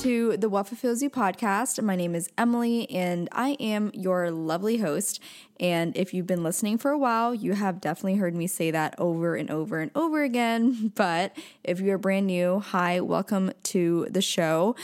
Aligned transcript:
To 0.00 0.34
the 0.38 0.48
What 0.48 0.66
Fulfills 0.66 1.02
You 1.02 1.10
podcast. 1.10 1.82
My 1.82 1.94
name 1.94 2.14
is 2.14 2.30
Emily, 2.38 2.90
and 2.90 3.28
I 3.32 3.50
am 3.60 3.90
your 3.92 4.30
lovely 4.30 4.78
host. 4.78 5.20
And 5.58 5.94
if 5.94 6.14
you've 6.14 6.26
been 6.26 6.42
listening 6.42 6.78
for 6.78 6.90
a 6.90 6.96
while, 6.96 7.34
you 7.34 7.52
have 7.52 7.82
definitely 7.82 8.14
heard 8.14 8.34
me 8.34 8.46
say 8.46 8.70
that 8.70 8.94
over 8.96 9.36
and 9.36 9.50
over 9.50 9.78
and 9.80 9.90
over 9.94 10.22
again. 10.22 10.92
But 11.00 11.36
if 11.62 11.80
you're 11.80 11.98
brand 11.98 12.28
new, 12.28 12.60
hi, 12.60 13.00
welcome 13.00 13.52
to 13.64 14.06
the 14.08 14.22
show. 14.22 14.74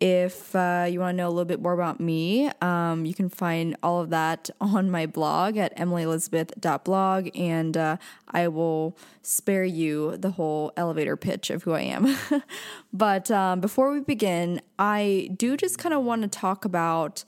If 0.00 0.56
uh, 0.56 0.86
you 0.88 1.00
want 1.00 1.12
to 1.12 1.16
know 1.18 1.28
a 1.28 1.30
little 1.30 1.44
bit 1.44 1.60
more 1.60 1.74
about 1.74 2.00
me, 2.00 2.50
um, 2.62 3.04
you 3.04 3.12
can 3.12 3.28
find 3.28 3.76
all 3.82 4.00
of 4.00 4.08
that 4.10 4.48
on 4.60 4.90
my 4.90 5.04
blog 5.04 5.58
at 5.58 5.76
emilyelizabeth.blog, 5.76 7.28
and 7.34 7.76
uh, 7.76 7.96
I 8.28 8.48
will 8.48 8.96
spare 9.22 9.64
you 9.64 10.16
the 10.16 10.30
whole 10.30 10.72
elevator 10.76 11.18
pitch 11.18 11.50
of 11.50 11.64
who 11.64 11.72
I 11.72 11.82
am. 11.82 12.16
but 12.94 13.30
um, 13.30 13.60
before 13.60 13.92
we 13.92 14.00
begin, 14.00 14.62
I 14.78 15.30
do 15.36 15.56
just 15.58 15.78
kind 15.78 15.94
of 15.94 16.02
want 16.02 16.22
to 16.22 16.28
talk 16.28 16.64
about 16.64 17.24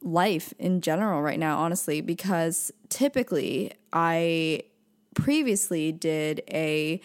life 0.00 0.54
in 0.58 0.80
general 0.80 1.20
right 1.20 1.38
now, 1.38 1.58
honestly, 1.58 2.00
because 2.00 2.72
typically 2.88 3.72
I 3.92 4.62
previously 5.14 5.92
did 5.92 6.42
a 6.48 7.00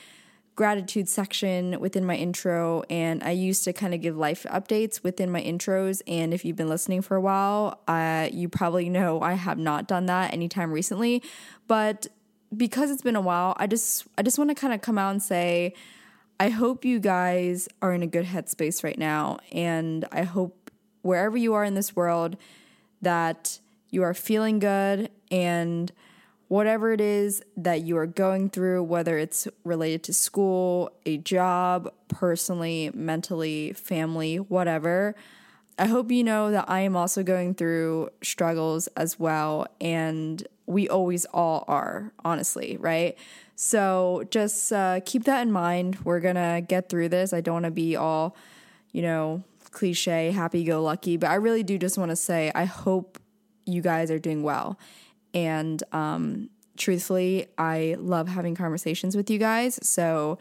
gratitude 0.59 1.07
section 1.07 1.79
within 1.79 2.03
my 2.03 2.15
intro, 2.15 2.83
and 2.89 3.23
I 3.23 3.31
used 3.31 3.63
to 3.63 3.71
kind 3.71 3.93
of 3.93 4.01
give 4.01 4.17
life 4.17 4.45
updates 4.49 5.01
within 5.01 5.31
my 5.31 5.41
intros. 5.41 6.01
And 6.05 6.33
if 6.33 6.43
you've 6.43 6.57
been 6.57 6.67
listening 6.67 7.01
for 7.01 7.15
a 7.15 7.21
while, 7.21 7.79
uh, 7.87 8.27
you 8.29 8.49
probably 8.49 8.89
know 8.89 9.21
I 9.21 9.35
have 9.35 9.57
not 9.57 9.87
done 9.87 10.07
that 10.07 10.33
anytime 10.33 10.73
recently. 10.73 11.23
But 11.69 12.07
because 12.57 12.91
it's 12.91 13.01
been 13.01 13.15
a 13.15 13.21
while, 13.21 13.55
I 13.55 13.67
just 13.67 14.05
I 14.17 14.21
just 14.21 14.37
want 14.37 14.49
to 14.49 14.53
kind 14.53 14.73
of 14.73 14.81
come 14.81 14.97
out 14.97 15.11
and 15.11 15.23
say, 15.23 15.75
I 16.41 16.49
hope 16.49 16.83
you 16.83 16.99
guys 16.99 17.69
are 17.81 17.93
in 17.93 18.03
a 18.03 18.07
good 18.07 18.25
headspace 18.25 18.83
right 18.83 18.99
now, 18.99 19.37
and 19.53 20.03
I 20.11 20.23
hope 20.23 20.71
wherever 21.03 21.37
you 21.37 21.53
are 21.53 21.63
in 21.63 21.75
this 21.75 21.95
world 21.95 22.35
that 23.01 23.59
you 23.91 24.03
are 24.03 24.13
feeling 24.13 24.59
good 24.59 25.09
and 25.31 25.89
whatever 26.49 26.91
it 26.91 26.99
is 26.99 27.41
that 27.55 27.81
you 27.81 27.95
are 27.95 28.07
going 28.07 28.49
through, 28.49 28.83
whether 28.83 29.17
it's 29.17 29.47
related 29.63 30.03
to 30.03 30.13
school, 30.13 30.91
a 31.05 31.17
job, 31.17 31.93
personally, 32.07 32.91
mentally, 32.93 33.71
family, 33.73 34.37
whatever. 34.37 35.15
I 35.77 35.85
hope 35.85 36.11
you 36.11 36.23
know 36.23 36.51
that 36.51 36.65
I 36.67 36.81
am 36.81 36.95
also 36.95 37.23
going 37.23 37.53
through 37.53 38.09
struggles 38.23 38.87
as 38.97 39.19
well. 39.19 39.67
And 39.79 40.45
we 40.65 40.89
always 40.89 41.25
all 41.25 41.65
are, 41.67 42.11
honestly, 42.25 42.77
right? 42.79 43.15
So 43.55 44.23
just 44.31 44.73
uh, 44.73 45.01
keep 45.05 45.25
that 45.25 45.43
in 45.43 45.51
mind. 45.51 45.99
We're 46.03 46.19
going 46.19 46.35
to 46.35 46.65
get 46.67 46.89
through 46.89 47.09
this. 47.09 47.31
I 47.31 47.41
don't 47.41 47.53
want 47.53 47.65
to 47.65 47.71
be 47.71 47.95
all, 47.95 48.35
you 48.91 49.03
know, 49.03 49.43
cliche, 49.69 50.31
happy 50.31 50.63
go 50.63 50.81
lucky, 50.81 51.15
but 51.15 51.29
I 51.29 51.35
really 51.35 51.61
do 51.61 51.77
just 51.77 51.97
want 51.97 52.09
to 52.09 52.15
say 52.15 52.51
I 52.55 52.65
hope 52.65 53.19
you 53.65 53.83
guys 53.83 54.09
are 54.09 54.17
doing 54.17 54.41
well 54.41 54.79
and 55.33 55.81
um, 55.91 56.49
truthfully, 56.77 57.47
I 57.57 57.95
love 57.99 58.27
having 58.27 58.55
conversations 58.55 59.15
with 59.15 59.29
you 59.29 59.37
guys. 59.37 59.79
So 59.87 60.37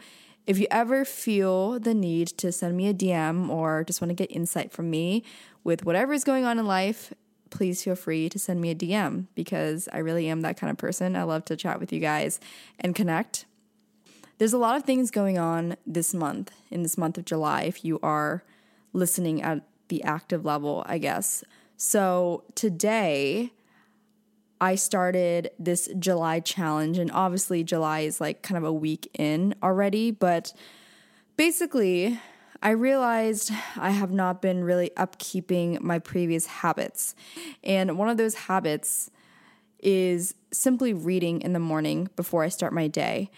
if 0.47 0.57
you 0.57 0.67
ever 0.71 1.05
feel 1.05 1.79
the 1.79 1.93
need 1.93 2.29
to 2.39 2.51
send 2.51 2.75
me 2.75 2.87
a 2.87 2.93
DM 2.93 3.49
or 3.49 3.83
just 3.83 4.01
want 4.01 4.09
to 4.09 4.15
get 4.15 4.31
insight 4.35 4.71
from 4.71 4.89
me 4.89 5.23
with 5.63 5.85
whatever 5.85 6.13
is 6.13 6.23
going 6.23 6.45
on 6.45 6.57
in 6.57 6.65
life, 6.65 7.13
please 7.49 7.83
feel 7.83 7.95
free 7.95 8.29
to 8.29 8.39
send 8.39 8.61
me 8.61 8.71
a 8.71 8.75
DM 8.75 9.27
because 9.35 9.87
I 9.93 9.99
really 9.99 10.27
am 10.27 10.41
that 10.41 10.57
kind 10.57 10.71
of 10.71 10.77
person. 10.77 11.15
I 11.15 11.23
love 11.23 11.45
to 11.45 11.55
chat 11.55 11.79
with 11.79 11.93
you 11.93 11.99
guys 11.99 12.39
and 12.79 12.95
connect. 12.95 13.45
There's 14.37 14.53
a 14.53 14.57
lot 14.57 14.77
of 14.77 14.83
things 14.83 15.11
going 15.11 15.37
on 15.37 15.75
this 15.85 16.13
month, 16.13 16.51
in 16.71 16.81
this 16.81 16.97
month 16.97 17.17
of 17.17 17.25
July, 17.25 17.63
if 17.63 17.83
you 17.83 17.99
are 18.01 18.43
listening 18.93 19.41
at 19.41 19.63
the 19.89 20.03
active 20.03 20.45
level, 20.45 20.83
I 20.87 20.97
guess. 20.97 21.43
So 21.75 22.43
today, 22.55 23.51
I 24.61 24.75
started 24.75 25.51
this 25.57 25.89
July 25.97 26.39
challenge, 26.41 26.97
and 26.97 27.11
obviously, 27.11 27.63
July 27.63 28.01
is 28.01 28.19
like 28.19 28.41
kind 28.41 28.57
of 28.57 28.63
a 28.63 28.73
week 28.73 29.09
in 29.17 29.55
already, 29.63 30.11
but 30.11 30.53
basically, 31.37 32.19
I 32.61 32.71
realized 32.71 33.51
I 33.77 33.91
have 33.91 34.11
not 34.11 34.41
been 34.41 34.63
really 34.63 34.91
upkeeping 34.97 35.79
my 35.79 35.99
previous 35.99 36.45
habits. 36.45 37.15
And 37.63 37.97
one 37.97 38.09
of 38.09 38.17
those 38.17 38.35
habits 38.35 39.09
is 39.81 40.35
simply 40.51 40.93
reading 40.93 41.41
in 41.41 41.53
the 41.53 41.59
morning 41.59 42.09
before 42.17 42.43
I 42.43 42.49
start 42.49 42.73
my 42.73 42.87
day. 42.87 43.31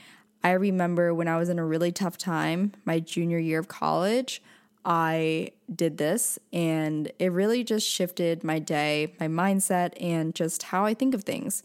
I 0.44 0.52
remember 0.52 1.14
when 1.14 1.28
I 1.28 1.38
was 1.38 1.50
in 1.50 1.60
a 1.60 1.66
really 1.66 1.92
tough 1.92 2.18
time, 2.18 2.74
my 2.84 3.00
junior 3.00 3.38
year 3.38 3.60
of 3.60 3.68
college, 3.68 4.42
I 4.86 5.52
did 5.74 5.98
this 5.98 6.40
and 6.52 7.12
it 7.20 7.32
really 7.32 7.64
just 7.64 7.88
shifted 7.88 8.44
my 8.44 8.60
day, 8.60 9.14
my 9.20 9.28
mindset, 9.28 9.94
and 10.02 10.34
just 10.34 10.64
how 10.64 10.86
I 10.86 10.94
think 10.94 11.14
of 11.14 11.24
things. 11.24 11.64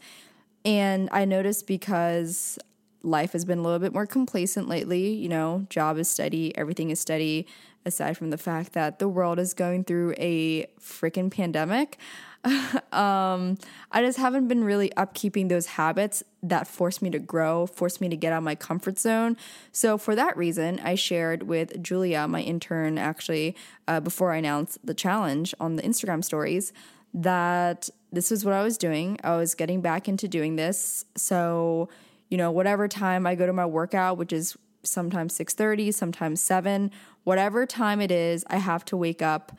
And 0.63 1.09
I 1.11 1.25
noticed 1.25 1.65
because 1.67 2.59
life 3.03 3.31
has 3.33 3.45
been 3.45 3.59
a 3.59 3.61
little 3.61 3.79
bit 3.79 3.93
more 3.93 4.05
complacent 4.05 4.67
lately, 4.67 5.13
you 5.13 5.29
know, 5.29 5.65
job 5.69 5.97
is 5.97 6.09
steady, 6.09 6.55
everything 6.57 6.89
is 6.89 6.99
steady, 6.99 7.47
aside 7.85 8.17
from 8.17 8.29
the 8.29 8.37
fact 8.37 8.73
that 8.73 8.99
the 8.99 9.07
world 9.07 9.39
is 9.39 9.53
going 9.53 9.83
through 9.83 10.13
a 10.17 10.65
freaking 10.79 11.31
pandemic. 11.31 11.97
um, 12.91 13.57
I 13.91 14.01
just 14.01 14.17
haven't 14.17 14.47
been 14.47 14.63
really 14.63 14.89
upkeeping 14.97 15.49
those 15.49 15.65
habits 15.65 16.23
that 16.43 16.67
force 16.67 17.01
me 17.01 17.09
to 17.09 17.19
grow, 17.19 17.67
force 17.67 17.99
me 17.99 18.09
to 18.09 18.15
get 18.15 18.31
out 18.31 18.39
of 18.39 18.43
my 18.43 18.55
comfort 18.55 18.99
zone. 18.99 19.37
So, 19.71 19.97
for 19.97 20.15
that 20.15 20.37
reason, 20.37 20.79
I 20.81 20.95
shared 20.95 21.43
with 21.43 21.81
Julia, 21.81 22.27
my 22.27 22.41
intern, 22.41 22.97
actually, 22.97 23.55
uh, 23.87 23.99
before 23.99 24.31
I 24.31 24.37
announced 24.37 24.85
the 24.85 24.93
challenge 24.93 25.53
on 25.59 25.75
the 25.75 25.83
Instagram 25.83 26.23
stories, 26.23 26.71
that 27.13 27.89
this 28.11 28.31
is 28.31 28.45
what 28.45 28.53
I 28.53 28.63
was 28.63 28.77
doing. 28.77 29.19
I 29.23 29.35
was 29.35 29.55
getting 29.55 29.81
back 29.81 30.07
into 30.07 30.27
doing 30.27 30.55
this. 30.55 31.05
So, 31.15 31.89
you 32.29 32.37
know, 32.37 32.51
whatever 32.51 32.87
time 32.87 33.25
I 33.25 33.35
go 33.35 33.45
to 33.45 33.53
my 33.53 33.65
workout, 33.65 34.17
which 34.17 34.31
is 34.31 34.57
sometimes 34.83 35.33
6:30, 35.33 35.91
sometimes 35.93 36.41
7, 36.41 36.91
whatever 37.23 37.65
time 37.65 37.99
it 38.01 38.11
is, 38.11 38.45
I 38.47 38.57
have 38.57 38.85
to 38.85 38.97
wake 38.97 39.21
up 39.21 39.57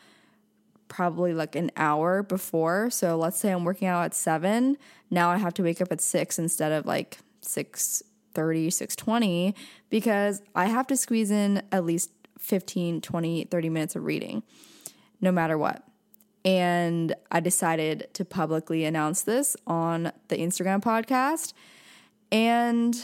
probably 0.89 1.35
like 1.35 1.55
an 1.55 1.71
hour 1.77 2.23
before. 2.23 2.91
So 2.91 3.17
let's 3.17 3.39
say 3.39 3.51
I'm 3.51 3.65
working 3.65 3.89
out 3.89 4.05
at 4.05 4.15
7, 4.15 4.77
now 5.11 5.31
I 5.31 5.37
have 5.39 5.55
to 5.55 5.63
wake 5.63 5.81
up 5.81 5.93
at 5.93 6.01
6 6.01 6.39
instead 6.39 6.73
of 6.73 6.87
like 6.87 7.19
6 7.41 8.03
30, 8.35 8.71
620 8.71 9.55
because 9.91 10.43
I 10.55 10.67
have 10.67 10.87
to 10.89 10.97
squeeze 10.97 11.31
in 11.31 11.63
at 11.73 11.85
least 11.85 12.11
15, 12.39 13.01
20, 13.01 13.45
30 13.45 13.69
minutes 13.69 13.97
of 13.97 14.05
reading 14.05 14.43
no 15.21 15.33
matter 15.33 15.59
what. 15.59 15.83
And 16.45 17.15
I 17.33 17.41
decided 17.41 18.09
to 18.15 18.25
publicly 18.25 18.85
announce 18.85 19.23
this 19.23 19.57
on 19.67 20.13
the 20.29 20.37
Instagram 20.37 20.81
podcast. 20.83 21.53
And 22.31 22.97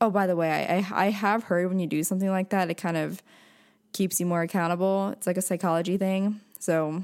oh, 0.00 0.10
by 0.10 0.26
the 0.26 0.36
way, 0.36 0.66
I, 0.90 1.04
I 1.06 1.10
have 1.10 1.44
heard 1.44 1.68
when 1.68 1.78
you 1.78 1.86
do 1.86 2.02
something 2.02 2.30
like 2.30 2.50
that, 2.50 2.70
it 2.70 2.74
kind 2.74 2.96
of 2.96 3.22
keeps 3.92 4.18
you 4.20 4.26
more 4.26 4.42
accountable. 4.42 5.10
It's 5.10 5.26
like 5.26 5.36
a 5.36 5.42
psychology 5.42 5.96
thing. 5.96 6.40
So 6.58 7.02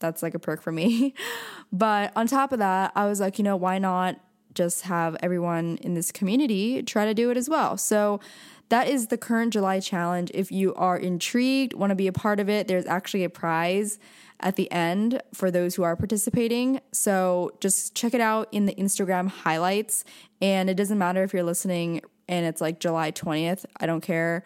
that's 0.00 0.22
like 0.22 0.34
a 0.34 0.38
perk 0.38 0.62
for 0.62 0.72
me. 0.72 1.14
but 1.72 2.12
on 2.16 2.26
top 2.26 2.52
of 2.52 2.58
that, 2.58 2.92
I 2.94 3.06
was 3.06 3.20
like, 3.20 3.38
you 3.38 3.44
know, 3.44 3.56
why 3.56 3.78
not 3.78 4.20
just 4.54 4.82
have 4.82 5.16
everyone 5.20 5.78
in 5.78 5.94
this 5.94 6.12
community 6.12 6.82
try 6.82 7.04
to 7.04 7.14
do 7.14 7.30
it 7.30 7.36
as 7.36 7.48
well? 7.48 7.76
So 7.76 8.20
that 8.68 8.88
is 8.88 9.08
the 9.08 9.18
current 9.18 9.52
July 9.52 9.80
challenge. 9.80 10.30
If 10.34 10.50
you 10.50 10.74
are 10.74 10.96
intrigued, 10.96 11.74
want 11.74 11.90
to 11.90 11.94
be 11.94 12.06
a 12.06 12.12
part 12.12 12.40
of 12.40 12.48
it, 12.48 12.66
there's 12.66 12.86
actually 12.86 13.24
a 13.24 13.30
prize 13.30 13.98
at 14.40 14.56
the 14.56 14.70
end 14.70 15.22
for 15.32 15.50
those 15.50 15.74
who 15.74 15.82
are 15.82 15.96
participating. 15.96 16.80
So 16.92 17.52
just 17.60 17.94
check 17.94 18.14
it 18.14 18.20
out 18.20 18.48
in 18.52 18.66
the 18.66 18.74
Instagram 18.74 19.28
highlights. 19.28 20.04
And 20.40 20.68
it 20.68 20.74
doesn't 20.74 20.98
matter 20.98 21.22
if 21.22 21.32
you're 21.32 21.44
listening 21.44 22.02
and 22.28 22.46
it's 22.46 22.60
like 22.60 22.80
July 22.80 23.12
20th, 23.12 23.64
I 23.78 23.86
don't 23.86 24.00
care. 24.00 24.44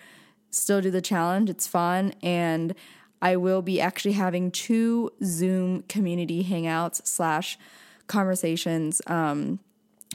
Still 0.51 0.81
do 0.81 0.91
the 0.91 1.03
challenge, 1.03 1.49
it's 1.51 1.67
fun. 1.67 2.13
And 2.23 2.75
I 3.21 3.37
will 3.37 3.63
be 3.63 3.81
actually 3.81 4.13
having 4.13 4.51
two 4.51 5.11
Zoom 5.23 5.83
community 5.83 6.45
hangouts 6.45 7.07
slash 7.07 7.59
conversations. 8.07 9.03
Um, 9.07 9.61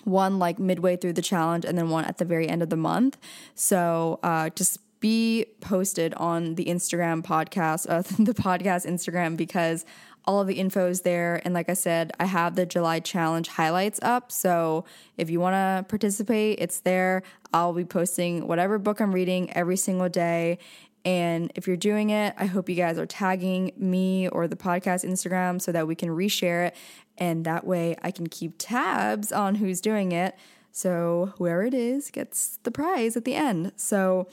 one 0.03 0.39
like 0.39 0.59
midway 0.59 0.97
through 0.97 1.13
the 1.13 1.21
challenge, 1.21 1.65
and 1.65 1.77
then 1.77 1.89
one 1.89 2.05
at 2.05 2.17
the 2.17 2.25
very 2.25 2.50
end 2.50 2.61
of 2.61 2.69
the 2.69 2.77
month. 2.77 3.17
So 3.55 4.19
uh, 4.23 4.50
just 4.50 4.79
be 5.00 5.45
posted 5.61 6.13
on 6.15 6.55
the 6.55 6.65
Instagram 6.65 7.23
podcast, 7.23 7.89
uh, 7.89 8.01
the 8.23 8.33
podcast 8.33 8.85
Instagram, 8.85 9.38
because 9.38 9.85
all 10.25 10.39
of 10.39 10.47
the 10.47 10.53
info 10.53 10.88
is 10.88 11.01
there. 11.01 11.41
And 11.44 11.53
like 11.53 11.69
I 11.69 11.73
said, 11.73 12.11
I 12.19 12.25
have 12.25 12.55
the 12.55 12.65
July 12.65 13.01
challenge 13.01 13.50
highlights 13.50 14.00
up. 14.01 14.31
So 14.31 14.85
if 15.17 15.29
you 15.29 15.39
want 15.39 15.55
to 15.55 15.85
participate, 15.89 16.59
it's 16.59 16.79
there. 16.79 17.23
I'll 17.53 17.73
be 17.73 17.85
posting 17.85 18.47
whatever 18.47 18.79
book 18.79 19.01
I'm 19.01 19.13
reading 19.13 19.51
every 19.51 19.75
single 19.75 20.09
day. 20.09 20.59
And 21.05 21.51
if 21.55 21.67
you're 21.67 21.77
doing 21.77 22.11
it, 22.11 22.33
I 22.38 22.45
hope 22.45 22.69
you 22.69 22.75
guys 22.75 22.97
are 22.97 23.05
tagging 23.05 23.71
me 23.77 24.29
or 24.29 24.47
the 24.47 24.55
podcast 24.55 25.03
Instagram 25.05 25.61
so 25.61 25.71
that 25.71 25.88
we 25.88 25.95
can 25.95 26.09
reshare 26.09 26.67
it. 26.67 26.75
And 27.17 27.45
that 27.45 27.65
way 27.65 27.95
I 28.01 28.11
can 28.11 28.27
keep 28.27 28.55
tabs 28.57 29.31
on 29.31 29.55
who's 29.55 29.81
doing 29.81 30.11
it. 30.13 30.35
So 30.71 31.33
whoever 31.38 31.63
it 31.63 31.73
is 31.73 32.09
gets 32.09 32.57
the 32.63 32.71
prize 32.71 33.17
at 33.17 33.25
the 33.25 33.35
end. 33.35 33.73
So 33.75 34.27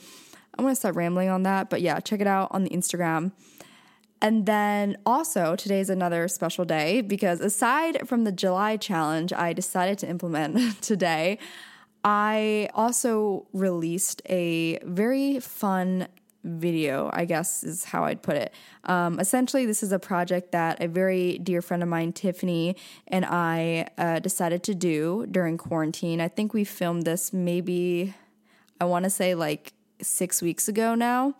I'm 0.57 0.63
going 0.63 0.71
to 0.71 0.79
stop 0.79 0.95
rambling 0.95 1.29
on 1.29 1.43
that. 1.43 1.69
But 1.69 1.81
yeah, 1.81 1.99
check 1.99 2.21
it 2.21 2.27
out 2.27 2.49
on 2.51 2.63
the 2.63 2.69
Instagram. 2.69 3.31
And 4.21 4.45
then 4.45 4.97
also, 5.05 5.55
today's 5.55 5.89
another 5.89 6.27
special 6.27 6.63
day 6.63 7.01
because 7.01 7.41
aside 7.41 8.07
from 8.07 8.23
the 8.23 8.31
July 8.31 8.77
challenge 8.77 9.33
I 9.33 9.51
decided 9.51 9.97
to 9.99 10.09
implement 10.09 10.81
today, 10.81 11.39
I 12.03 12.69
also 12.73 13.47
released 13.51 14.21
a 14.27 14.79
very 14.83 15.39
fun 15.39 16.07
video, 16.43 17.09
I 17.13 17.25
guess 17.25 17.63
is 17.63 17.85
how 17.85 18.03
I'd 18.05 18.21
put 18.21 18.35
it. 18.35 18.53
Um, 18.85 19.19
essentially, 19.19 19.65
this 19.65 19.83
is 19.83 19.91
a 19.91 19.99
project 19.99 20.51
that 20.51 20.81
a 20.81 20.87
very 20.87 21.37
dear 21.37 21.61
friend 21.61 21.83
of 21.83 21.89
mine, 21.89 22.13
Tiffany, 22.13 22.75
and 23.07 23.25
I 23.25 23.87
uh, 23.97 24.19
decided 24.19 24.63
to 24.63 24.75
do 24.75 25.27
during 25.29 25.57
quarantine. 25.57 26.19
I 26.19 26.27
think 26.27 26.53
we 26.53 26.63
filmed 26.63 27.03
this 27.03 27.31
maybe, 27.31 28.13
I 28.79 28.85
want 28.85 29.03
to 29.03 29.09
say 29.09 29.35
like 29.35 29.73
six 30.01 30.41
weeks 30.41 30.67
ago 30.67 30.95
now. 30.95 31.35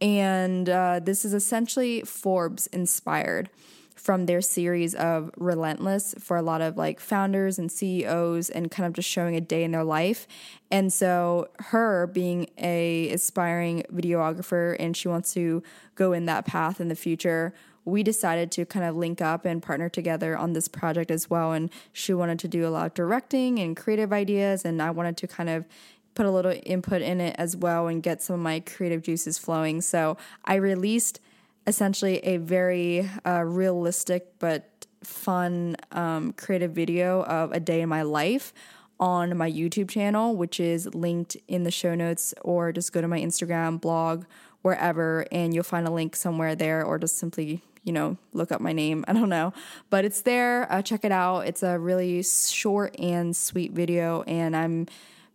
And 0.00 0.68
uh, 0.68 1.00
this 1.02 1.24
is 1.24 1.32
essentially 1.32 2.02
Forbes 2.02 2.66
inspired 2.68 3.48
from 3.94 4.26
their 4.26 4.40
series 4.40 4.94
of 4.94 5.30
Relentless 5.36 6.14
for 6.18 6.36
a 6.36 6.42
lot 6.42 6.60
of 6.60 6.76
like 6.76 7.00
founders 7.00 7.58
and 7.58 7.70
CEOs 7.70 8.50
and 8.50 8.70
kind 8.70 8.86
of 8.86 8.92
just 8.92 9.08
showing 9.08 9.36
a 9.36 9.40
day 9.40 9.64
in 9.64 9.70
their 9.70 9.84
life. 9.84 10.26
And 10.70 10.92
so 10.92 11.48
her 11.58 12.06
being 12.08 12.48
a 12.58 13.10
aspiring 13.10 13.84
videographer 13.92 14.76
and 14.78 14.96
she 14.96 15.08
wants 15.08 15.32
to 15.34 15.62
go 15.94 16.12
in 16.12 16.26
that 16.26 16.44
path 16.44 16.80
in 16.80 16.88
the 16.88 16.96
future, 16.96 17.54
we 17.84 18.02
decided 18.02 18.50
to 18.52 18.64
kind 18.64 18.84
of 18.84 18.96
link 18.96 19.20
up 19.20 19.44
and 19.44 19.62
partner 19.62 19.88
together 19.88 20.36
on 20.36 20.54
this 20.54 20.68
project 20.68 21.10
as 21.10 21.28
well. 21.28 21.52
And 21.52 21.70
she 21.92 22.14
wanted 22.14 22.38
to 22.40 22.48
do 22.48 22.66
a 22.66 22.70
lot 22.70 22.86
of 22.86 22.94
directing 22.94 23.58
and 23.58 23.76
creative 23.76 24.12
ideas, 24.12 24.64
and 24.64 24.80
I 24.80 24.90
wanted 24.90 25.16
to 25.18 25.26
kind 25.26 25.50
of 25.50 25.66
put 26.14 26.26
a 26.26 26.30
little 26.30 26.54
input 26.64 27.02
in 27.02 27.20
it 27.20 27.34
as 27.38 27.56
well 27.56 27.88
and 27.88 28.02
get 28.02 28.22
some 28.22 28.34
of 28.34 28.40
my 28.40 28.60
creative 28.60 29.02
juices 29.02 29.36
flowing. 29.36 29.80
So 29.80 30.16
I 30.44 30.54
released 30.54 31.20
essentially 31.66 32.18
a 32.18 32.36
very 32.38 33.08
uh, 33.26 33.42
realistic 33.42 34.38
but 34.38 34.86
fun 35.02 35.76
um, 35.92 36.32
creative 36.32 36.72
video 36.72 37.22
of 37.24 37.52
a 37.52 37.60
day 37.60 37.80
in 37.80 37.88
my 37.88 38.02
life 38.02 38.52
on 39.00 39.36
my 39.36 39.50
YouTube 39.50 39.90
channel, 39.90 40.36
which 40.36 40.60
is 40.60 40.92
linked 40.94 41.36
in 41.48 41.64
the 41.64 41.70
show 41.70 41.94
notes, 41.94 42.34
or 42.42 42.72
just 42.72 42.92
go 42.92 43.00
to 43.00 43.08
my 43.08 43.20
Instagram, 43.20 43.80
blog, 43.80 44.24
wherever, 44.62 45.26
and 45.32 45.54
you'll 45.54 45.64
find 45.64 45.86
a 45.86 45.90
link 45.90 46.16
somewhere 46.16 46.54
there, 46.54 46.84
or 46.84 46.98
just 46.98 47.18
simply, 47.18 47.60
you 47.82 47.92
know, 47.92 48.16
look 48.32 48.52
up 48.52 48.60
my 48.60 48.72
name. 48.72 49.04
I 49.08 49.12
don't 49.12 49.28
know. 49.28 49.52
But 49.90 50.04
it's 50.04 50.22
there. 50.22 50.70
Uh, 50.72 50.82
check 50.82 51.04
it 51.04 51.12
out. 51.12 51.40
It's 51.40 51.62
a 51.62 51.78
really 51.78 52.22
short 52.22 52.98
and 52.98 53.36
sweet 53.36 53.72
video, 53.72 54.22
and 54.22 54.56
I'm 54.56 54.86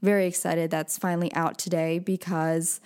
very 0.02 0.28
excited 0.28 0.72
that's 0.72 0.98
finally 0.98 1.34
out 1.34 1.58
today 1.58 2.00
because, 2.00 2.80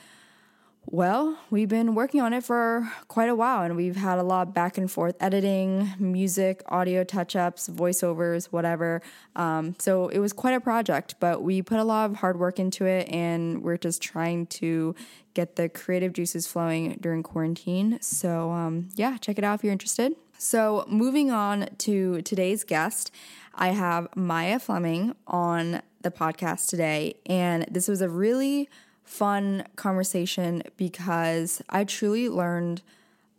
well, 0.86 1.38
we've 1.50 1.70
been 1.70 1.96
working 1.96 2.22
on 2.22 2.34
it 2.34 2.44
for 2.44 2.92
quite 3.08 3.30
a 3.30 3.36
while 3.36 3.64
and 3.64 3.76
we've 3.76 3.96
had 3.96 4.20
a 4.20 4.24
lot 4.24 4.54
back 4.54 4.78
and 4.78 4.92
forth 4.92 5.16
editing, 5.20 5.94
music, 5.98 6.62
audio 6.68 7.04
touch 7.04 7.36
ups, 7.36 7.70
voiceovers, 7.70 8.46
whatever. 8.46 9.02
Um, 9.36 9.76
so 9.80 10.10
it 10.10 10.20
was 10.20 10.34
quite 10.34 10.54
a 10.54 10.60
project, 10.60 11.16
but 11.20 11.42
we 11.42 11.62
put 11.62 11.80
a 11.80 11.84
lot 11.84 12.10
of 12.10 12.18
hard 12.18 12.38
work 12.38 12.60
into 12.60 12.86
it 12.86 13.08
and 13.10 13.64
we're 13.64 13.78
just 13.78 14.02
trying 14.02 14.46
to 14.48 14.94
get 15.34 15.56
the 15.56 15.70
creative 15.70 16.14
juices 16.14 16.48
flowing 16.48 16.98
during 17.02 17.24
quarantine. 17.24 17.98
So, 18.02 18.52
um, 18.52 18.90
yeah, 18.96 19.18
check 19.18 19.38
it 19.38 19.44
out 19.44 19.56
if 19.56 19.64
you're 19.64 19.74
interested. 19.74 20.16
So, 20.38 20.86
moving 20.88 21.32
on 21.32 21.70
to 21.80 22.22
today's 22.24 22.64
guest, 22.64 23.12
I 23.56 23.70
have 23.70 24.10
Maya 24.16 24.60
Fleming 24.60 25.16
on 25.26 25.82
the 26.02 26.12
podcast 26.12 26.68
today. 26.68 27.16
And 27.26 27.66
this 27.72 27.88
was 27.88 28.02
a 28.02 28.10
really 28.10 28.70
fun 29.04 29.66
conversation 29.76 30.64
because 30.78 31.62
I 31.70 31.84
truly 31.84 32.30
learned 32.30 32.82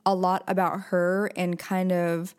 a 0.06 0.14
lot 0.14 0.44
about 0.46 0.80
her 0.80 1.30
and 1.36 1.58
kind 1.58 1.92
of 1.92 2.34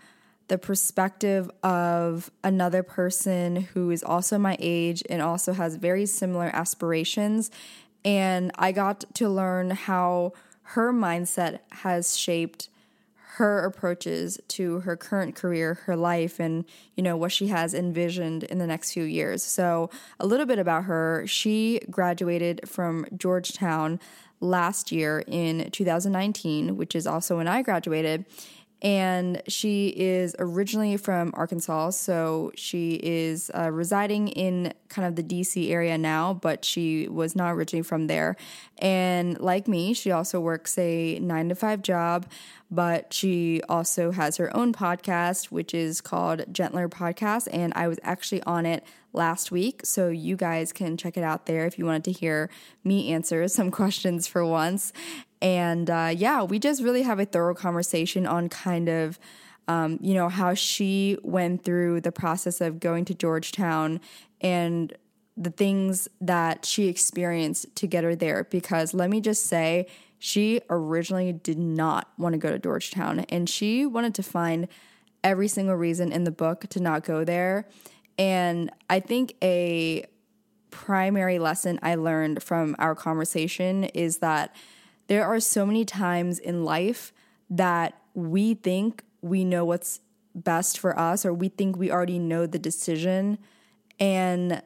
the 0.48 0.57
perspective 0.57 1.50
of 1.63 2.30
another 2.44 2.83
person 2.83 3.56
who 3.56 3.89
is 3.89 4.04
also 4.04 4.38
my 4.38 4.56
age 4.60 5.01
and 5.10 5.22
also 5.22 5.54
has 5.54 5.75
very 5.75 6.06
similar 6.06 6.51
aspirations. 6.54 7.50
And 8.04 8.51
I 8.56 8.72
got 8.72 9.06
to 9.16 9.27
learn 9.27 9.72
how 9.72 10.33
her 10.69 10.94
mindset 10.94 11.60
has 11.72 12.16
shaped 12.16 12.69
her 13.36 13.66
approaches 13.66 14.40
to 14.48 14.80
her 14.82 14.96
current 14.96 15.36
career, 15.36 15.76
her 15.86 15.96
life, 15.96 16.40
and 16.40 16.66
you 16.96 17.04
know 17.04 17.18
what 17.18 17.32
she 17.32 17.48
has 17.48 17.74
envisioned 17.74 18.44
in 18.44 18.60
the 18.60 18.68
next 18.68 18.94
few 18.94 19.04
years. 19.04 19.44
So, 19.44 19.90
a 20.20 20.26
little 20.26 20.46
bit 20.46 20.60
about 20.60 20.86
her. 20.86 21.26
She 21.28 21.82
graduated 21.90 22.68
from 22.68 23.06
Georgetown 23.16 24.00
last 24.40 24.92
year 24.92 25.24
in 25.28 25.70
2019, 25.72 26.78
which 26.78 26.96
is 26.96 27.06
also 27.06 27.38
when 27.38 27.48
I 27.48 27.62
graduated. 27.62 28.26
And 28.86 29.42
she 29.48 29.88
is 29.88 30.36
originally 30.38 30.96
from 30.98 31.32
Arkansas, 31.34 31.90
so 31.90 32.52
she 32.54 33.00
is 33.02 33.50
uh, 33.58 33.72
residing 33.72 34.28
in 34.28 34.76
kind 34.90 35.08
of 35.08 35.16
the 35.16 35.24
DC 35.24 35.72
area 35.72 35.98
now, 35.98 36.36
but 36.36 36.64
she 36.64 37.08
was 37.08 37.36
not 37.36 37.54
originally 37.54 37.82
from 37.82 38.06
there. 38.06 38.36
And 38.78 39.40
like 39.40 39.68
me, 39.68 39.96
she 39.96 40.12
also 40.12 40.40
works 40.40 40.78
a 40.78 41.18
nine 41.18 41.50
to 41.50 41.56
five 41.56 41.82
job, 41.82 42.28
but 42.70 43.12
she 43.12 43.60
also 43.68 44.12
has 44.12 44.38
her 44.38 44.56
own 44.56 44.72
podcast, 44.72 45.46
which 45.46 45.74
is 45.74 46.00
called 46.00 46.46
Gentler 46.54 46.88
Podcast. 46.88 47.48
And 47.52 47.74
I 47.76 47.88
was 47.88 47.98
actually 48.04 48.44
on 48.44 48.68
it 48.68 48.84
last 49.14 49.50
week. 49.52 49.82
So 49.84 50.10
you 50.10 50.36
guys 50.36 50.72
can 50.72 50.96
check 50.96 51.18
it 51.18 51.24
out 51.24 51.48
there 51.48 51.66
if 51.66 51.80
you 51.80 51.86
wanted 51.86 52.04
to 52.04 52.12
hear 52.12 52.52
me 52.84 53.12
answer 53.12 53.48
some 53.48 53.72
questions 53.72 54.28
for 54.28 54.46
once. 54.46 54.94
And 55.46 55.92
uh, 55.92 56.12
yeah, 56.16 56.42
we 56.42 56.58
just 56.58 56.82
really 56.82 57.04
have 57.04 57.20
a 57.20 57.26
thorough 57.26 57.54
conversation 57.54 58.26
on 58.26 58.50
kind 58.50 58.90
of. 58.90 59.20
Um, 59.68 59.98
you 60.00 60.14
know, 60.14 60.30
how 60.30 60.54
she 60.54 61.18
went 61.24 61.64
through 61.64 62.02
the 62.02 62.12
process 62.12 62.62
of 62.62 62.80
going 62.80 63.04
to 63.06 63.16
Georgetown 63.16 64.00
and 64.40 64.96
the 65.36 65.50
things 65.50 66.08
that 66.22 66.66
she 66.66 66.88
experienced 66.88 67.75
to 67.78 67.88
get 67.88 68.04
her 68.04 68.16
there. 68.16 68.44
Because 68.44 68.94
let 68.94 69.10
me 69.10 69.22
just 69.22 69.48
say, 69.48 69.88
she 70.20 70.62
originally 70.70 71.34
did 71.34 71.58
not 71.58 72.10
want 72.18 72.34
to 72.34 72.38
go 72.38 72.52
to 72.52 72.60
Georgetown 72.60 73.22
and 73.22 73.50
she 73.50 73.86
wanted 73.86 74.16
to 74.16 74.24
find 74.24 74.68
every 75.24 75.48
single 75.48 75.75
reason 75.75 76.12
in 76.12 76.24
the 76.24 76.32
book 76.32 76.68
to 76.70 76.80
not 76.80 77.04
go 77.04 77.24
there. 77.24 77.68
And 78.18 78.72
I 78.90 79.00
think 79.00 79.36
a 79.44 80.06
primary 80.70 81.40
lesson 81.40 81.80
I 81.82 81.96
learned 81.96 82.44
from 82.44 82.75
our 82.80 82.96
conversation 82.96 83.86
is 83.86 84.20
that 84.20 84.56
there 85.08 85.26
are 85.26 85.40
so 85.40 85.66
many 85.66 85.86
times 85.86 86.40
in 86.40 86.64
life 86.64 87.14
that 87.50 88.00
we 88.14 88.54
think 88.54 89.04
we 89.22 89.44
know 89.44 89.66
what's 89.66 90.00
best 90.34 90.80
for 90.80 90.98
us 90.98 91.26
or 91.26 91.34
we 91.34 91.50
think 91.50 91.78
we 91.78 91.92
already 91.92 92.20
know 92.20 92.46
the 92.46 92.60
decision 92.60 93.38
and 94.00 94.62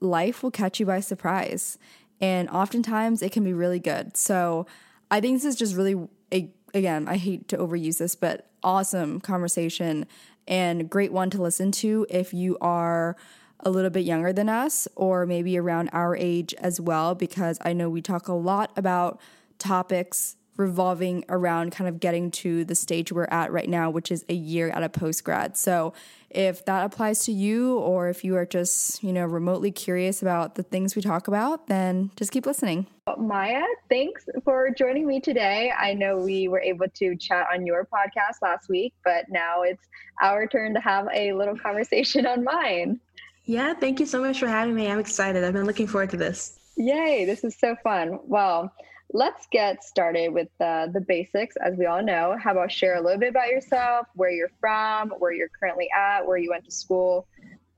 life 0.00 0.42
will 0.42 0.50
catch 0.50 0.80
you 0.80 0.86
by 0.86 1.00
surprise. 1.00 1.78
And 2.20 2.48
oftentimes 2.50 3.22
it 3.22 3.32
can 3.32 3.44
be 3.44 3.52
really 3.52 3.78
good. 3.78 4.16
So 4.16 4.66
I 5.10 5.20
think 5.20 5.36
this 5.36 5.44
is 5.44 5.56
just 5.56 5.76
really 5.76 6.08
a, 6.32 6.50
again, 6.74 7.06
I 7.08 7.16
hate 7.16 7.48
to 7.48 7.56
overuse 7.56 7.98
this, 7.98 8.14
but 8.16 8.50
awesome 8.62 9.20
conversation 9.20 10.06
and 10.48 10.90
great 10.90 11.12
one 11.12 11.30
to 11.30 11.42
listen 11.42 11.70
to 11.70 12.06
if 12.10 12.34
you 12.34 12.58
are 12.60 13.16
a 13.60 13.70
little 13.70 13.90
bit 13.90 14.04
younger 14.04 14.32
than 14.32 14.48
us 14.48 14.88
or 14.96 15.24
maybe 15.24 15.56
around 15.56 15.88
our 15.92 16.16
age 16.16 16.52
as 16.54 16.80
well 16.80 17.14
because 17.14 17.58
I 17.62 17.72
know 17.72 17.88
we 17.88 18.02
talk 18.02 18.26
a 18.26 18.32
lot 18.32 18.72
about 18.76 19.20
topics 19.62 20.36
revolving 20.56 21.24
around 21.28 21.72
kind 21.72 21.88
of 21.88 21.98
getting 21.98 22.30
to 22.30 22.64
the 22.64 22.74
stage 22.74 23.10
we're 23.10 23.24
at 23.30 23.50
right 23.50 23.68
now, 23.68 23.88
which 23.90 24.10
is 24.10 24.24
a 24.28 24.34
year 24.34 24.70
out 24.74 24.82
of 24.82 24.92
post 24.92 25.24
grad. 25.24 25.56
So 25.56 25.94
if 26.28 26.64
that 26.66 26.84
applies 26.84 27.24
to 27.24 27.32
you, 27.32 27.78
or 27.78 28.08
if 28.08 28.22
you 28.22 28.36
are 28.36 28.44
just, 28.44 29.02
you 29.02 29.12
know, 29.12 29.24
remotely 29.24 29.70
curious 29.70 30.20
about 30.20 30.54
the 30.54 30.62
things 30.62 30.94
we 30.94 31.02
talk 31.02 31.26
about, 31.26 31.68
then 31.68 32.10
just 32.16 32.32
keep 32.32 32.44
listening. 32.44 32.86
Maya, 33.18 33.62
thanks 33.88 34.26
for 34.44 34.70
joining 34.70 35.06
me 35.06 35.20
today. 35.20 35.72
I 35.76 35.94
know 35.94 36.18
we 36.18 36.48
were 36.48 36.60
able 36.60 36.86
to 36.96 37.16
chat 37.16 37.46
on 37.52 37.66
your 37.66 37.86
podcast 37.86 38.42
last 38.42 38.68
week, 38.68 38.94
but 39.04 39.24
now 39.30 39.62
it's 39.62 39.82
our 40.22 40.46
turn 40.46 40.74
to 40.74 40.80
have 40.80 41.08
a 41.14 41.32
little 41.32 41.56
conversation 41.56 42.26
on 42.26 42.44
mine. 42.44 43.00
Yeah, 43.44 43.74
thank 43.74 44.00
you 44.00 44.06
so 44.06 44.20
much 44.20 44.38
for 44.38 44.46
having 44.46 44.74
me. 44.74 44.90
I'm 44.90 45.00
excited. 45.00 45.42
I've 45.44 45.54
been 45.54 45.66
looking 45.66 45.86
forward 45.86 46.10
to 46.10 46.16
this. 46.16 46.58
Yay, 46.76 47.24
this 47.24 47.42
is 47.42 47.56
so 47.58 47.74
fun. 47.82 48.18
Well, 48.24 48.72
let's 49.12 49.46
get 49.50 49.84
started 49.84 50.32
with 50.32 50.48
uh, 50.60 50.86
the 50.88 51.00
basics. 51.00 51.56
As 51.56 51.74
we 51.76 51.86
all 51.86 52.02
know, 52.02 52.36
how 52.42 52.52
about 52.52 52.72
share 52.72 52.96
a 52.96 53.00
little 53.00 53.18
bit 53.18 53.30
about 53.30 53.48
yourself, 53.48 54.06
where 54.14 54.30
you're 54.30 54.50
from, 54.60 55.10
where 55.18 55.32
you're 55.32 55.50
currently 55.58 55.88
at, 55.96 56.26
where 56.26 56.38
you 56.38 56.50
went 56.50 56.64
to 56.64 56.70
school, 56.70 57.26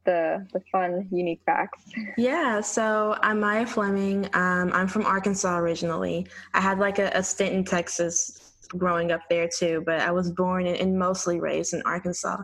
the 0.04 0.46
the 0.52 0.60
fun, 0.72 1.08
unique 1.10 1.40
facts. 1.44 1.82
Yeah, 2.16 2.60
so 2.60 3.16
I'm 3.22 3.40
Maya 3.40 3.66
Fleming. 3.66 4.26
Um, 4.34 4.70
I'm 4.72 4.86
from 4.86 5.04
Arkansas 5.04 5.58
originally. 5.58 6.26
I 6.52 6.60
had 6.60 6.78
like 6.78 6.98
a, 6.98 7.10
a, 7.14 7.22
stint 7.22 7.54
in 7.54 7.64
Texas 7.64 8.52
growing 8.76 9.10
up 9.12 9.22
there 9.28 9.48
too, 9.48 9.82
but 9.84 10.00
I 10.00 10.10
was 10.10 10.30
born 10.30 10.66
and, 10.66 10.98
mostly 10.98 11.40
raised 11.40 11.74
in 11.74 11.82
Arkansas. 11.82 12.38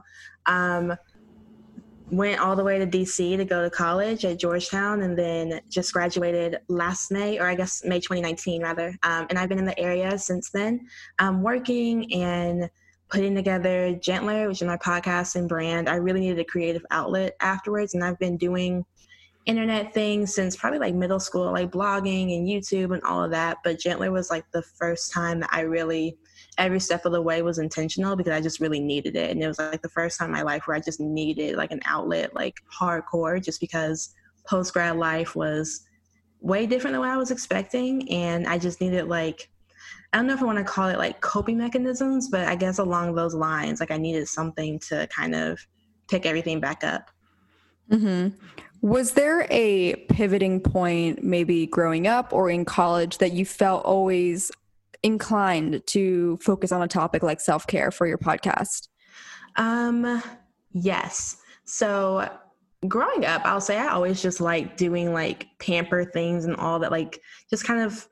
Um, 0.46 0.94
went 2.10 2.40
all 2.40 2.56
the 2.56 2.64
way 2.64 2.78
to 2.78 2.86
DC 2.86 3.36
to 3.36 3.44
go 3.44 3.62
to 3.62 3.70
college 3.70 4.24
at 4.24 4.38
Georgetown 4.38 5.02
and 5.02 5.18
then 5.18 5.60
just 5.68 5.92
graduated 5.92 6.58
last 6.68 7.10
May, 7.10 7.38
or 7.38 7.46
I 7.46 7.54
guess 7.54 7.84
May 7.84 8.00
2019 8.00 8.62
rather. 8.62 8.88
Um, 9.02 9.26
and 9.30 9.38
I've 9.38 9.48
been 9.48 9.58
in 9.58 9.64
the 9.64 9.78
area 9.78 10.18
since 10.18 10.50
then, 10.50 10.86
um, 11.18 11.42
working 11.42 12.12
and 12.12 12.68
putting 13.10 13.34
together 13.34 13.94
Gentler, 13.94 14.48
which 14.48 14.62
is 14.62 14.66
my 14.66 14.76
podcast 14.76 15.36
and 15.36 15.48
brand. 15.48 15.88
I 15.88 15.96
really 15.96 16.20
needed 16.20 16.38
a 16.38 16.44
creative 16.44 16.84
outlet 16.90 17.36
afterwards, 17.40 17.94
and 17.94 18.04
I've 18.04 18.18
been 18.18 18.36
doing 18.36 18.84
internet 19.46 19.92
things 19.94 20.34
since 20.34 20.56
probably 20.56 20.78
like 20.78 20.94
middle 20.94 21.20
school, 21.20 21.50
like 21.52 21.70
blogging 21.70 22.36
and 22.36 22.46
YouTube 22.46 22.92
and 22.92 23.02
all 23.02 23.24
of 23.24 23.30
that. 23.30 23.58
But 23.64 23.78
Gentler 23.78 24.12
was 24.12 24.30
like 24.30 24.44
the 24.52 24.62
first 24.62 25.12
time 25.12 25.40
that 25.40 25.50
I 25.52 25.62
really 25.62 26.18
every 26.60 26.78
step 26.78 27.06
of 27.06 27.12
the 27.12 27.22
way 27.22 27.40
was 27.42 27.58
intentional 27.58 28.14
because 28.14 28.32
I 28.32 28.40
just 28.40 28.60
really 28.60 28.80
needed 28.80 29.16
it. 29.16 29.30
And 29.30 29.42
it 29.42 29.48
was 29.48 29.58
like 29.58 29.80
the 29.80 29.88
first 29.88 30.18
time 30.18 30.26
in 30.26 30.32
my 30.32 30.42
life 30.42 30.66
where 30.66 30.76
I 30.76 30.80
just 30.80 31.00
needed 31.00 31.56
like 31.56 31.72
an 31.72 31.80
outlet, 31.86 32.34
like 32.34 32.56
hardcore, 32.72 33.42
just 33.42 33.60
because 33.60 34.14
post 34.46 34.74
grad 34.74 34.96
life 34.96 35.34
was 35.34 35.86
way 36.40 36.66
different 36.66 36.92
than 36.92 37.00
what 37.00 37.08
I 37.08 37.16
was 37.16 37.30
expecting. 37.30 38.08
And 38.12 38.46
I 38.46 38.58
just 38.58 38.80
needed 38.80 39.08
like, 39.08 39.48
I 40.12 40.18
don't 40.18 40.26
know 40.26 40.34
if 40.34 40.42
I 40.42 40.44
want 40.44 40.58
to 40.58 40.64
call 40.64 40.88
it 40.88 40.98
like 40.98 41.20
coping 41.22 41.56
mechanisms, 41.56 42.28
but 42.28 42.46
I 42.46 42.56
guess 42.56 42.78
along 42.78 43.14
those 43.14 43.34
lines, 43.34 43.80
like 43.80 43.90
I 43.90 43.96
needed 43.96 44.28
something 44.28 44.78
to 44.80 45.06
kind 45.06 45.34
of 45.34 45.58
pick 46.08 46.26
everything 46.26 46.60
back 46.60 46.84
up. 46.84 47.10
Mm-hmm. 47.90 48.36
Was 48.82 49.12
there 49.12 49.46
a 49.50 49.96
pivoting 50.08 50.60
point, 50.60 51.22
maybe 51.22 51.66
growing 51.66 52.06
up 52.06 52.32
or 52.32 52.50
in 52.50 52.64
college, 52.64 53.18
that 53.18 53.32
you 53.32 53.44
felt 53.44 53.84
always 53.84 54.50
inclined 55.02 55.86
to 55.86 56.38
focus 56.38 56.72
on 56.72 56.82
a 56.82 56.88
topic 56.88 57.22
like 57.22 57.40
self 57.40 57.66
care 57.66 57.90
for 57.90 58.06
your 58.06 58.18
podcast? 58.18 58.88
Um, 59.56 60.22
yes. 60.72 61.36
So 61.64 62.28
growing 62.88 63.24
up, 63.24 63.42
I'll 63.44 63.60
say 63.60 63.76
I 63.78 63.88
always 63.88 64.22
just 64.22 64.40
like 64.40 64.76
doing 64.76 65.12
like 65.12 65.48
pamper 65.58 66.04
things 66.04 66.44
and 66.44 66.56
all 66.56 66.78
that, 66.80 66.90
like 66.90 67.20
just 67.50 67.64
kind 67.64 67.80
of 67.80 68.06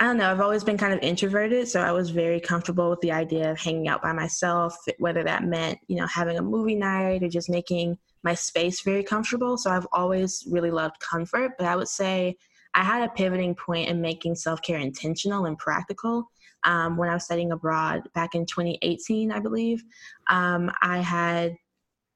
I 0.00 0.04
don't 0.04 0.18
know, 0.18 0.30
I've 0.30 0.40
always 0.40 0.62
been 0.62 0.78
kind 0.78 0.94
of 0.94 1.00
introverted, 1.00 1.66
so 1.66 1.80
I 1.80 1.90
was 1.90 2.10
very 2.10 2.38
comfortable 2.38 2.88
with 2.88 3.00
the 3.00 3.10
idea 3.10 3.50
of 3.50 3.58
hanging 3.58 3.88
out 3.88 4.00
by 4.00 4.12
myself, 4.12 4.76
whether 4.98 5.24
that 5.24 5.42
meant, 5.42 5.80
you 5.88 5.96
know, 5.96 6.06
having 6.06 6.38
a 6.38 6.42
movie 6.42 6.76
night 6.76 7.24
or 7.24 7.28
just 7.28 7.50
making 7.50 7.98
my 8.22 8.32
space 8.32 8.82
very 8.82 9.02
comfortable. 9.02 9.58
So 9.58 9.72
I've 9.72 9.88
always 9.90 10.46
really 10.48 10.70
loved 10.70 11.00
comfort, 11.00 11.52
but 11.58 11.66
I 11.66 11.74
would 11.74 11.88
say 11.88 12.36
I 12.74 12.84
had 12.84 13.02
a 13.02 13.12
pivoting 13.12 13.54
point 13.54 13.88
in 13.88 14.00
making 14.00 14.34
self 14.36 14.62
care 14.62 14.78
intentional 14.78 15.46
and 15.46 15.58
practical. 15.58 16.30
Um, 16.64 16.96
when 16.96 17.08
I 17.08 17.14
was 17.14 17.24
studying 17.24 17.52
abroad 17.52 18.02
back 18.14 18.34
in 18.34 18.44
2018, 18.44 19.30
I 19.30 19.38
believe, 19.38 19.82
um, 20.28 20.70
I 20.82 20.98
had 20.98 21.54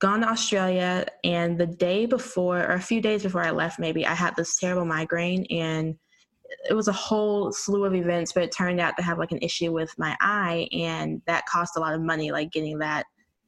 gone 0.01 0.21
to 0.21 0.29
Australia, 0.29 1.07
and 1.23 1.59
the 1.59 1.67
day 1.67 2.07
before, 2.07 2.59
or 2.59 2.73
a 2.73 2.81
few 2.81 3.01
days 3.01 3.23
before 3.23 3.43
I 3.43 3.53
left, 3.53 3.79
maybe, 3.79 4.05
I 4.05 4.15
had 4.15 4.35
this 4.35 4.59
terrible 4.59 4.85
migraine, 4.85 5.47
and 5.51 5.95
it 6.69 6.75
was 6.75 6.89
a 6.89 6.93
whole 6.93 7.53
slew 7.53 7.85
of 7.85 7.95
events, 7.95 8.33
but 8.33 8.43
it 8.43 8.53
turned 8.53 8.81
out 8.81 8.97
to 8.97 9.03
have 9.03 9.19
like 9.19 9.31
an 9.31 9.39
issue 9.43 9.73
with 9.73 9.97
my 9.99 10.17
eye, 10.21 10.69
and 10.73 11.23
that 11.27 11.47
cost 11.47 11.77
a 11.77 11.81
lot 11.81 11.95
of 11.95 12.01
money, 12.01 12.33
like 12.33 12.51
getting 12.51 12.79
that 12.79 13.07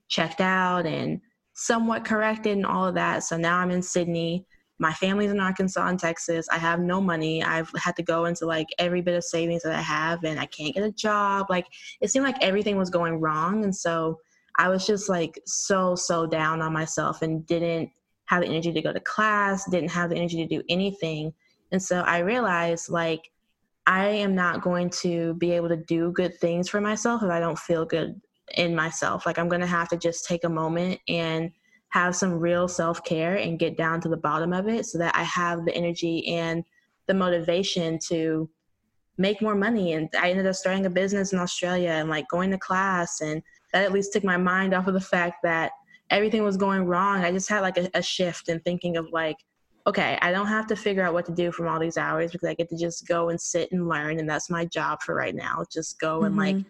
checked 0.09 0.41
out 0.41 0.87
and 0.87 1.21
somewhat 1.55 2.05
corrected 2.05 2.57
and 2.57 2.67
all 2.67 2.87
of 2.87 2.95
that. 2.95 3.25
So 3.25 3.37
now 3.37 3.59
I'm 3.59 3.71
in 3.71 3.83
Sydney 3.83 4.47
my 4.85 4.93
family's 4.93 5.31
in 5.31 5.41
Arkansas 5.41 5.87
and 5.87 5.99
Texas. 5.99 6.47
I 6.51 6.59
have 6.59 6.79
no 6.79 7.01
money. 7.01 7.43
I've 7.43 7.73
had 7.75 7.97
to 7.97 8.03
go 8.03 8.27
into 8.27 8.45
like 8.45 8.67
every 8.79 9.01
bit 9.01 9.17
of 9.17 9.25
savings 9.25 9.63
that 9.63 9.73
I 9.73 9.81
have 9.81 10.23
and 10.25 10.39
I 10.39 10.45
can't 10.45 10.75
get 10.75 10.85
a 10.85 10.93
job. 10.93 11.47
Like 11.49 11.67
it 12.03 12.11
seemed 12.11 12.27
like 12.27 12.37
everything 12.43 12.77
was 12.77 12.91
going 12.91 13.19
wrong. 13.19 13.65
And 13.65 13.75
so 13.75 14.21
I 14.57 14.69
was 14.69 14.87
just 14.87 15.09
like 15.09 15.41
so, 15.47 15.95
so 15.95 16.27
down 16.27 16.61
on 16.61 16.75
myself 16.75 17.23
and 17.23 17.47
didn't 17.47 17.89
have 18.27 18.43
the 18.43 18.49
energy 18.49 18.75
to 18.75 18.83
go 18.83 18.93
to 18.93 19.01
class, 19.01 19.65
didn't 19.71 19.91
have 19.91 20.11
the 20.11 20.17
energy 20.17 20.37
to 20.37 20.47
do 20.47 20.63
anything. 20.69 21.33
And 21.73 21.83
so 21.83 22.01
I 22.01 22.19
realized 22.19 22.91
like 22.91 23.31
I 23.87 24.09
am 24.09 24.35
not 24.35 24.61
going 24.61 24.91
to 25.01 25.33
be 25.35 25.53
able 25.53 25.71
to 25.71 25.77
do 25.77 26.13
good 26.13 26.39
things 26.41 26.69
for 26.69 26.83
myself 26.83 27.23
if 27.23 27.31
I 27.31 27.41
don't 27.41 27.59
feel 27.59 27.87
good 27.87 28.21
in 28.59 28.75
myself. 28.77 29.25
Like 29.25 29.39
I'm 29.39 29.49
going 29.49 29.63
to 29.63 29.67
have 29.67 29.89
to 29.89 29.97
just 29.97 30.27
take 30.27 30.45
a 30.45 30.49
moment 30.51 31.01
and 31.09 31.51
have 31.95 32.17
some 32.17 32.33
real 32.33 32.67
self 32.67 33.05
care 33.05 33.37
and 33.37 33.57
get 33.57 33.77
down 33.77 34.01
to 34.01 34.09
the 34.09 34.17
bottom 34.17 34.53
of 34.53 34.67
it 34.67 34.85
so 34.85 34.99
that 34.99 35.15
I 35.15 35.23
have 35.23 35.65
the 35.65 35.73
energy 35.77 36.27
and 36.27 36.65
the 37.07 37.15
motivation 37.15 38.01
to 38.09 38.51
make 39.17 39.41
more 39.41 39.55
money. 39.55 39.93
And 39.93 40.09
I 40.19 40.31
ended 40.31 40.47
up 40.47 40.57
starting 40.57 40.87
a 40.87 40.91
business 40.91 41.33
in 41.33 41.39
Australia 41.39 41.91
and 41.91 42.11
like 42.11 42.27
going 42.29 42.51
to 42.51 42.59
class. 42.59 43.21
And 43.21 43.41
that 43.73 43.85
at 43.85 43.93
least 43.93 44.13
took 44.13 44.25
my 44.25 44.37
mind 44.37 44.75
off 44.75 44.89
of 44.89 44.95
the 44.95 45.01
fact 45.01 45.37
that 45.45 45.71
everything 46.11 46.43
was 46.43 46.57
going 46.57 46.85
wrong. 46.85 47.25
I 47.25 47.31
just 47.31 47.49
had 47.49 47.61
like 47.61 47.79
a, 47.79 47.89
a 47.95 48.03
shift 48.03 48.49
in 48.49 48.59
thinking 48.61 48.97
of 48.97 49.07
like, 49.13 49.37
okay, 49.87 50.19
I 50.21 50.33
don't 50.33 50.49
have 50.49 50.67
to 50.69 50.77
figure 50.77 51.05
out 51.05 51.15
what 51.15 51.27
to 51.27 51.33
do 51.33 51.53
from 51.53 51.69
all 51.69 51.79
these 51.79 51.97
hours 51.97 52.33
because 52.33 52.49
I 52.49 52.55
get 52.55 52.69
to 52.71 52.77
just 52.77 53.07
go 53.07 53.29
and 53.29 53.41
sit 53.41 53.71
and 53.71 53.89
learn. 53.89 54.19
And 54.19 54.29
that's 54.29 54.51
my 54.51 54.65
job 54.65 55.01
for 55.01 55.15
right 55.15 55.35
now. 55.35 55.65
Just 55.73 56.01
go 56.01 56.17
mm-hmm. 56.17 56.25
and 56.25 56.37
like 56.37 56.57
mm-hmm. 56.57 56.69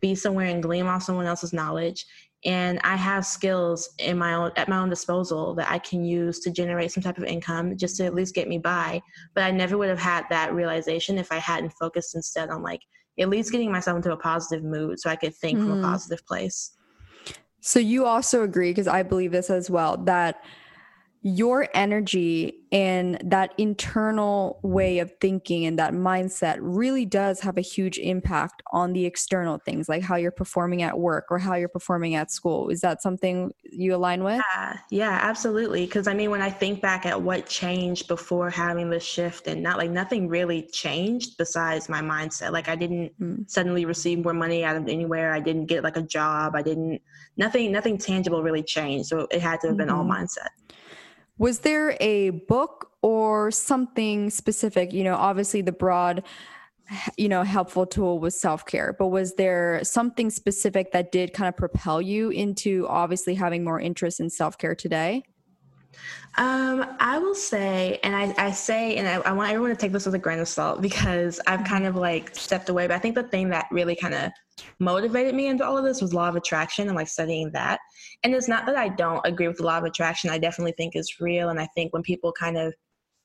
be 0.00 0.14
somewhere 0.14 0.46
and 0.46 0.62
glean 0.62 0.86
off 0.86 1.02
someone 1.02 1.26
else's 1.26 1.52
knowledge 1.52 2.06
and 2.44 2.80
I 2.84 2.96
have 2.96 3.26
skills 3.26 3.90
in 3.98 4.16
my 4.16 4.32
own 4.32 4.50
at 4.56 4.68
my 4.68 4.78
own 4.78 4.88
disposal 4.88 5.54
that 5.56 5.70
I 5.70 5.78
can 5.78 6.04
use 6.04 6.40
to 6.40 6.50
generate 6.50 6.90
some 6.90 7.02
type 7.02 7.18
of 7.18 7.24
income 7.24 7.76
just 7.76 7.96
to 7.96 8.04
at 8.04 8.14
least 8.14 8.34
get 8.34 8.48
me 8.48 8.58
by. 8.58 9.02
But 9.34 9.44
I 9.44 9.50
never 9.50 9.76
would 9.76 9.90
have 9.90 9.98
had 9.98 10.24
that 10.30 10.54
realization 10.54 11.18
if 11.18 11.30
I 11.30 11.36
hadn't 11.36 11.74
focused 11.78 12.14
instead 12.14 12.48
on 12.48 12.62
like 12.62 12.80
at 13.18 13.28
least 13.28 13.52
getting 13.52 13.70
myself 13.70 13.96
into 13.96 14.12
a 14.12 14.16
positive 14.16 14.64
mood 14.64 14.98
so 14.98 15.10
I 15.10 15.16
could 15.16 15.34
think 15.34 15.58
mm. 15.58 15.62
from 15.62 15.72
a 15.72 15.74
mm-hmm. 15.74 15.84
positive 15.84 16.24
place. 16.26 16.72
So 17.60 17.78
you 17.78 18.06
also 18.06 18.42
agree 18.42 18.70
because 18.70 18.88
I 18.88 19.02
believe 19.02 19.32
this 19.32 19.50
as 19.50 19.68
well 19.68 19.98
that 19.98 20.42
your 21.22 21.68
energy 21.74 22.59
and 22.72 23.20
that 23.24 23.52
internal 23.58 24.60
way 24.62 25.00
of 25.00 25.10
thinking 25.20 25.64
and 25.64 25.78
that 25.78 25.92
mindset 25.92 26.56
really 26.60 27.04
does 27.04 27.40
have 27.40 27.58
a 27.58 27.62
huge 27.62 27.98
impact 27.98 28.62
on 28.72 28.92
the 28.92 29.06
external 29.06 29.58
things 29.58 29.88
like 29.88 30.02
how 30.02 30.14
you're 30.14 30.30
performing 30.30 30.82
at 30.82 30.96
work 30.96 31.26
or 31.30 31.38
how 31.38 31.54
you're 31.54 31.68
performing 31.68 32.14
at 32.14 32.30
school. 32.30 32.68
Is 32.68 32.80
that 32.82 33.02
something 33.02 33.52
you 33.64 33.94
align 33.94 34.22
with? 34.22 34.40
Yeah 34.54 34.78
yeah 34.90 35.18
absolutely. 35.22 35.84
Because 35.84 36.06
i 36.06 36.14
mean 36.14 36.30
when 36.30 36.42
i 36.42 36.50
think 36.50 36.80
back 36.80 37.06
at 37.06 37.20
what 37.20 37.46
changed 37.46 38.06
before 38.06 38.50
having 38.50 38.88
the 38.88 39.00
shift 39.00 39.48
and 39.48 39.62
not 39.62 39.76
like 39.76 39.90
nothing 39.90 40.28
really 40.28 40.62
changed 40.72 41.36
besides 41.38 41.88
my 41.88 42.00
mindset. 42.00 42.52
Like 42.52 42.68
i 42.68 42.76
didn't 42.76 43.18
mm. 43.20 43.50
suddenly 43.50 43.84
receive 43.84 44.22
more 44.22 44.32
money 44.32 44.64
out 44.64 44.76
of 44.76 44.86
anywhere. 44.86 45.32
I 45.32 45.40
didn't 45.40 45.66
get 45.66 45.82
like 45.82 45.96
a 45.96 46.02
job. 46.02 46.54
I 46.54 46.62
didn't 46.62 47.02
nothing 47.36 47.72
nothing 47.72 47.98
tangible 47.98 48.44
really 48.44 48.62
changed. 48.62 49.08
So 49.08 49.26
it 49.32 49.40
had 49.40 49.60
to 49.62 49.68
have 49.68 49.76
been 49.76 49.88
mm-hmm. 49.88 49.98
all 49.98 50.04
mindset 50.04 50.50
was 51.40 51.60
there 51.60 51.96
a 52.00 52.30
book 52.30 52.90
or 53.00 53.50
something 53.50 54.28
specific? 54.28 54.92
You 54.92 55.04
know, 55.04 55.14
obviously 55.14 55.62
the 55.62 55.72
broad, 55.72 56.22
you 57.16 57.30
know, 57.30 57.42
helpful 57.42 57.86
tool 57.86 58.18
was 58.18 58.38
self 58.38 58.66
care, 58.66 58.94
but 58.96 59.06
was 59.08 59.34
there 59.36 59.80
something 59.82 60.28
specific 60.28 60.92
that 60.92 61.10
did 61.10 61.32
kind 61.32 61.48
of 61.48 61.56
propel 61.56 62.02
you 62.02 62.28
into 62.28 62.86
obviously 62.88 63.34
having 63.34 63.64
more 63.64 63.80
interest 63.80 64.20
in 64.20 64.28
self 64.28 64.58
care 64.58 64.74
today? 64.74 65.22
Um, 66.38 66.96
I 67.00 67.18
will 67.18 67.34
say, 67.34 67.98
and 68.04 68.14
I, 68.14 68.32
I 68.38 68.50
say, 68.52 68.96
and 68.96 69.08
I, 69.08 69.14
I, 69.28 69.32
want 69.32 69.50
everyone 69.50 69.70
to 69.70 69.76
take 69.76 69.90
this 69.90 70.06
with 70.06 70.14
a 70.14 70.18
grain 70.18 70.38
of 70.38 70.46
salt 70.46 70.80
because 70.80 71.40
I've 71.48 71.64
kind 71.64 71.86
of 71.86 71.96
like 71.96 72.36
stepped 72.36 72.68
away. 72.68 72.86
But 72.86 72.94
I 72.94 72.98
think 73.00 73.16
the 73.16 73.24
thing 73.24 73.48
that 73.50 73.66
really 73.72 73.96
kind 73.96 74.14
of 74.14 74.30
motivated 74.78 75.34
me 75.34 75.48
into 75.48 75.64
all 75.64 75.76
of 75.76 75.84
this 75.84 76.00
was 76.00 76.14
law 76.14 76.28
of 76.28 76.36
attraction 76.36 76.86
and 76.86 76.96
like 76.96 77.08
studying 77.08 77.50
that. 77.52 77.80
And 78.22 78.32
it's 78.32 78.48
not 78.48 78.64
that 78.66 78.76
I 78.76 78.90
don't 78.90 79.20
agree 79.26 79.48
with 79.48 79.56
the 79.56 79.64
law 79.64 79.78
of 79.78 79.84
attraction. 79.84 80.30
I 80.30 80.38
definitely 80.38 80.74
think 80.76 80.94
it's 80.94 81.20
real. 81.20 81.48
And 81.48 81.60
I 81.60 81.66
think 81.74 81.92
when 81.92 82.02
people 82.02 82.32
kind 82.32 82.56
of 82.56 82.74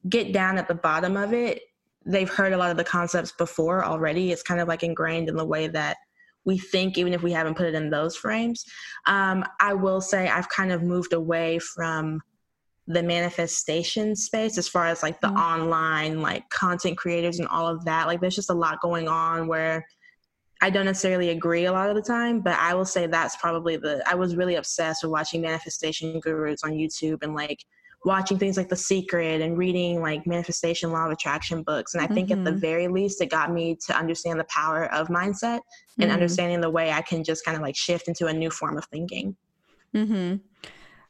get 0.09 0.33
down 0.33 0.57
at 0.57 0.67
the 0.67 0.75
bottom 0.75 1.15
of 1.15 1.31
it, 1.31 1.61
they've 2.05 2.29
heard 2.29 2.53
a 2.53 2.57
lot 2.57 2.71
of 2.71 2.77
the 2.77 2.83
concepts 2.83 3.33
before 3.33 3.85
already. 3.85 4.31
It's 4.31 4.43
kind 4.43 4.59
of 4.59 4.67
like 4.67 4.83
ingrained 4.83 5.29
in 5.29 5.35
the 5.35 5.45
way 5.45 5.67
that 5.67 5.97
we 6.43 6.57
think, 6.57 6.97
even 6.97 7.13
if 7.13 7.23
we 7.23 7.31
haven't 7.31 7.55
put 7.57 7.65
it 7.65 7.75
in 7.75 7.89
those 7.89 8.15
frames. 8.15 8.65
Um, 9.07 9.43
I 9.59 9.73
will 9.73 10.01
say 10.01 10.27
I've 10.27 10.49
kind 10.49 10.71
of 10.71 10.83
moved 10.83 11.13
away 11.13 11.59
from 11.59 12.21
the 12.87 13.01
manifestation 13.01 14.15
space 14.15 14.57
as 14.57 14.67
far 14.67 14.85
as 14.85 15.01
like 15.01 15.19
the 15.21 15.27
mm-hmm. 15.27 15.37
online 15.37 16.21
like 16.21 16.47
content 16.49 16.97
creators 16.97 17.39
and 17.39 17.47
all 17.47 17.67
of 17.67 17.83
that 17.85 18.05
like 18.05 18.21
there's 18.21 18.35
just 18.35 18.51
a 18.51 18.53
lot 18.53 18.79
going 18.79 19.07
on 19.07 19.47
where 19.47 19.85
i 20.61 20.69
don't 20.69 20.85
necessarily 20.85 21.29
agree 21.29 21.65
a 21.65 21.71
lot 21.71 21.89
of 21.89 21.95
the 21.95 22.01
time 22.01 22.41
but 22.41 22.55
i 22.59 22.75
will 22.75 22.85
say 22.85 23.07
that's 23.07 23.35
probably 23.37 23.75
the 23.75 24.03
i 24.07 24.13
was 24.13 24.35
really 24.35 24.55
obsessed 24.55 25.03
with 25.03 25.11
watching 25.11 25.41
manifestation 25.41 26.19
gurus 26.19 26.63
on 26.63 26.71
youtube 26.71 27.23
and 27.23 27.33
like 27.33 27.65
watching 28.05 28.37
things 28.37 28.55
like 28.55 28.69
The 28.69 28.75
Secret 28.75 29.41
and 29.41 29.57
reading 29.57 29.99
like 29.99 30.27
manifestation 30.27 30.91
law 30.91 31.07
of 31.07 31.11
attraction 31.11 31.63
books. 31.63 31.95
And 31.95 32.03
I 32.03 32.07
think 32.07 32.29
mm-hmm. 32.29 32.39
at 32.39 32.45
the 32.45 32.51
mm-hmm. 32.51 32.59
very 32.59 32.87
least, 32.87 33.19
it 33.19 33.31
got 33.31 33.51
me 33.51 33.75
to 33.87 33.97
understand 33.97 34.39
the 34.39 34.45
power 34.45 34.93
of 34.93 35.07
mindset 35.07 35.61
and 35.97 36.05
mm-hmm. 36.05 36.11
understanding 36.11 36.61
the 36.61 36.69
way 36.69 36.91
I 36.91 37.01
can 37.01 37.23
just 37.23 37.43
kind 37.43 37.57
of 37.57 37.63
like 37.63 37.75
shift 37.75 38.07
into 38.07 38.27
a 38.27 38.33
new 38.33 38.51
form 38.51 38.77
of 38.77 38.85
thinking. 38.85 39.35
Mm-hmm. 39.95 40.35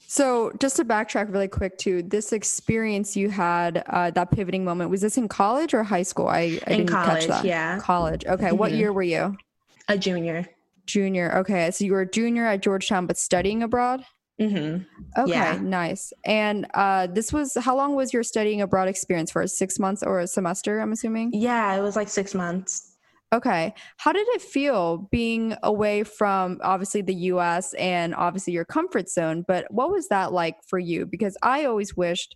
So, 0.08 0.52
just 0.60 0.76
to 0.78 0.86
backtrack 0.86 1.32
really 1.32 1.48
quick, 1.48 1.78
to 1.80 2.04
this 2.04 2.32
experience 2.32 3.18
you 3.18 3.30
had, 3.30 3.84
uh, 3.88 4.12
that 4.12 4.32
pivoting 4.32 4.64
moment, 4.64 4.90
was 4.90 5.02
this 5.02 5.18
in 5.18 5.28
college 5.28 5.74
or 5.74 5.84
high 5.84 6.04
school? 6.04 6.28
I, 6.28 6.60
I 6.68 6.72
in 6.72 6.88
college, 6.88 7.28
yeah. 7.44 7.80
College. 7.80 8.26
Okay. 8.26 8.52
What 8.52 8.72
mm-hmm. 8.72 8.80
year 8.80 8.94
were 8.94 9.04
you? 9.04 9.36
A 9.88 9.98
junior. 9.98 10.48
Junior. 10.86 11.38
Okay. 11.38 11.72
So, 11.72 11.86
you 11.86 11.94
were 11.94 12.02
a 12.02 12.10
junior 12.10 12.46
at 12.46 12.62
Georgetown, 12.62 13.08
but 13.08 13.18
studying 13.18 13.64
abroad? 13.64 14.06
Mm-hmm. 14.40 15.22
Okay, 15.22 15.32
yeah. 15.32 15.60
nice. 15.62 16.12
And 16.26 16.68
uh, 16.74 17.08
this 17.08 17.32
was 17.32 17.56
how 17.56 17.76
long 17.76 17.96
was 17.96 18.14
your 18.14 18.24
studying 18.24 18.62
abroad 18.62 18.88
experience 18.90 19.32
for? 19.32 19.46
Six 19.48 19.80
months 19.80 20.04
or 20.04 20.20
a 20.20 20.28
semester? 20.28 20.80
I'm 20.80 20.92
assuming. 20.92 21.32
Yeah, 21.34 21.74
it 21.76 21.82
was 21.82 21.96
like 21.96 22.10
six 22.10 22.34
months. 22.34 22.95
Okay. 23.34 23.74
How 23.98 24.14
did 24.14 24.28
it 24.30 24.42
feel 24.42 25.10
being 25.12 25.56
away 25.64 26.04
from 26.04 26.60
obviously 26.64 27.02
the 27.02 27.16
US 27.16 27.74
and 27.74 28.16
obviously 28.16 28.54
your 28.54 28.66
comfort 28.66 29.10
zone? 29.10 29.44
But 29.48 29.66
what 29.70 29.90
was 29.90 30.08
that 30.10 30.32
like 30.32 30.58
for 30.68 30.80
you? 30.80 31.06
Because 31.06 31.38
I 31.42 31.66
always 31.66 31.98
wished 31.98 32.36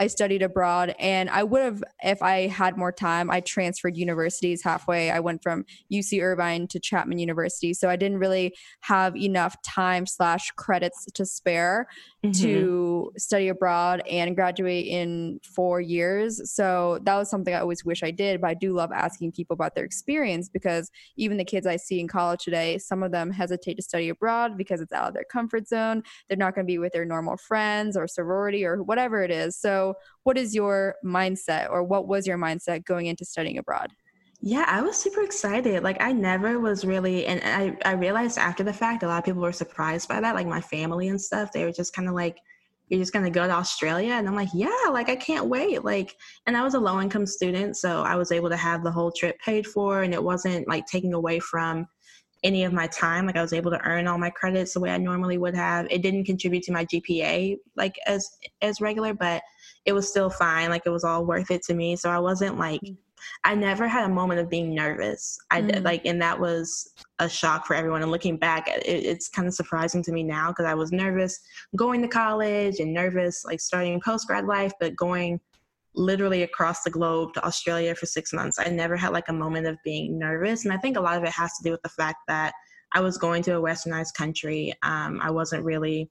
I 0.00 0.06
studied 0.06 0.42
abroad 0.42 0.94
and 0.98 1.28
I 1.28 1.42
would 1.42 1.60
have, 1.60 1.84
if 2.02 2.22
I 2.22 2.46
had 2.46 2.78
more 2.78 2.90
time, 2.90 3.30
I 3.30 3.40
transferred 3.40 3.98
universities 3.98 4.62
halfway. 4.62 5.10
I 5.10 5.20
went 5.20 5.42
from 5.42 5.66
UC 5.92 6.22
Irvine 6.22 6.68
to 6.68 6.80
Chapman 6.80 7.18
University. 7.18 7.74
So 7.74 7.90
I 7.90 7.96
didn't 7.96 8.18
really 8.18 8.54
have 8.80 9.14
enough 9.14 9.60
time 9.62 10.06
slash 10.06 10.52
credits 10.52 11.04
to 11.12 11.26
spare 11.26 11.86
mm-hmm. 12.24 12.42
to 12.42 13.12
study 13.16 13.48
abroad 13.48 14.02
and 14.08 14.34
graduate 14.34 14.86
in 14.86 15.40
four 15.54 15.80
years. 15.80 16.52
So 16.52 16.98
that 17.04 17.16
was 17.16 17.30
something 17.30 17.54
I 17.54 17.60
always 17.60 17.84
wish 17.84 18.02
I 18.02 18.10
did. 18.10 18.40
But 18.40 18.50
I 18.50 18.54
do 18.54 18.72
love 18.72 18.90
asking 18.92 19.32
people 19.32 19.54
about 19.54 19.74
their 19.74 19.84
experience 19.84 20.48
because 20.48 20.90
even 21.16 21.36
the 21.36 21.44
kids 21.44 21.66
I 21.66 21.76
see 21.76 22.00
in 22.00 22.08
college 22.08 22.44
today, 22.44 22.78
some 22.78 23.02
of 23.02 23.12
them 23.12 23.30
hesitate 23.30 23.74
to 23.74 23.82
study 23.82 24.08
abroad 24.08 24.56
because 24.56 24.80
it's 24.80 24.92
out 24.92 25.08
of 25.08 25.14
their 25.14 25.24
comfort 25.24 25.68
zone. 25.68 26.02
They're 26.28 26.36
not 26.36 26.54
going 26.54 26.66
to 26.66 26.70
be 26.70 26.78
with 26.78 26.92
their 26.92 27.04
normal 27.04 27.36
friends 27.36 27.96
or 27.96 28.06
sorority 28.06 28.64
or 28.64 28.82
whatever 28.82 29.22
it 29.22 29.30
is. 29.30 29.56
So 29.56 29.94
what 30.24 30.36
is 30.36 30.54
your 30.54 30.96
mindset 31.04 31.70
or 31.70 31.82
what 31.82 32.06
was 32.06 32.26
your 32.26 32.38
mindset 32.38 32.84
going 32.84 33.06
into 33.06 33.24
studying 33.24 33.58
abroad? 33.58 33.92
Yeah, 34.42 34.64
I 34.66 34.80
was 34.80 34.96
super 34.96 35.22
excited. 35.22 35.82
Like 35.82 36.00
I 36.00 36.12
never 36.12 36.58
was 36.58 36.84
really 36.84 37.26
and 37.26 37.42
I 37.44 37.76
I 37.88 37.92
realized 37.92 38.38
after 38.38 38.64
the 38.64 38.72
fact 38.72 39.02
a 39.02 39.06
lot 39.06 39.18
of 39.18 39.24
people 39.24 39.42
were 39.42 39.52
surprised 39.52 40.08
by 40.08 40.20
that, 40.20 40.34
like 40.34 40.46
my 40.46 40.62
family 40.62 41.08
and 41.08 41.20
stuff. 41.20 41.52
They 41.52 41.64
were 41.64 41.72
just 41.72 41.94
kind 41.94 42.08
of 42.08 42.14
like 42.14 42.38
you're 42.88 43.00
just 43.00 43.12
going 43.12 43.24
to 43.24 43.30
go 43.30 43.46
to 43.46 43.52
Australia 43.52 44.14
and 44.14 44.26
I'm 44.26 44.34
like, 44.34 44.48
"Yeah, 44.54 44.88
like 44.90 45.08
I 45.10 45.16
can't 45.16 45.46
wait." 45.46 45.84
Like 45.84 46.16
and 46.46 46.56
I 46.56 46.62
was 46.64 46.74
a 46.74 46.80
low 46.80 47.00
income 47.00 47.26
student, 47.26 47.76
so 47.76 48.02
I 48.02 48.16
was 48.16 48.32
able 48.32 48.48
to 48.48 48.56
have 48.56 48.82
the 48.82 48.90
whole 48.90 49.12
trip 49.12 49.38
paid 49.40 49.66
for 49.66 50.02
and 50.02 50.14
it 50.14 50.22
wasn't 50.22 50.66
like 50.68 50.86
taking 50.86 51.12
away 51.12 51.38
from 51.38 51.86
any 52.42 52.64
of 52.64 52.72
my 52.72 52.86
time 52.86 53.26
like 53.26 53.36
i 53.36 53.42
was 53.42 53.52
able 53.52 53.70
to 53.70 53.84
earn 53.84 54.06
all 54.06 54.16
my 54.16 54.30
credits 54.30 54.72
the 54.72 54.80
way 54.80 54.90
i 54.90 54.96
normally 54.96 55.36
would 55.36 55.54
have 55.54 55.86
it 55.90 56.00
didn't 56.00 56.24
contribute 56.24 56.62
to 56.62 56.72
my 56.72 56.86
gpa 56.86 57.56
like 57.76 57.94
as 58.06 58.26
as 58.62 58.80
regular 58.80 59.12
but 59.12 59.42
it 59.84 59.92
was 59.92 60.08
still 60.08 60.30
fine 60.30 60.70
like 60.70 60.82
it 60.86 60.90
was 60.90 61.04
all 61.04 61.26
worth 61.26 61.50
it 61.50 61.62
to 61.62 61.74
me 61.74 61.96
so 61.96 62.08
i 62.08 62.18
wasn't 62.18 62.58
like 62.58 62.80
mm. 62.80 62.96
I 63.44 63.54
never 63.54 63.86
had 63.86 64.04
a 64.04 64.12
moment 64.12 64.40
of 64.40 64.48
being 64.48 64.74
nervous 64.74 65.38
i 65.50 65.60
mm. 65.60 65.82
like 65.84 66.04
and 66.04 66.20
that 66.20 66.38
was 66.38 66.92
a 67.18 67.28
shock 67.28 67.66
for 67.66 67.74
everyone 67.74 68.02
and 68.02 68.10
looking 68.10 68.36
back 68.36 68.68
it, 68.68 68.82
it's 68.86 69.28
kind 69.28 69.48
of 69.48 69.54
surprising 69.54 70.02
to 70.02 70.12
me 70.12 70.22
now 70.22 70.48
because 70.48 70.66
i 70.66 70.74
was 70.74 70.92
nervous 70.92 71.40
going 71.76 72.02
to 72.02 72.08
college 72.08 72.80
and 72.80 72.92
nervous 72.92 73.44
like 73.44 73.60
starting 73.60 74.00
post 74.00 74.26
grad 74.26 74.46
life 74.46 74.72
but 74.80 74.96
going 74.96 75.40
literally 75.94 76.42
across 76.42 76.82
the 76.82 76.90
globe 76.90 77.34
to 77.34 77.44
Australia 77.44 77.94
for 77.94 78.06
six 78.06 78.32
months. 78.32 78.58
I 78.58 78.68
never 78.68 78.96
had 78.96 79.12
like 79.12 79.28
a 79.28 79.32
moment 79.32 79.66
of 79.66 79.76
being 79.84 80.18
nervous. 80.18 80.64
And 80.64 80.72
I 80.72 80.76
think 80.76 80.96
a 80.96 81.00
lot 81.00 81.16
of 81.16 81.24
it 81.24 81.30
has 81.30 81.56
to 81.56 81.64
do 81.64 81.72
with 81.72 81.82
the 81.82 81.88
fact 81.88 82.18
that 82.28 82.54
I 82.92 83.00
was 83.00 83.18
going 83.18 83.42
to 83.44 83.56
a 83.56 83.60
westernized 83.60 84.14
country. 84.14 84.72
Um, 84.82 85.20
I 85.22 85.30
wasn't 85.30 85.64
really 85.64 86.10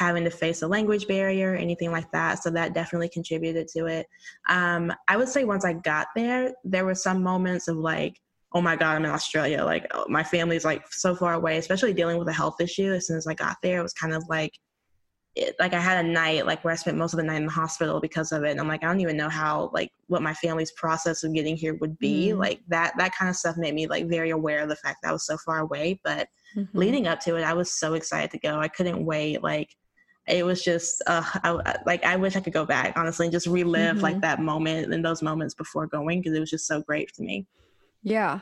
having 0.00 0.24
to 0.24 0.30
face 0.30 0.62
a 0.62 0.66
language 0.66 1.06
barrier 1.06 1.52
or 1.52 1.56
anything 1.56 1.92
like 1.92 2.10
that. 2.10 2.42
So 2.42 2.48
that 2.50 2.72
definitely 2.72 3.10
contributed 3.10 3.68
to 3.76 3.84
it. 3.84 4.06
Um, 4.48 4.90
I 5.08 5.18
would 5.18 5.28
say 5.28 5.44
once 5.44 5.62
I 5.62 5.74
got 5.74 6.06
there, 6.16 6.54
there 6.64 6.86
were 6.86 6.94
some 6.94 7.22
moments 7.22 7.68
of 7.68 7.76
like, 7.76 8.18
oh 8.54 8.62
my 8.62 8.76
God, 8.76 8.96
I'm 8.96 9.04
in 9.04 9.10
Australia. 9.10 9.62
Like 9.62 9.86
oh, 9.92 10.06
my 10.08 10.24
family's 10.24 10.64
like 10.64 10.90
so 10.90 11.14
far 11.14 11.34
away, 11.34 11.58
especially 11.58 11.92
dealing 11.92 12.16
with 12.18 12.28
a 12.28 12.32
health 12.32 12.62
issue. 12.62 12.94
As 12.94 13.06
soon 13.06 13.18
as 13.18 13.26
I 13.26 13.34
got 13.34 13.58
there, 13.62 13.78
it 13.78 13.82
was 13.82 13.92
kind 13.92 14.14
of 14.14 14.24
like, 14.26 14.52
it, 15.36 15.54
like 15.60 15.74
I 15.74 15.80
had 15.80 16.02
a 16.02 16.08
night 16.08 16.46
like 16.46 16.64
where 16.64 16.72
I 16.72 16.76
spent 16.76 16.96
most 16.96 17.12
of 17.12 17.18
the 17.18 17.22
night 17.22 17.36
in 17.36 17.46
the 17.46 17.52
hospital 17.52 18.00
because 18.00 18.32
of 18.32 18.42
it. 18.42 18.52
And 18.52 18.58
I'm 18.58 18.68
like, 18.68 18.82
I 18.82 18.86
don't 18.86 19.00
even 19.00 19.18
know 19.18 19.28
how 19.28 19.70
like 19.74 19.92
what 20.06 20.22
my 20.22 20.34
family's 20.34 20.72
process 20.72 21.22
of 21.24 21.34
getting 21.34 21.56
here 21.56 21.74
would 21.74 21.98
be. 21.98 22.28
Mm. 22.28 22.38
Like 22.38 22.60
that 22.68 22.94
that 22.96 23.14
kind 23.14 23.28
of 23.28 23.36
stuff 23.36 23.56
made 23.58 23.74
me 23.74 23.86
like 23.86 24.08
very 24.08 24.30
aware 24.30 24.60
of 24.60 24.70
the 24.70 24.76
fact 24.76 25.00
that 25.02 25.10
I 25.10 25.12
was 25.12 25.26
so 25.26 25.36
far 25.36 25.58
away. 25.58 26.00
But 26.02 26.26
mm-hmm. 26.56 26.76
leading 26.76 27.06
up 27.06 27.20
to 27.20 27.36
it, 27.36 27.44
I 27.44 27.52
was 27.52 27.74
so 27.74 27.94
excited 27.94 28.30
to 28.32 28.38
go. 28.38 28.58
I 28.58 28.68
couldn't 28.68 29.04
wait. 29.04 29.42
Like 29.42 29.68
it 30.30 30.44
was 30.44 30.62
just 30.62 31.02
uh, 31.06 31.22
I, 31.44 31.76
like 31.86 32.04
I 32.04 32.16
wish 32.16 32.36
I 32.36 32.40
could 32.40 32.52
go 32.52 32.64
back 32.64 32.94
honestly 32.96 33.26
and 33.26 33.32
just 33.32 33.46
relive 33.46 33.96
mm-hmm. 33.96 34.02
like 34.02 34.20
that 34.20 34.40
moment 34.40 34.92
and 34.92 35.04
those 35.04 35.22
moments 35.22 35.54
before 35.54 35.86
going 35.86 36.20
because 36.20 36.34
it 36.34 36.40
was 36.40 36.50
just 36.50 36.66
so 36.66 36.80
great 36.82 37.12
to 37.14 37.22
me. 37.22 37.46
Yeah. 38.02 38.40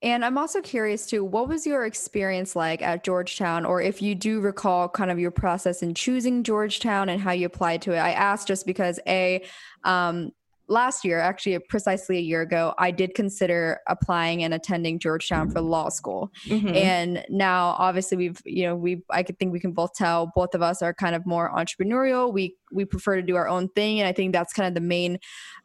And 0.00 0.24
I'm 0.24 0.38
also 0.38 0.60
curious 0.60 1.06
too, 1.06 1.24
what 1.24 1.48
was 1.48 1.66
your 1.66 1.84
experience 1.84 2.54
like 2.54 2.82
at 2.82 3.02
Georgetown, 3.02 3.64
or 3.64 3.82
if 3.82 4.00
you 4.00 4.14
do 4.14 4.40
recall 4.40 4.88
kind 4.88 5.10
of 5.10 5.18
your 5.18 5.32
process 5.32 5.82
in 5.82 5.92
choosing 5.94 6.44
Georgetown 6.44 7.08
and 7.08 7.20
how 7.20 7.32
you 7.32 7.46
applied 7.46 7.82
to 7.82 7.92
it? 7.92 7.98
I 7.98 8.12
asked 8.12 8.46
just 8.46 8.64
because 8.64 9.00
A, 9.08 9.42
um, 9.82 10.30
last 10.68 11.04
year, 11.04 11.18
actually 11.18 11.58
precisely 11.58 12.18
a 12.18 12.20
year 12.20 12.42
ago, 12.42 12.74
I 12.78 12.90
did 12.90 13.14
consider 13.14 13.80
applying 13.88 14.42
and 14.42 14.52
attending 14.52 14.98
Georgetown 14.98 15.50
for 15.50 15.60
law 15.60 15.88
school. 15.88 16.30
Mm-hmm. 16.46 16.68
And 16.68 17.24
now 17.28 17.74
obviously 17.78 18.16
we've, 18.16 18.40
you 18.44 18.64
know, 18.64 18.76
we 18.76 19.02
I 19.10 19.22
could 19.22 19.38
think 19.38 19.52
we 19.52 19.60
can 19.60 19.72
both 19.72 19.94
tell 19.94 20.30
both 20.34 20.54
of 20.54 20.62
us 20.62 20.82
are 20.82 20.94
kind 20.94 21.14
of 21.14 21.26
more 21.26 21.50
entrepreneurial. 21.54 22.32
We 22.32 22.56
we 22.70 22.84
prefer 22.84 23.16
to 23.16 23.22
do 23.22 23.36
our 23.36 23.48
own 23.48 23.68
thing 23.70 24.00
and 24.00 24.08
I 24.08 24.12
think 24.12 24.32
that's 24.32 24.52
kind 24.52 24.68
of 24.68 24.74
the 24.74 24.86
main 24.86 25.18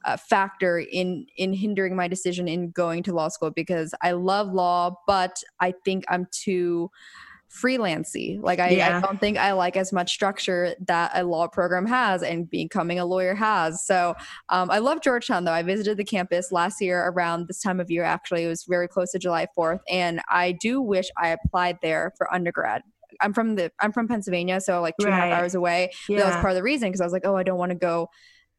uh, 0.05 0.17
factor 0.17 0.79
in 0.79 1.27
in 1.37 1.53
hindering 1.53 1.95
my 1.95 2.07
decision 2.07 2.47
in 2.47 2.71
going 2.71 3.03
to 3.03 3.13
law 3.13 3.27
school 3.27 3.51
because 3.51 3.93
I 4.01 4.13
love 4.13 4.51
law, 4.53 4.95
but 5.05 5.43
I 5.59 5.73
think 5.83 6.05
I'm 6.09 6.27
too 6.31 6.89
freelancy. 7.53 8.41
Like 8.41 8.59
I, 8.59 8.69
yeah. 8.69 8.97
I, 8.97 9.01
don't 9.01 9.19
think 9.19 9.37
I 9.37 9.51
like 9.53 9.77
as 9.77 9.93
much 9.93 10.11
structure 10.11 10.75
that 10.87 11.11
a 11.13 11.23
law 11.23 11.47
program 11.47 11.85
has 11.85 12.23
and 12.23 12.49
becoming 12.49 12.99
a 12.99 13.05
lawyer 13.05 13.35
has. 13.35 13.85
So 13.85 14.15
um, 14.49 14.71
I 14.71 14.79
love 14.79 15.01
Georgetown 15.01 15.43
though. 15.43 15.51
I 15.51 15.61
visited 15.61 15.97
the 15.97 16.03
campus 16.03 16.51
last 16.51 16.81
year 16.81 17.07
around 17.07 17.47
this 17.47 17.61
time 17.61 17.79
of 17.79 17.91
year. 17.91 18.03
Actually, 18.03 18.43
it 18.43 18.47
was 18.47 18.65
very 18.67 18.87
close 18.87 19.11
to 19.11 19.19
July 19.19 19.47
4th, 19.57 19.81
and 19.89 20.21
I 20.29 20.53
do 20.53 20.81
wish 20.81 21.09
I 21.17 21.29
applied 21.29 21.77
there 21.81 22.13
for 22.17 22.33
undergrad. 22.33 22.81
I'm 23.21 23.33
from 23.33 23.55
the 23.55 23.71
I'm 23.79 23.91
from 23.91 24.07
Pennsylvania, 24.07 24.59
so 24.59 24.81
like 24.81 24.95
two 24.99 25.05
right. 25.05 25.13
and 25.13 25.23
a 25.23 25.27
half 25.27 25.39
hours 25.39 25.53
away. 25.53 25.91
Yeah. 26.09 26.19
That 26.19 26.25
was 26.25 26.35
part 26.37 26.51
of 26.51 26.55
the 26.55 26.63
reason 26.63 26.89
because 26.89 27.01
I 27.01 27.05
was 27.05 27.13
like, 27.13 27.25
oh, 27.25 27.35
I 27.35 27.43
don't 27.43 27.59
want 27.59 27.69
to 27.69 27.77
go 27.77 28.09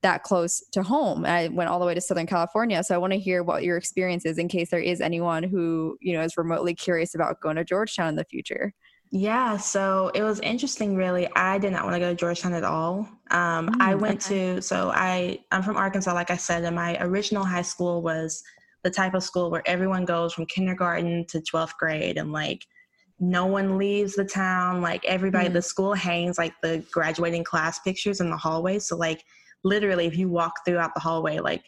that 0.04 0.22
close 0.22 0.62
to 0.72 0.82
home. 0.82 1.24
I 1.24 1.48
went 1.48 1.70
all 1.70 1.80
the 1.80 1.86
way 1.86 1.94
to 1.94 2.00
Southern 2.00 2.26
California. 2.26 2.84
So 2.84 2.94
I 2.94 2.98
want 2.98 3.14
to 3.14 3.18
hear 3.18 3.42
what 3.42 3.64
your 3.64 3.78
experience 3.78 4.26
is 4.26 4.36
in 4.36 4.48
case 4.48 4.70
there 4.70 4.78
is 4.78 5.00
anyone 5.00 5.42
who, 5.42 5.96
you 6.00 6.12
know, 6.12 6.22
is 6.22 6.36
remotely 6.36 6.74
curious 6.74 7.14
about 7.14 7.40
going 7.40 7.56
to 7.56 7.64
Georgetown 7.64 8.08
in 8.08 8.16
the 8.16 8.24
future. 8.24 8.74
Yeah, 9.16 9.58
so 9.58 10.10
it 10.12 10.24
was 10.24 10.40
interesting 10.40 10.96
really. 10.96 11.28
I 11.36 11.56
did 11.58 11.70
not 11.72 11.84
want 11.84 11.94
to 11.94 12.00
go 12.00 12.10
to 12.10 12.16
Georgetown 12.16 12.52
at 12.52 12.64
all. 12.64 13.08
Um, 13.30 13.68
mm, 13.68 13.80
I 13.80 13.94
went 13.94 14.26
okay. 14.26 14.56
to 14.56 14.60
so 14.60 14.90
I 14.92 15.38
I'm 15.52 15.62
from 15.62 15.76
Arkansas 15.76 16.12
like 16.12 16.32
I 16.32 16.36
said 16.36 16.64
and 16.64 16.74
my 16.74 17.00
original 17.00 17.44
high 17.44 17.62
school 17.62 18.02
was 18.02 18.42
the 18.82 18.90
type 18.90 19.14
of 19.14 19.22
school 19.22 19.52
where 19.52 19.62
everyone 19.66 20.04
goes 20.04 20.34
from 20.34 20.46
kindergarten 20.46 21.26
to 21.28 21.38
12th 21.38 21.76
grade 21.78 22.18
and 22.18 22.32
like 22.32 22.66
no 23.20 23.46
one 23.46 23.78
leaves 23.78 24.14
the 24.14 24.24
town 24.24 24.82
like 24.82 25.04
everybody 25.04 25.48
mm. 25.48 25.52
the 25.52 25.62
school 25.62 25.94
hangs 25.94 26.36
like 26.36 26.52
the 26.60 26.84
graduating 26.90 27.44
class 27.44 27.78
pictures 27.78 28.20
in 28.20 28.30
the 28.30 28.36
hallway 28.36 28.80
so 28.80 28.96
like 28.96 29.22
literally 29.62 30.06
if 30.06 30.18
you 30.18 30.28
walk 30.28 30.52
throughout 30.66 30.92
the 30.92 31.00
hallway 31.00 31.38
like 31.38 31.62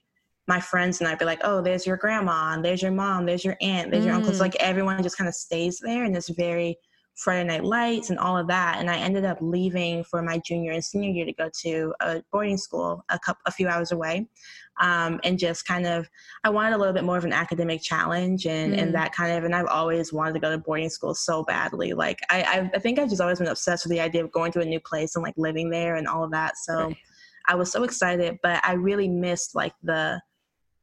my 0.49 0.61
friends 0.61 1.01
and 1.01 1.09
I'd 1.09 1.19
be 1.19 1.25
like, 1.25 1.41
oh, 1.43 1.61
there's 1.61 1.85
your 1.85 1.97
grandma, 1.97 2.53
and 2.53 2.65
there's 2.65 2.81
your 2.81 2.93
mom, 2.93 3.27
there's 3.27 3.45
your 3.45 3.57
aunt, 3.61 3.91
there's 3.91 4.05
mm. 4.05 4.07
your 4.07 4.15
uncle. 4.15 4.33
So 4.33 4.39
like 4.39 4.55
everyone 4.61 5.03
just 5.03 5.19
kind 5.19 5.27
of 5.27 5.35
stays 5.35 5.81
there 5.81 6.05
and 6.05 6.17
it's 6.17 6.29
very 6.29 6.79
Friday 7.17 7.45
Night 7.45 7.65
Lights 7.65 8.11
and 8.11 8.19
all 8.19 8.37
of 8.37 8.47
that. 8.49 8.77
And 8.79 8.91
I 8.91 8.99
ended 8.99 9.25
up 9.25 9.39
leaving 9.41 10.05
for 10.05 10.23
my 10.23 10.39
junior 10.39 10.73
and 10.73 10.85
senior 10.85 11.11
year 11.11 11.25
to 11.25 11.33
go 11.33 11.51
to 11.63 11.95
a 12.01 12.23
boarding 12.31 12.59
school 12.59 13.05
a 13.09 13.19
couple, 13.19 13.41
a 13.47 13.51
few 13.51 13.69
hours 13.69 13.91
away, 13.91 14.29
um, 14.81 15.19
and 15.25 15.39
just 15.39 15.67
kind 15.67 15.87
of 15.87 16.09
I 16.45 16.51
wanted 16.51 16.75
a 16.75 16.79
little 16.79 16.93
bit 16.93 17.05
more 17.05 17.17
of 17.17 17.25
an 17.25 17.33
academic 17.33 17.83
challenge 17.83 18.47
and 18.47 18.75
mm. 18.75 18.81
and 18.81 18.95
that 18.95 19.15
kind 19.15 19.37
of. 19.37 19.45
And 19.45 19.55
I've 19.55 19.67
always 19.67 20.13
wanted 20.13 20.35
to 20.35 20.41
go 20.41 20.51
to 20.51 20.59
boarding 20.59 20.91
school 20.91 21.15
so 21.15 21.43
badly. 21.45 21.95
Like 21.95 22.21
I 22.29 22.71
I 22.75 22.79
think 22.79 22.99
I've 22.99 23.09
just 23.09 23.23
always 23.23 23.39
been 23.39 23.49
obsessed 23.49 23.85
with 23.85 23.93
the 23.93 24.01
idea 24.01 24.23
of 24.23 24.31
going 24.31 24.53
to 24.53 24.61
a 24.61 24.65
new 24.65 24.81
place 24.81 25.17
and 25.17 25.23
like 25.23 25.35
living 25.37 25.71
there 25.71 25.97
and 25.97 26.07
all 26.07 26.23
of 26.23 26.31
that. 26.33 26.59
So. 26.59 26.75
Right. 26.75 26.97
I 27.49 27.55
was 27.55 27.71
so 27.71 27.85
excited, 27.85 28.39
but 28.43 28.61
I 28.65 28.73
really 28.73 29.07
missed 29.07 29.55
like 29.55 29.73
the 29.85 30.21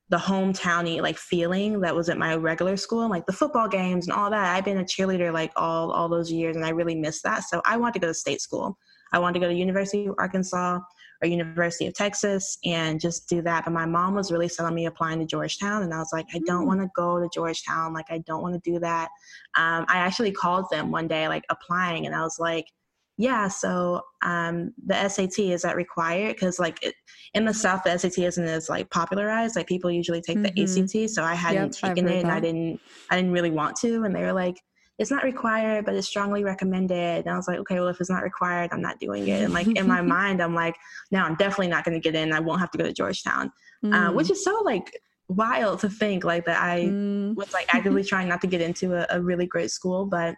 the 0.10 0.18
hometowny 0.18 1.02
like 1.02 1.18
feeling 1.18 1.80
that 1.82 1.96
was 1.96 2.10
at 2.10 2.18
my 2.18 2.36
regular 2.36 2.78
school, 2.78 3.10
like 3.10 3.26
the 3.26 3.34
football 3.34 3.68
games 3.68 4.08
and 4.08 4.16
all 4.16 4.30
that. 4.30 4.56
I've 4.56 4.66
been 4.66 4.80
a 4.80 4.84
cheerleader 4.84 5.34
like 5.34 5.52
all 5.56 5.92
all 5.92 6.10
those 6.10 6.32
years, 6.32 6.56
and 6.56 6.66
I 6.66 6.70
really 6.70 6.96
miss 6.96 7.22
that. 7.22 7.44
So 7.44 7.62
I 7.66 7.78
wanted 7.78 7.94
to 7.96 8.00
go 8.00 8.08
to 8.08 8.14
state 8.14 8.42
school. 8.42 8.78
I 9.12 9.20
wanted 9.20 9.36
to 9.36 9.46
go 9.46 9.48
to 9.50 9.56
University 9.58 10.08
of 10.08 10.16
Arkansas 10.18 10.80
or 11.22 11.28
University 11.28 11.88
of 11.88 11.94
Texas 11.94 12.58
and 12.66 13.00
just 13.00 13.30
do 13.30 13.42
that. 13.44 13.64
But 13.64 13.72
my 13.72 13.86
mom 13.86 14.16
was 14.16 14.32
really 14.32 14.48
selling 14.50 14.76
me 14.76 14.88
applying 14.88 15.20
to 15.20 15.26
Georgetown, 15.26 15.84
and 15.84 15.94
I 15.94 16.00
was 16.00 16.10
like, 16.12 16.26
I 16.34 16.40
don't 16.46 16.66
mm. 16.66 16.68
want 16.68 16.82
to 16.82 16.90
go 16.96 17.20
to 17.20 17.30
Georgetown. 17.34 17.94
Like, 17.94 18.08
I 18.10 18.20
don't 18.20 18.42
want 18.42 18.62
to 18.62 18.72
do 18.72 18.80
that. 18.80 19.10
Um, 19.56 19.86
I 19.88 19.98
actually 19.98 20.32
called 20.32 20.66
them 20.70 20.92
one 20.92 21.08
day, 21.08 21.28
like 21.28 21.46
applying, 21.50 22.06
and 22.06 22.16
I 22.16 22.22
was 22.22 22.38
like, 22.40 22.66
yeah, 23.18 23.48
so 23.48 24.02
um, 24.24 24.74
the 24.86 25.08
SAT 25.08 25.40
is 25.40 25.62
that 25.62 25.76
required? 25.76 26.36
Because 26.36 26.60
like 26.60 26.82
it, 26.82 26.96
in 27.34 27.46
the 27.46 27.54
South, 27.54 27.84
the 27.84 27.98
SAT 27.98 28.18
isn't 28.20 28.48
as 28.48 28.70
like 28.70 28.90
popularized. 28.90 29.56
Like 29.56 29.68
people 29.68 29.92
usually 29.92 30.22
take 30.22 30.38
mm-hmm. 30.38 30.54
the 30.56 31.04
ACT, 31.04 31.12
so 31.12 31.24
I 31.24 31.36
hadn't 31.36 31.80
yep, 31.82 31.96
taken 31.96 32.08
it, 32.08 32.24
and 32.24 32.32
I 32.32 32.40
didn't, 32.40 32.80
I 33.10 33.16
didn't 33.16 33.32
really 33.32 33.52
want 33.52 33.76
to. 33.78 34.04
And 34.04 34.16
they 34.16 34.22
were 34.22 34.34
like, 34.34 34.60
it's 35.00 35.12
not 35.12 35.24
required, 35.24 35.86
but 35.86 35.96
it's 35.96 36.08
strongly 36.08 36.44
recommended. 36.44 37.26
And 37.26 37.30
I 37.30 37.36
was 37.36 37.48
like, 37.48 37.60
okay, 37.60 37.76
well, 37.76 37.88
if 37.88 38.00
it's 38.00 38.10
not 38.10 38.24
required, 38.24 38.70
I'm 38.72 38.82
not 38.82 39.00
doing 39.00 39.28
it. 39.28 39.44
And 39.44 39.54
like 39.54 39.68
in 39.68 39.88
my 39.88 40.02
mind, 40.18 40.42
I'm 40.42 40.54
like, 40.54 40.76
no, 41.12 41.20
I'm 41.20 41.36
definitely 41.36 41.68
not 41.68 41.84
going 41.84 42.00
to 42.00 42.04
get 42.04 42.16
in. 42.16 42.32
I 42.32 42.40
won't 42.40 42.60
have 42.60 42.72
to 42.72 42.78
go 42.78 42.84
to 42.84 42.94
Georgetown, 42.94 43.52
mm. 43.84 43.94
uh, 43.94 44.14
which 44.14 44.28
mm. 44.28 44.32
is 44.32 44.44
so 44.44 44.62
like 44.64 45.00
wild 45.30 45.80
to 45.80 45.90
think 45.90 46.24
like 46.24 46.46
that. 46.46 46.62
I 46.62 46.82
mm. 46.82 47.36
was 47.36 47.52
like 47.54 47.68
actively 47.74 48.04
trying 48.04 48.28
not 48.28 48.42
to 48.42 48.48
get 48.48 48.62
into 48.62 48.94
a, 48.96 49.18
a 49.18 49.22
really 49.22 49.48
great 49.48 49.72
school, 49.72 50.06
but 50.06 50.36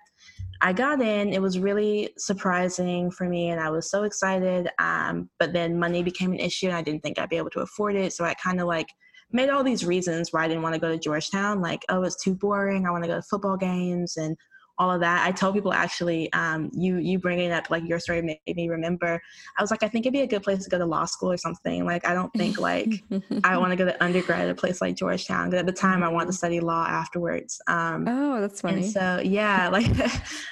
I 0.62 0.74
got 0.74 1.02
in. 1.02 1.34
It 1.34 1.42
was 1.42 1.60
really 1.60 2.12
surprising 2.18 3.12
for 3.12 3.28
me, 3.28 3.50
and 3.50 3.60
I 3.60 3.70
was 3.70 3.90
so 3.90 4.04
excited. 4.04 4.70
Um, 4.80 5.30
but 5.40 5.54
then 5.54 5.78
money 5.78 6.02
became 6.02 6.32
an 6.32 6.40
issue, 6.40 6.68
and 6.68 6.76
I 6.76 6.82
didn't 6.82 7.04
think 7.04 7.20
I'd 7.20 7.30
be 7.30 7.38
able 7.38 7.50
to 7.52 7.62
afford 7.62 7.96
it. 7.96 8.14
So 8.14 8.26
I 8.26 8.34
kind 8.36 8.60
of 8.60 8.68
like 8.68 8.88
made 9.32 9.50
all 9.50 9.64
these 9.64 9.86
reasons 9.86 10.32
why 10.32 10.44
I 10.44 10.48
didn't 10.48 10.64
want 10.64 10.76
to 10.76 10.82
go 10.82 10.90
to 10.90 10.98
Georgetown. 10.98 11.62
Like, 11.62 11.84
oh, 11.90 12.04
it's 12.04 12.22
too 12.22 12.36
boring. 12.36 12.86
I 12.86 12.92
want 12.92 13.04
to 13.04 13.10
go 13.10 13.16
to 13.16 13.22
football 13.22 13.58
games 13.58 14.18
and 14.18 14.38
all 14.78 14.92
of 14.92 15.00
that. 15.00 15.26
I 15.26 15.32
tell 15.32 15.54
people 15.54 15.74
actually, 15.74 16.32
um, 16.34 16.70
you 16.74 16.98
you 16.98 17.20
bringing 17.20 17.52
up 17.52 17.70
like 17.70 17.84
your 17.88 18.00
story 18.00 18.22
made 18.22 18.56
me 18.56 18.70
remember. 18.70 19.22
I 19.58 19.62
was 19.62 19.72
like, 19.72 19.84
I 19.84 19.88
think 19.88 20.06
it'd 20.06 20.14
be 20.14 20.22
a 20.22 20.28
good 20.28 20.44
place 20.44 20.64
to 20.64 20.70
go 20.70 20.78
to 20.78 20.86
law 20.86 21.06
school 21.06 21.32
or 21.32 21.38
something. 21.38 21.86
Like, 21.86 22.06
I 22.06 22.14
don't 22.14 22.34
think 22.34 22.60
like 22.60 22.90
I 23.44 23.58
want 23.58 23.72
to 23.72 23.76
go 23.76 23.86
to 23.86 24.04
undergrad 24.04 24.42
at 24.42 24.50
a 24.50 24.56
place 24.56 24.82
like 24.82 24.96
Georgetown. 24.96 25.50
Because 25.50 25.62
at 25.62 25.66
the 25.66 25.72
time, 25.72 26.04
I 26.04 26.10
wanted 26.10 26.28
to 26.28 26.34
study 26.34 26.60
law 26.60 26.86
afterwards. 26.86 27.62
Um, 27.68 28.06
oh, 28.08 28.42
that's 28.42 28.62
funny. 28.62 28.88
so 28.88 29.22
yeah, 29.24 29.70
like 29.72 29.88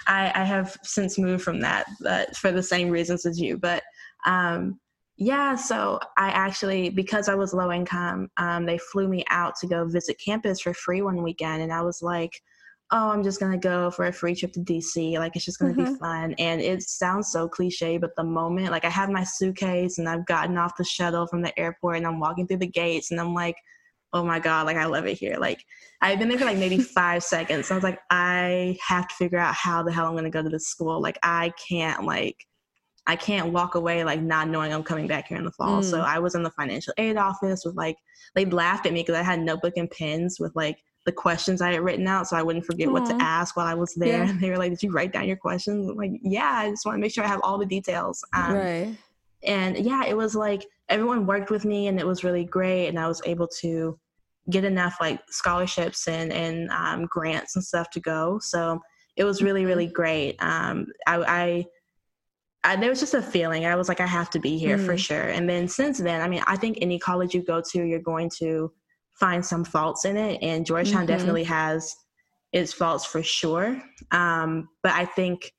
I, 0.08 0.32
I 0.34 0.44
have 0.44 0.78
since 0.84 1.18
moved 1.18 1.44
from 1.44 1.60
that, 1.62 1.86
but 2.02 2.36
for 2.36 2.52
the 2.52 2.64
same 2.64 2.90
reasons 2.90 3.26
as 3.26 3.40
you. 3.40 3.58
But 3.58 3.84
um, 4.26 4.80
yeah, 5.18 5.56
so 5.56 6.00
I 6.18 6.30
actually, 6.30 6.90
because 6.90 7.30
I 7.30 7.36
was 7.36 7.54
low 7.54 7.72
income, 7.72 8.30
um, 8.38 8.66
they 8.66 8.78
flew 8.78 9.08
me 9.08 9.24
out 9.30 9.56
to 9.58 9.68
go 9.68 9.86
visit 9.86 10.20
campus 10.24 10.62
for 10.62 10.74
free 10.74 11.02
one 11.02 11.22
weekend. 11.22 11.62
And 11.62 11.72
I 11.72 11.82
was 11.82 12.02
like, 12.02 12.42
oh, 12.94 13.10
I'm 13.10 13.24
just 13.24 13.40
gonna 13.40 13.58
go 13.58 13.90
for 13.90 14.06
a 14.06 14.14
free 14.14 14.36
trip 14.36 14.54
to 14.54 14.60
DC. 14.60 15.18
Like 15.18 15.36
it's 15.36 15.46
just 15.46 15.58
gonna 15.60 15.74
mm-hmm. 15.74 15.94
be 15.94 16.00
fun. 16.00 16.36
And 16.38 16.62
it 16.62 16.84
sounds 16.84 17.32
so 17.32 17.50
cliche, 17.50 17.98
but 17.98 18.16
the 18.16 18.24
moment, 18.24 18.70
like 18.70 18.86
I 18.86 18.90
have 18.90 19.10
my 19.10 19.24
suitcase 19.24 19.98
and 19.98 20.08
I've 20.08 20.26
gotten 20.28 20.58
off 20.58 20.78
the 20.78 20.84
shuttle 20.84 21.26
from 21.26 21.42
the 21.42 21.58
airport 21.60 21.98
and 21.98 22.06
I'm 22.06 22.20
walking 22.20 22.48
through 22.48 22.58
the 22.58 22.68
gates 22.68 23.10
and 23.10 23.20
I'm 23.20 23.34
like, 23.34 23.56
oh 24.14 24.24
my 24.24 24.40
God, 24.40 24.68
like 24.68 24.78
I 24.78 24.86
love 24.86 25.08
it 25.08 25.18
here. 25.18 25.38
Like 25.40 25.66
I've 26.02 26.20
been 26.20 26.30
there 26.30 26.38
for 26.38 26.46
like 26.46 26.58
maybe 26.58 26.78
five 26.96 27.24
seconds. 27.24 27.72
I 27.72 27.76
was 27.76 27.84
like, 27.84 28.00
I 28.12 28.78
have 28.88 29.08
to 29.08 29.16
figure 29.16 29.40
out 29.40 29.56
how 29.56 29.82
the 29.82 29.92
hell 29.92 30.06
I'm 30.06 30.16
gonna 30.16 30.30
go 30.30 30.44
to 30.44 30.50
this 30.50 30.68
school. 30.68 31.02
Like 31.02 31.18
I 31.24 31.52
can't 31.68 32.06
like 32.06 32.38
I 33.08 33.16
can't 33.16 33.52
walk 33.52 33.74
away 33.74 34.04
like 34.04 34.22
not 34.22 34.50
knowing 34.50 34.72
I'm 34.72 34.84
coming 34.84 35.08
back 35.08 35.28
here 35.28 35.38
in 35.40 35.46
the 35.46 35.52
fall. 35.52 35.82
Mm. 35.82 35.84
So 35.84 36.02
I 36.02 36.20
was 36.20 36.36
in 36.36 36.44
the 36.44 36.52
financial 36.52 36.94
aid 37.00 37.18
office 37.18 37.64
with 37.66 37.76
like 37.76 37.98
they 38.36 38.46
laughed 38.46 38.86
at 38.86 38.94
me 38.94 39.02
because 39.02 39.16
I 39.16 39.24
had 39.24 39.40
notebook 39.40 39.74
and 39.78 39.90
pens 39.90 40.38
with 40.40 40.52
like 40.56 40.78
the 41.06 41.12
questions 41.12 41.62
I 41.62 41.74
had 41.74 41.82
written 41.82 42.08
out 42.08 42.28
so 42.28 42.38
I 42.38 42.44
wouldn't 42.44 42.66
forget 42.66 42.88
Aww. 42.88 42.94
what 42.94 43.06
to 43.08 43.16
ask 43.22 43.58
while 43.58 43.68
I 43.68 43.74
was 43.74 43.94
there. 43.96 44.26
Yeah. 44.26 44.34
They 44.40 44.50
were 44.50 44.58
like, 44.58 44.72
"Did 44.72 44.84
you 44.84 44.92
write 44.92 45.12
down 45.12 45.28
your 45.28 45.38
questions?" 45.38 45.90
I'm 45.90 45.96
like, 45.96 46.12
"Yeah, 46.24 46.52
I 46.52 46.70
just 46.70 46.86
want 46.86 46.98
to 46.98 47.02
make 47.02 47.14
sure 47.14 47.24
I 47.24 47.28
have 47.28 47.42
all 47.44 47.58
the 47.58 47.66
details." 47.66 48.24
Um, 48.34 48.54
right. 48.54 48.96
And 49.44 49.78
yeah, 49.78 50.06
it 50.06 50.16
was 50.16 50.36
like 50.36 50.66
everyone 50.90 51.26
worked 51.26 51.50
with 51.50 51.66
me, 51.66 51.88
and 51.88 52.00
it 52.00 52.08
was 52.08 52.24
really 52.24 52.46
great, 52.46 52.88
and 52.88 53.00
I 53.00 53.08
was 53.08 53.22
able 53.26 53.48
to 53.60 54.00
get 54.50 54.66
enough 54.66 54.98
like 55.00 55.20
scholarships 55.30 56.08
and 56.08 56.32
and 56.32 56.70
um, 56.72 57.06
grants 57.06 57.56
and 57.56 57.64
stuff 57.64 57.90
to 57.92 58.00
go. 58.00 58.40
So 58.42 58.80
it 59.16 59.24
was 59.24 59.42
really 59.42 59.66
really 59.66 59.88
great. 59.88 60.36
Um, 60.40 60.88
I, 61.08 61.18
I 61.18 61.66
I, 62.66 62.76
there 62.78 62.90
was 62.90 63.00
just 63.00 63.14
a 63.14 63.22
feeling. 63.22 63.66
I 63.66 63.76
was 63.76 63.90
like, 63.90 64.00
I 64.00 64.08
have 64.08 64.30
to 64.32 64.40
be 64.40 64.58
here 64.58 64.78
mm. 64.78 64.86
for 64.86 64.98
sure. 64.98 65.24
And 65.24 65.50
then 65.50 65.68
since 65.68 65.98
then, 65.98 66.22
I 66.22 66.30
mean, 66.30 66.42
I 66.48 66.56
think 66.56 66.78
any 66.80 66.98
college 66.98 67.34
you 67.34 67.44
go 67.44 67.62
to, 67.72 67.84
you're 67.84 68.00
going 68.00 68.32
to 68.38 68.72
find 69.20 69.46
some 69.46 69.64
faults 69.64 70.06
in 70.06 70.18
it. 70.18 70.42
And 70.42 70.66
Georgetown 70.66 71.02
mm-hmm. 71.02 71.08
definitely 71.08 71.44
has 71.44 71.96
its 72.52 72.74
faults 72.74 73.06
for 73.06 73.24
sure. 73.24 73.82
Um, 74.12 74.70
but 74.82 74.94
I 74.94 75.06
think 75.06 75.52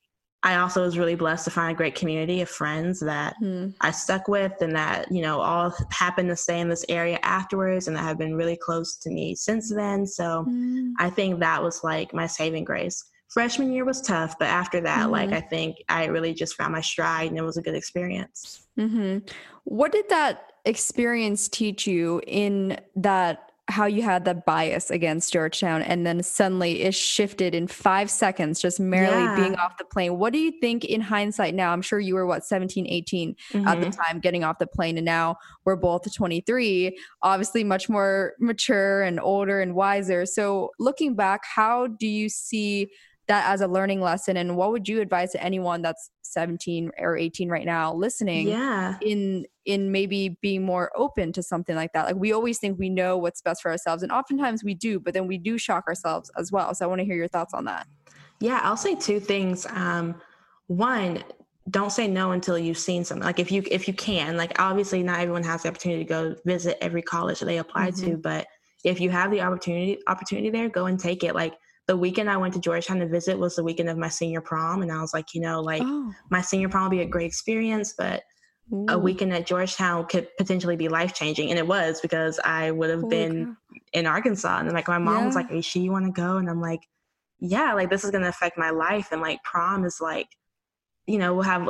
I 0.42 0.56
also 0.56 0.82
was 0.82 0.98
really 0.98 1.14
blessed 1.14 1.46
to 1.46 1.50
find 1.50 1.72
a 1.72 1.76
great 1.76 1.94
community 1.94 2.42
of 2.42 2.50
friends 2.50 3.00
that 3.00 3.34
mm. 3.42 3.74
I 3.80 3.90
stuck 3.90 4.28
with 4.28 4.52
and 4.60 4.76
that, 4.76 5.10
you 5.10 5.22
know, 5.22 5.40
all 5.40 5.74
happened 5.90 6.28
to 6.28 6.36
stay 6.36 6.60
in 6.60 6.68
this 6.68 6.84
area 6.90 7.18
afterwards 7.22 7.88
and 7.88 7.96
that 7.96 8.02
have 8.02 8.18
been 8.18 8.36
really 8.36 8.56
close 8.56 8.96
to 8.98 9.10
me 9.10 9.34
since 9.34 9.72
then. 9.74 10.06
So 10.06 10.44
mm. 10.46 10.92
I 10.98 11.08
think 11.08 11.40
that 11.40 11.62
was 11.62 11.82
like 11.82 12.12
my 12.12 12.26
saving 12.26 12.64
grace 12.64 13.02
freshman 13.34 13.72
year 13.72 13.84
was 13.84 14.00
tough, 14.00 14.38
but 14.38 14.46
after 14.46 14.80
that, 14.80 15.02
mm-hmm. 15.02 15.10
like 15.10 15.32
I 15.32 15.40
think 15.40 15.76
I 15.88 16.04
really 16.06 16.32
just 16.32 16.54
found 16.54 16.72
my 16.72 16.80
stride 16.80 17.30
and 17.30 17.36
it 17.36 17.42
was 17.42 17.56
a 17.56 17.62
good 17.62 17.74
experience. 17.74 18.66
Mm-hmm. 18.78 19.26
What 19.64 19.90
did 19.90 20.08
that 20.08 20.52
experience 20.64 21.48
teach 21.48 21.86
you 21.86 22.20
in 22.26 22.78
that 22.96 23.50
how 23.68 23.86
you 23.86 24.02
had 24.02 24.26
that 24.26 24.44
bias 24.44 24.90
against 24.90 25.32
Georgetown 25.32 25.80
and 25.80 26.06
then 26.06 26.22
suddenly 26.22 26.82
it 26.82 26.94
shifted 26.94 27.54
in 27.54 27.66
five 27.66 28.10
seconds, 28.10 28.60
just 28.60 28.78
merely 28.78 29.22
yeah. 29.22 29.34
being 29.36 29.54
off 29.56 29.78
the 29.78 29.84
plane. 29.84 30.18
What 30.18 30.34
do 30.34 30.38
you 30.38 30.52
think 30.60 30.84
in 30.84 31.00
hindsight 31.00 31.54
now? 31.54 31.72
I'm 31.72 31.80
sure 31.80 31.98
you 31.98 32.14
were 32.14 32.26
what 32.26 32.44
17, 32.44 32.86
18 32.86 33.34
mm-hmm. 33.34 33.66
at 33.66 33.80
the 33.80 33.86
mm-hmm. 33.86 34.00
time 34.00 34.20
getting 34.20 34.44
off 34.44 34.58
the 34.58 34.66
plane, 34.66 34.98
and 34.98 35.04
now 35.04 35.36
we're 35.64 35.76
both 35.76 36.12
23, 36.12 36.98
obviously 37.22 37.64
much 37.64 37.88
more 37.88 38.34
mature 38.38 39.02
and 39.02 39.18
older 39.18 39.60
and 39.60 39.74
wiser. 39.74 40.26
So 40.26 40.72
looking 40.78 41.14
back, 41.14 41.42
how 41.46 41.86
do 41.86 42.06
you 42.06 42.28
see 42.28 42.90
that 43.26 43.50
as 43.50 43.60
a 43.60 43.66
learning 43.66 44.00
lesson 44.00 44.36
and 44.36 44.56
what 44.56 44.70
would 44.70 44.88
you 44.88 45.00
advise 45.00 45.32
to 45.32 45.42
anyone 45.42 45.82
that's 45.82 46.10
17 46.22 46.90
or 46.98 47.16
18 47.16 47.48
right 47.48 47.64
now 47.64 47.94
listening 47.94 48.48
yeah. 48.48 48.98
in 49.00 49.46
in 49.64 49.90
maybe 49.90 50.36
being 50.42 50.62
more 50.62 50.90
open 50.94 51.32
to 51.32 51.42
something 51.42 51.74
like 51.74 51.92
that? 51.94 52.06
Like 52.06 52.16
we 52.16 52.32
always 52.32 52.58
think 52.58 52.78
we 52.78 52.90
know 52.90 53.16
what's 53.16 53.40
best 53.40 53.62
for 53.62 53.70
ourselves 53.70 54.02
and 54.02 54.12
oftentimes 54.12 54.62
we 54.62 54.74
do 54.74 55.00
but 55.00 55.14
then 55.14 55.26
we 55.26 55.38
do 55.38 55.56
shock 55.56 55.84
ourselves 55.88 56.30
as 56.36 56.52
well. 56.52 56.74
So 56.74 56.84
i 56.84 56.88
want 56.88 57.00
to 57.00 57.04
hear 57.04 57.16
your 57.16 57.28
thoughts 57.28 57.54
on 57.54 57.64
that. 57.64 57.86
Yeah 58.40 58.60
i'll 58.62 58.76
say 58.76 58.94
two 58.94 59.20
things. 59.20 59.66
Um 59.70 60.20
one 60.66 61.24
don't 61.70 61.92
say 61.92 62.06
no 62.06 62.32
until 62.32 62.58
you've 62.58 62.76
seen 62.76 63.04
something. 63.04 63.24
Like 63.24 63.38
if 63.38 63.50
you 63.50 63.62
if 63.70 63.88
you 63.88 63.94
can 63.94 64.36
like 64.36 64.60
obviously 64.60 65.02
not 65.02 65.20
everyone 65.20 65.44
has 65.44 65.62
the 65.62 65.68
opportunity 65.68 66.04
to 66.04 66.08
go 66.08 66.36
visit 66.44 66.76
every 66.82 67.02
college 67.02 67.38
that 67.40 67.46
they 67.46 67.58
apply 67.58 67.90
mm-hmm. 67.90 68.10
to 68.10 68.16
but 68.18 68.46
if 68.84 69.00
you 69.00 69.08
have 69.08 69.30
the 69.30 69.40
opportunity 69.40 69.98
opportunity 70.06 70.50
there 70.50 70.68
go 70.68 70.86
and 70.86 71.00
take 71.00 71.24
it. 71.24 71.34
Like 71.34 71.54
the 71.86 71.96
weekend 71.96 72.30
I 72.30 72.36
went 72.36 72.54
to 72.54 72.60
Georgetown 72.60 73.00
to 73.00 73.06
visit 73.06 73.38
was 73.38 73.56
the 73.56 73.64
weekend 73.64 73.88
of 73.88 73.98
my 73.98 74.08
senior 74.08 74.40
prom. 74.40 74.82
And 74.82 74.90
I 74.90 75.00
was 75.00 75.12
like, 75.12 75.34
you 75.34 75.40
know, 75.40 75.60
like 75.60 75.82
oh. 75.84 76.12
my 76.30 76.40
senior 76.40 76.68
prom 76.68 76.84
will 76.84 76.90
be 76.90 77.00
a 77.00 77.06
great 77.06 77.26
experience, 77.26 77.94
but 77.96 78.22
Ooh. 78.72 78.86
a 78.88 78.98
weekend 78.98 79.34
at 79.34 79.46
Georgetown 79.46 80.06
could 80.06 80.28
potentially 80.38 80.76
be 80.76 80.88
life 80.88 81.14
changing. 81.14 81.50
And 81.50 81.58
it 81.58 81.66
was 81.66 82.00
because 82.00 82.40
I 82.42 82.70
would 82.70 82.90
have 82.90 83.08
been 83.08 83.56
in 83.92 84.06
Arkansas. 84.06 84.60
And 84.60 84.72
like 84.72 84.88
my 84.88 84.98
mom 84.98 85.18
yeah. 85.18 85.26
was 85.26 85.34
like, 85.34 85.50
Is 85.50 85.66
she 85.66 85.80
you 85.80 85.92
want 85.92 86.06
to 86.06 86.12
go? 86.12 86.38
And 86.38 86.48
I'm 86.48 86.60
like, 86.60 86.80
Yeah, 87.38 87.74
like 87.74 87.90
this 87.90 88.04
is 88.04 88.10
gonna 88.10 88.28
affect 88.28 88.56
my 88.56 88.70
life. 88.70 89.08
And 89.12 89.20
like 89.20 89.42
prom 89.42 89.84
is 89.84 90.00
like, 90.00 90.28
you 91.06 91.18
know, 91.18 91.34
we'll 91.34 91.42
have 91.42 91.68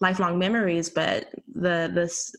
lifelong 0.00 0.38
memories, 0.38 0.88
but 0.88 1.28
the 1.54 1.90
this 1.92 2.34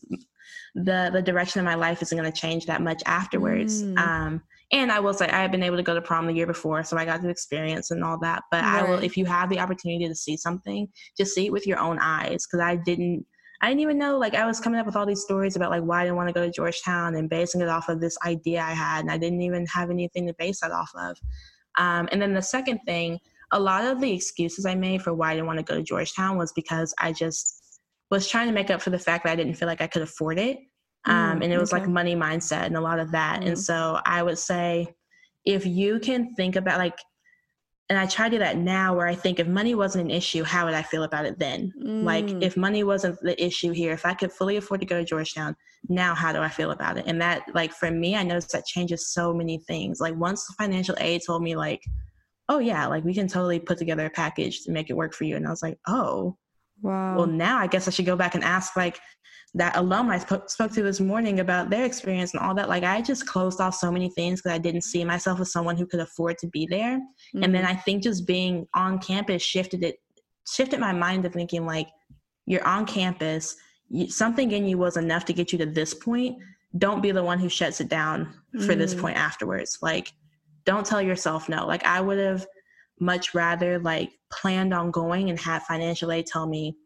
the 0.74 1.10
the 1.12 1.22
direction 1.22 1.60
of 1.60 1.64
my 1.64 1.74
life 1.74 2.02
isn't 2.02 2.16
going 2.16 2.30
to 2.30 2.40
change 2.40 2.66
that 2.66 2.82
much 2.82 3.02
afterwards. 3.06 3.82
Mm. 3.82 3.98
Um, 3.98 4.42
and 4.72 4.90
I 4.90 5.00
will 5.00 5.12
say 5.12 5.28
I 5.28 5.42
have 5.42 5.52
been 5.52 5.62
able 5.62 5.76
to 5.76 5.82
go 5.82 5.94
to 5.94 6.00
prom 6.00 6.26
the 6.26 6.32
year 6.32 6.46
before, 6.46 6.82
so 6.82 6.96
I 6.96 7.04
got 7.04 7.20
to 7.20 7.28
experience 7.28 7.90
and 7.90 8.02
all 8.02 8.18
that. 8.20 8.42
But 8.50 8.62
right. 8.62 8.82
I 8.82 8.88
will, 8.88 8.98
if 8.98 9.18
you 9.18 9.26
have 9.26 9.50
the 9.50 9.60
opportunity 9.60 10.08
to 10.08 10.14
see 10.14 10.36
something, 10.36 10.88
just 11.16 11.34
see 11.34 11.46
it 11.46 11.52
with 11.52 11.66
your 11.66 11.78
own 11.78 11.98
eyes. 12.00 12.46
Because 12.46 12.64
I 12.64 12.76
didn't, 12.76 13.26
I 13.60 13.68
didn't 13.68 13.80
even 13.80 13.98
know. 13.98 14.18
Like 14.18 14.34
I 14.34 14.46
was 14.46 14.60
coming 14.60 14.80
up 14.80 14.86
with 14.86 14.96
all 14.96 15.04
these 15.04 15.20
stories 15.20 15.56
about 15.56 15.70
like 15.70 15.82
why 15.82 16.00
I 16.00 16.04
didn't 16.04 16.16
want 16.16 16.30
to 16.30 16.32
go 16.32 16.46
to 16.46 16.50
Georgetown 16.50 17.16
and 17.16 17.28
basing 17.28 17.60
it 17.60 17.68
off 17.68 17.90
of 17.90 18.00
this 18.00 18.16
idea 18.24 18.62
I 18.62 18.72
had, 18.72 19.00
and 19.00 19.10
I 19.10 19.18
didn't 19.18 19.42
even 19.42 19.66
have 19.66 19.90
anything 19.90 20.26
to 20.26 20.34
base 20.38 20.60
that 20.60 20.72
off 20.72 20.90
of. 20.98 21.18
Um, 21.76 22.08
and 22.10 22.20
then 22.20 22.32
the 22.32 22.42
second 22.42 22.80
thing, 22.86 23.18
a 23.50 23.60
lot 23.60 23.84
of 23.84 24.00
the 24.00 24.12
excuses 24.12 24.64
I 24.64 24.74
made 24.74 25.02
for 25.02 25.12
why 25.12 25.32
I 25.32 25.34
didn't 25.34 25.46
want 25.46 25.58
to 25.58 25.64
go 25.64 25.76
to 25.76 25.82
Georgetown 25.82 26.38
was 26.38 26.52
because 26.52 26.94
I 26.98 27.12
just 27.12 27.80
was 28.10 28.26
trying 28.26 28.46
to 28.46 28.54
make 28.54 28.70
up 28.70 28.80
for 28.80 28.90
the 28.90 28.98
fact 28.98 29.24
that 29.24 29.32
I 29.32 29.36
didn't 29.36 29.54
feel 29.54 29.68
like 29.68 29.82
I 29.82 29.86
could 29.86 30.02
afford 30.02 30.38
it. 30.38 30.58
Um, 31.04 31.40
mm, 31.40 31.44
and 31.44 31.52
it 31.52 31.58
was 31.58 31.72
okay. 31.72 31.82
like 31.82 31.90
money 31.90 32.14
mindset 32.14 32.66
and 32.66 32.76
a 32.76 32.80
lot 32.80 33.00
of 33.00 33.10
that. 33.12 33.40
Mm. 33.40 33.48
And 33.48 33.58
so 33.58 34.00
I 34.04 34.22
would 34.22 34.38
say 34.38 34.94
if 35.44 35.66
you 35.66 35.98
can 35.98 36.34
think 36.34 36.56
about 36.56 36.78
like, 36.78 36.98
and 37.88 37.98
I 37.98 38.06
try 38.06 38.28
to 38.28 38.36
do 38.36 38.38
that 38.38 38.56
now 38.56 38.96
where 38.96 39.06
I 39.06 39.14
think 39.14 39.38
if 39.38 39.46
money 39.46 39.74
wasn't 39.74 40.04
an 40.04 40.10
issue, 40.10 40.44
how 40.44 40.64
would 40.64 40.74
I 40.74 40.82
feel 40.82 41.02
about 41.02 41.26
it 41.26 41.38
then? 41.38 41.72
Mm. 41.82 42.04
Like 42.04 42.28
if 42.42 42.56
money 42.56 42.84
wasn't 42.84 43.20
the 43.20 43.44
issue 43.44 43.72
here, 43.72 43.92
if 43.92 44.06
I 44.06 44.14
could 44.14 44.32
fully 44.32 44.56
afford 44.56 44.80
to 44.80 44.86
go 44.86 44.98
to 44.98 45.04
Georgetown, 45.04 45.56
now 45.88 46.14
how 46.14 46.32
do 46.32 46.38
I 46.38 46.48
feel 46.48 46.70
about 46.70 46.96
it? 46.96 47.04
And 47.06 47.20
that 47.20 47.42
like 47.54 47.72
for 47.72 47.90
me, 47.90 48.16
I 48.16 48.22
noticed 48.22 48.52
that 48.52 48.64
changes 48.64 49.12
so 49.12 49.34
many 49.34 49.58
things. 49.58 50.00
Like 50.00 50.16
once 50.16 50.46
financial 50.56 50.96
aid 51.00 51.22
told 51.26 51.42
me 51.42 51.56
like, 51.56 51.82
oh 52.48 52.60
yeah, 52.60 52.86
like 52.86 53.04
we 53.04 53.14
can 53.14 53.28
totally 53.28 53.58
put 53.58 53.78
together 53.78 54.06
a 54.06 54.10
package 54.10 54.62
to 54.62 54.70
make 54.70 54.88
it 54.88 54.96
work 54.96 55.12
for 55.12 55.24
you. 55.24 55.36
And 55.36 55.46
I 55.46 55.50
was 55.50 55.62
like, 55.62 55.78
oh, 55.86 56.36
wow. 56.82 57.16
well, 57.16 57.26
now 57.26 57.58
I 57.58 57.66
guess 57.66 57.88
I 57.88 57.90
should 57.90 58.06
go 58.06 58.16
back 58.16 58.34
and 58.34 58.44
ask 58.44 58.76
like 58.76 59.00
that 59.54 59.76
alum 59.76 60.08
I 60.08 60.18
spoke, 60.18 60.48
to 60.48 60.82
this 60.82 61.00
morning 61.00 61.40
about 61.40 61.68
their 61.68 61.84
experience 61.84 62.32
and 62.32 62.42
all 62.42 62.54
that. 62.54 62.68
Like 62.68 62.84
I 62.84 63.02
just 63.02 63.26
closed 63.26 63.60
off 63.60 63.74
so 63.74 63.92
many 63.92 64.08
things 64.08 64.40
because 64.40 64.54
I 64.54 64.58
didn't 64.58 64.82
see 64.82 65.04
myself 65.04 65.40
as 65.40 65.52
someone 65.52 65.76
who 65.76 65.86
could 65.86 66.00
afford 66.00 66.38
to 66.38 66.46
be 66.46 66.66
there. 66.66 66.98
Mm-hmm. 66.98 67.42
And 67.42 67.54
then 67.54 67.64
mm-hmm. 67.64 67.72
I 67.72 67.80
think 67.80 68.02
just 68.02 68.26
being 68.26 68.66
on 68.74 68.98
campus 68.98 69.42
shifted 69.42 69.82
it, 69.82 69.96
shifted 70.48 70.80
my 70.80 70.92
mind 70.92 71.24
to 71.24 71.30
thinking 71.30 71.66
like, 71.66 71.88
you're 72.46 72.66
on 72.66 72.86
campus, 72.86 73.54
you, 73.88 74.08
something 74.08 74.50
in 74.52 74.66
you 74.66 74.78
was 74.78 74.96
enough 74.96 75.26
to 75.26 75.32
get 75.34 75.52
you 75.52 75.58
to 75.58 75.66
this 75.66 75.92
point. 75.92 76.38
Don't 76.78 77.02
be 77.02 77.10
the 77.10 77.22
one 77.22 77.38
who 77.38 77.50
shuts 77.50 77.80
it 77.80 77.88
down 77.88 78.32
for 78.52 78.58
mm-hmm. 78.58 78.78
this 78.78 78.94
point 78.94 79.18
afterwards. 79.18 79.78
Like, 79.82 80.12
don't 80.64 80.86
tell 80.86 81.02
yourself 81.02 81.48
no. 81.48 81.66
Like 81.66 81.84
I 81.84 82.00
would 82.00 82.18
have 82.18 82.46
much 83.00 83.34
rather 83.34 83.78
like 83.78 84.12
planned 84.30 84.72
on 84.72 84.90
going 84.90 85.28
and 85.28 85.38
had 85.38 85.62
financial 85.62 86.12
aid 86.12 86.26
tell 86.26 86.46
me 86.46 86.76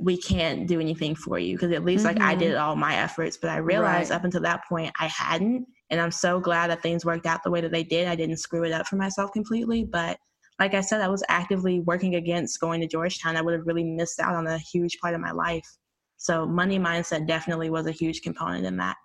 we 0.00 0.16
can't 0.16 0.66
do 0.66 0.80
anything 0.80 1.14
for 1.14 1.38
you 1.38 1.54
because 1.54 1.72
at 1.72 1.84
least 1.84 2.04
mm-hmm. 2.04 2.18
like 2.18 2.26
I 2.26 2.34
did 2.34 2.54
mm-hmm. 2.54 2.62
all 2.62 2.76
my 2.76 2.96
efforts, 2.96 3.36
but 3.36 3.50
I 3.50 3.58
realized 3.58 4.10
right. 4.10 4.16
up 4.16 4.24
until 4.24 4.40
that 4.42 4.64
point 4.68 4.92
I 4.98 5.06
hadn't. 5.06 5.66
And 5.90 6.00
I'm 6.00 6.10
so 6.10 6.40
glad 6.40 6.70
that 6.70 6.82
things 6.82 7.04
worked 7.04 7.26
out 7.26 7.42
the 7.42 7.50
way 7.50 7.60
that 7.60 7.72
they 7.72 7.84
did. 7.84 8.08
I 8.08 8.14
didn't 8.14 8.38
screw 8.38 8.64
it 8.64 8.72
up 8.72 8.86
for 8.86 8.96
myself 8.96 9.32
completely. 9.32 9.84
But 9.84 10.18
like 10.58 10.74
I 10.74 10.80
said, 10.80 11.00
I 11.00 11.08
was 11.08 11.22
actively 11.28 11.80
working 11.80 12.14
against 12.14 12.60
going 12.60 12.80
to 12.80 12.86
Georgetown. 12.86 13.36
I 13.36 13.42
would 13.42 13.54
have 13.54 13.66
really 13.66 13.84
missed 13.84 14.20
out 14.20 14.34
on 14.34 14.46
a 14.46 14.58
huge 14.58 14.98
part 15.00 15.14
of 15.14 15.20
my 15.20 15.32
life. 15.32 15.66
So 16.16 16.46
money 16.46 16.78
mindset 16.78 17.26
definitely 17.26 17.70
was 17.70 17.86
a 17.86 17.92
huge 17.92 18.22
component 18.22 18.64
in 18.64 18.76
that. 18.78 18.96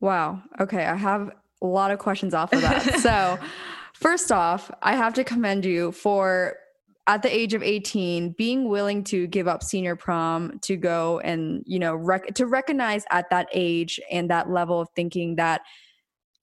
Wow. 0.00 0.42
Okay. 0.60 0.84
I 0.84 0.96
have 0.96 1.30
a 1.62 1.66
lot 1.66 1.90
of 1.90 1.98
questions 1.98 2.34
off 2.34 2.52
of 2.52 2.62
that. 2.62 3.00
so 3.00 3.38
first 3.94 4.32
off, 4.32 4.70
I 4.82 4.96
have 4.96 5.14
to 5.14 5.24
commend 5.24 5.64
you 5.64 5.92
for 5.92 6.56
at 7.06 7.22
the 7.22 7.34
age 7.34 7.52
of 7.54 7.62
18 7.62 8.30
being 8.32 8.68
willing 8.68 9.02
to 9.02 9.26
give 9.26 9.48
up 9.48 9.62
senior 9.62 9.96
prom 9.96 10.58
to 10.60 10.76
go 10.76 11.18
and 11.20 11.62
you 11.66 11.78
know 11.78 11.94
rec- 11.94 12.34
to 12.34 12.46
recognize 12.46 13.04
at 13.10 13.28
that 13.30 13.48
age 13.52 14.00
and 14.10 14.30
that 14.30 14.50
level 14.50 14.80
of 14.80 14.88
thinking 14.94 15.36
that 15.36 15.62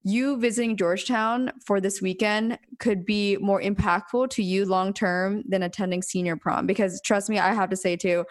you 0.04 0.38
visiting 0.38 0.78
Georgetown 0.78 1.52
for 1.66 1.82
this 1.82 2.02
weekend 2.02 2.58
could 2.80 3.06
be 3.06 3.36
more 3.38 3.62
impactful 3.62 4.30
to 4.30 4.42
you 4.44 4.66
long 4.66 4.94
term 4.94 5.44
than 5.48 5.64
attending 5.64 6.02
senior 6.02 6.36
prom 6.36 6.66
because 6.66 7.02
trust 7.02 7.30
me 7.30 7.40
I 7.40 7.54
have 7.54 7.70
to 7.70 7.78
say 7.78 7.96
too 7.96 8.26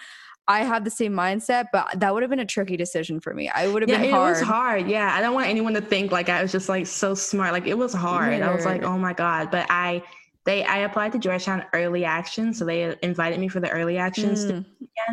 I 0.51 0.61
have 0.61 0.83
the 0.83 0.91
same 0.91 1.13
mindset, 1.13 1.67
but 1.75 2.01
that 2.01 2.15
would 2.15 2.23
have 2.23 2.31
been 2.31 2.41
a 2.41 2.47
tricky 2.47 2.79
decision 2.79 3.21
for 3.21 3.35
me. 3.35 3.51
I 3.51 3.69
would 3.69 3.83
have 3.83 3.91
yeah, 3.91 4.01
been 4.01 4.11
hard. 4.11 4.37
It 4.37 4.41
was 4.41 4.49
hard. 4.49 4.89
Yeah. 4.89 5.15
I 5.15 5.21
don't 5.21 5.35
want 5.35 5.47
anyone 5.47 5.75
to 5.75 5.83
think 5.83 6.11
like 6.11 6.31
I 6.31 6.41
was 6.41 6.51
just 6.51 6.71
like 6.71 6.87
so 6.87 7.15
smart. 7.15 7.53
Like 7.53 7.67
it 7.67 7.77
was 7.77 7.93
hard. 7.93 8.41
I 8.41 8.55
was 8.55 8.65
like, 8.65 8.83
oh 8.83 8.97
my 8.97 9.13
God. 9.13 9.51
But 9.51 9.67
I 9.69 10.03
they 10.49 10.65
I 10.65 10.79
applied 10.79 11.13
to 11.13 11.19
Georgetown 11.19 11.65
early 11.75 12.05
action, 12.05 12.55
so 12.55 12.65
they 12.65 12.97
invited 13.03 13.39
me 13.39 13.49
for 13.49 13.61
the 13.61 13.71
early 13.71 13.99
actions 13.99 14.47
mm. 14.47 14.65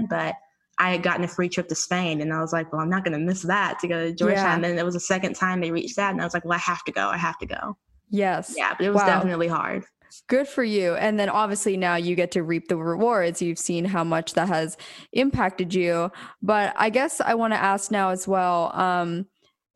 but 0.09 0.35
I 0.77 0.91
had 0.91 1.03
gotten 1.03 1.23
a 1.23 1.27
free 1.27 1.49
trip 1.49 1.67
to 1.69 1.75
Spain 1.75 2.21
and 2.21 2.33
I 2.33 2.41
was 2.41 2.51
like, 2.51 2.71
well, 2.71 2.81
I'm 2.81 2.89
not 2.89 3.03
going 3.05 3.17
to 3.17 3.25
miss 3.25 3.43
that 3.43 3.79
to 3.79 3.87
go 3.87 4.07
to 4.07 4.13
Georgetown. 4.13 4.45
Yeah. 4.45 4.55
And 4.55 4.63
then 4.63 4.77
it 4.77 4.83
was 4.83 4.93
the 4.93 4.99
second 4.99 5.35
time 5.35 5.61
they 5.61 5.71
reached 5.71 5.97
out 5.97 6.11
and 6.11 6.19
I 6.19 6.25
was 6.25 6.33
like, 6.33 6.43
well, 6.43 6.53
I 6.53 6.57
have 6.57 6.83
to 6.83 6.91
go. 6.91 7.07
I 7.07 7.17
have 7.17 7.37
to 7.37 7.45
go. 7.45 7.77
Yes. 8.09 8.53
Yeah, 8.57 8.73
but 8.77 8.85
it 8.85 8.89
was 8.89 9.01
wow. 9.01 9.07
definitely 9.07 9.47
hard. 9.47 9.85
Good 10.27 10.49
for 10.49 10.65
you. 10.65 10.95
And 10.95 11.17
then 11.17 11.29
obviously 11.29 11.77
now 11.77 11.95
you 11.95 12.15
get 12.15 12.31
to 12.31 12.43
reap 12.43 12.67
the 12.67 12.75
rewards. 12.75 13.41
You've 13.41 13.59
seen 13.59 13.85
how 13.85 14.03
much 14.03 14.33
that 14.33 14.49
has 14.49 14.75
impacted 15.13 15.73
you. 15.73 16.11
But 16.41 16.73
I 16.75 16.89
guess 16.89 17.21
I 17.21 17.35
want 17.35 17.53
to 17.53 17.61
ask 17.61 17.89
now 17.89 18.09
as 18.09 18.27
well, 18.27 18.71
um, 18.73 19.27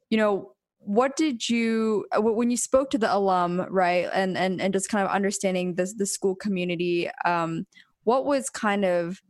you 0.10 0.18
know, 0.18 0.52
what 0.90 1.16
did 1.16 1.48
you 1.48 2.04
uh, 2.18 2.20
when 2.20 2.50
you 2.50 2.58
spoke 2.58 2.90
to 2.90 2.98
the 2.98 3.14
alum 3.14 3.64
right 3.70 4.10
and 4.12 4.36
and 4.36 4.60
and 4.60 4.74
just 4.74 4.90
kind 4.90 5.06
of 5.06 5.12
understanding 5.12 5.76
the 5.76 5.88
the 5.98 6.06
school 6.06 6.34
community 6.34 7.08
um 7.26 7.68
what 8.06 8.26
was 8.26 8.50
kind 8.50 8.84
of 8.84 9.22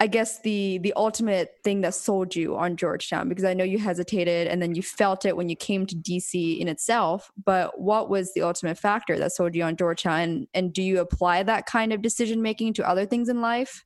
i 0.00 0.08
guess 0.08 0.40
the 0.40 0.78
the 0.78 0.92
ultimate 0.96 1.50
thing 1.62 1.82
that 1.82 1.94
sold 1.94 2.34
you 2.34 2.56
on 2.56 2.76
georgetown? 2.76 3.28
Because 3.28 3.44
i 3.44 3.54
know 3.54 3.62
you 3.62 3.78
hesitated 3.78 4.48
and 4.48 4.60
then 4.60 4.74
you 4.74 4.82
felt 4.82 5.24
it 5.24 5.36
when 5.36 5.48
you 5.48 5.54
came 5.54 5.86
to 5.86 5.94
dc 5.94 6.58
in 6.58 6.66
itself 6.66 7.30
but 7.44 7.80
what 7.80 8.10
was 8.10 8.34
the 8.34 8.42
ultimate 8.42 8.76
factor 8.76 9.16
that 9.20 9.30
sold 9.30 9.54
you 9.54 9.62
on 9.62 9.76
georgetown? 9.76 10.18
And, 10.18 10.48
and 10.52 10.72
do 10.72 10.82
you 10.82 10.98
apply 10.98 11.44
that 11.44 11.66
kind 11.66 11.92
of 11.92 12.02
decision 12.02 12.42
making 12.42 12.72
to 12.74 12.88
other 12.88 13.06
things 13.06 13.28
in 13.28 13.40
life? 13.40 13.84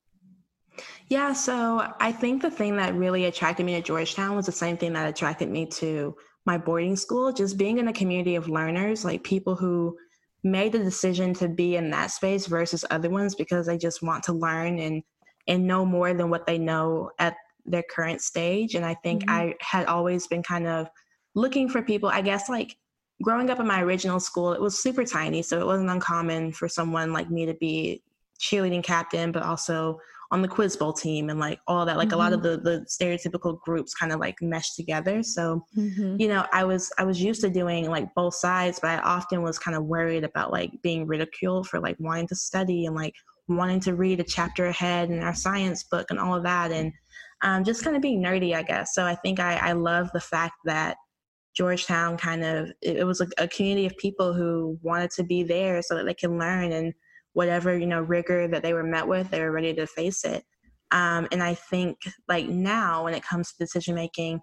Yeah 1.09 1.35
so 1.35 1.93
i 2.01 2.11
think 2.11 2.41
the 2.41 2.51
thing 2.51 2.77
that 2.77 2.95
really 2.95 3.27
attracted 3.27 3.67
me 3.67 3.75
to 3.75 3.83
georgetown 3.83 4.35
was 4.35 4.47
the 4.47 4.53
same 4.53 4.79
thing 4.79 4.95
that 4.95 5.07
attracted 5.07 5.51
me 5.51 5.67
to 5.67 6.17
my 6.51 6.59
boarding 6.59 6.97
school, 6.97 7.33
just 7.33 7.57
being 7.57 7.79
in 7.79 7.87
a 7.87 7.93
community 7.93 8.35
of 8.35 8.49
learners, 8.49 9.05
like 9.05 9.23
people 9.23 9.55
who 9.55 9.97
made 10.43 10.73
the 10.73 10.81
decision 10.81 11.33
to 11.33 11.49
be 11.49 11.77
in 11.77 11.91
that 11.91 12.11
space 12.11 12.47
versus 12.47 12.85
other 12.91 13.09
ones 13.09 13.37
because 13.37 13.67
they 13.67 13.79
just 13.79 14.03
want 14.03 14.25
to 14.25 14.33
learn 14.33 14.81
and 14.81 15.03
and 15.47 15.65
know 15.65 15.87
more 15.87 16.13
than 16.13 16.29
what 16.29 16.47
they 16.47 16.59
know 16.59 17.11
at 17.21 17.37
their 17.65 17.85
current 17.95 18.21
stage. 18.21 18.75
And 18.75 18.85
I 18.85 18.95
think 18.95 19.23
mm-hmm. 19.23 19.31
I 19.31 19.55
had 19.61 19.87
always 19.87 20.27
been 20.27 20.43
kind 20.43 20.67
of 20.67 20.89
looking 21.37 21.69
for 21.69 21.83
people, 21.83 22.09
I 22.09 22.21
guess 22.21 22.49
like 22.49 22.77
growing 23.23 23.49
up 23.49 23.61
in 23.61 23.67
my 23.67 23.81
original 23.83 24.19
school, 24.19 24.53
it 24.53 24.61
was 24.61 24.83
super 24.83 25.05
tiny. 25.05 25.43
So 25.43 25.61
it 25.61 25.67
wasn't 25.67 25.91
uncommon 25.91 26.53
for 26.53 26.69
someone 26.69 27.13
like 27.13 27.31
me 27.31 27.47
to 27.47 27.55
be 27.55 28.03
cheerleading 28.41 28.83
captain, 28.83 29.31
but 29.31 29.45
also 29.45 30.01
on 30.33 30.43
the 30.43 30.49
quiz 30.49 30.77
bowl 30.77 30.93
team 30.93 31.29
and 31.29 31.41
like 31.41 31.59
all 31.67 31.85
that 31.85 31.97
like 31.97 32.09
mm-hmm. 32.09 32.15
a 32.15 32.19
lot 32.19 32.33
of 32.33 32.41
mm-hmm. 32.41 32.65
the 32.65 32.79
the 32.79 32.87
stereotypical 32.87 33.61
groups 33.61 33.95
kind 33.95 34.13
of 34.13 34.21
like 34.21 34.37
mesh 34.41 34.75
together 34.75 35.23
so 35.23 35.65
mm-hmm. 35.77 36.17
you 36.19 36.29
know 36.29 36.47
i 36.53 36.63
was 36.63 36.93
i 36.99 37.05
was 37.05 37.21
used 37.21 37.41
to 37.41 37.51
doing 37.51 37.91
like 37.91 38.13
both 38.15 38.35
sides 38.35 38.79
but 38.81 38.91
i 38.91 38.99
often 38.99 39.43
was 39.43 39.59
kind 39.59 39.77
of 39.77 39.85
worried 39.85 40.25
about 40.25 40.53
like 40.53 40.71
being 40.83 41.07
ridiculed 41.07 41.67
for 41.69 41.81
like 41.81 41.97
wanting 41.99 42.29
to 42.29 42.37
study 42.37 42.87
and 42.87 42.95
like 42.95 43.15
wanting 43.49 43.81
to 43.81 43.95
read 43.95 44.21
a 44.21 44.25
chapter 44.25 44.67
ahead 44.67 45.11
in 45.11 45.23
our 45.23 45.35
science 45.35 45.83
book 45.85 46.07
and 46.11 46.21
all 46.21 46.37
of 46.37 46.45
that 46.45 46.71
and 46.71 46.93
um, 47.43 47.65
just 47.65 47.83
kind 47.83 47.97
of 47.97 48.03
being 48.03 48.23
nerdy 48.23 48.55
i 48.55 48.63
guess 48.63 48.95
so 48.95 49.05
i 49.05 49.15
think 49.17 49.41
i 49.41 49.57
i 49.57 49.73
love 49.73 50.09
the 50.13 50.21
fact 50.21 50.55
that 50.65 50.97
georgetown 51.57 52.17
kind 52.17 52.45
of 52.45 52.69
it, 52.81 52.99
it 52.99 53.05
was 53.05 53.21
a, 53.21 53.27
a 53.39 53.49
community 53.49 53.87
of 53.87 53.97
people 53.97 54.33
who 54.33 54.79
wanted 54.83 55.11
to 55.11 55.25
be 55.25 55.43
there 55.43 55.83
so 55.83 55.97
that 55.97 56.05
they 56.05 56.15
can 56.15 56.39
learn 56.39 56.71
and 56.71 56.95
whatever 57.33 57.77
you 57.77 57.87
know 57.87 58.01
rigor 58.01 58.49
that 58.49 58.63
they 58.63 58.73
were 58.73 58.83
met 58.83 59.07
with 59.07 59.31
they 59.31 59.41
were 59.41 59.53
ready 59.53 59.73
to 59.75 59.87
face 59.87 60.25
it 60.25 60.45
um, 60.91 61.29
and 61.33 61.43
i 61.43 61.55
think 61.55 61.99
like 62.29 62.49
now 62.49 63.05
when 63.05 63.15
it 63.15 63.23
comes 63.23 63.53
to 63.53 63.59
decision 63.59 63.95
making 63.95 64.41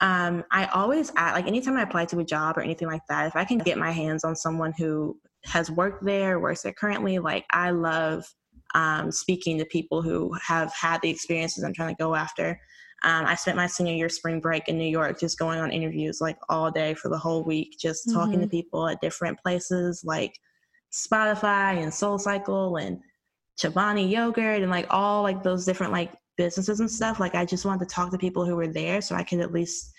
um, 0.00 0.44
i 0.50 0.66
always 0.66 1.12
add, 1.16 1.34
like 1.34 1.46
anytime 1.46 1.76
i 1.76 1.82
apply 1.82 2.04
to 2.04 2.18
a 2.18 2.24
job 2.24 2.56
or 2.56 2.62
anything 2.62 2.88
like 2.88 3.02
that 3.08 3.26
if 3.26 3.36
i 3.36 3.44
can 3.44 3.58
get 3.58 3.78
my 3.78 3.90
hands 3.90 4.24
on 4.24 4.36
someone 4.36 4.72
who 4.76 5.16
has 5.44 5.70
worked 5.70 6.04
there 6.04 6.38
works 6.38 6.62
there 6.62 6.72
currently 6.72 7.18
like 7.18 7.44
i 7.50 7.70
love 7.70 8.24
um, 8.72 9.10
speaking 9.10 9.58
to 9.58 9.64
people 9.64 10.00
who 10.00 10.32
have 10.46 10.72
had 10.72 11.00
the 11.02 11.10
experiences 11.10 11.64
i'm 11.64 11.74
trying 11.74 11.94
to 11.94 12.02
go 12.02 12.14
after 12.14 12.60
um, 13.02 13.24
I 13.24 13.34
spent 13.34 13.56
my 13.56 13.66
senior 13.66 13.94
year 13.94 14.08
spring 14.08 14.40
break 14.40 14.68
in 14.68 14.76
New 14.76 14.84
York 14.84 15.18
just 15.18 15.38
going 15.38 15.58
on 15.58 15.70
interviews 15.70 16.20
like 16.20 16.36
all 16.48 16.70
day 16.70 16.94
for 16.94 17.08
the 17.08 17.18
whole 17.18 17.42
week, 17.42 17.76
just 17.80 18.06
mm-hmm. 18.06 18.18
talking 18.18 18.40
to 18.40 18.46
mm-hmm. 18.46 18.50
people 18.50 18.88
at 18.88 19.00
different 19.00 19.40
places 19.40 20.02
like 20.04 20.38
Spotify 20.92 21.82
and 21.82 21.92
Soul 21.92 22.18
Cycle 22.18 22.76
and 22.76 23.00
Chobani 23.60 24.10
Yogurt 24.10 24.62
and 24.62 24.70
like 24.70 24.86
all 24.90 25.22
like 25.22 25.42
those 25.42 25.64
different 25.64 25.92
like 25.92 26.12
businesses 26.36 26.80
and 26.80 26.90
stuff. 26.90 27.20
Like 27.20 27.34
I 27.34 27.44
just 27.44 27.64
wanted 27.64 27.88
to 27.88 27.94
talk 27.94 28.10
to 28.10 28.18
people 28.18 28.44
who 28.44 28.56
were 28.56 28.68
there 28.68 29.00
so 29.00 29.14
I 29.14 29.22
could 29.22 29.40
at 29.40 29.52
least 29.52 29.92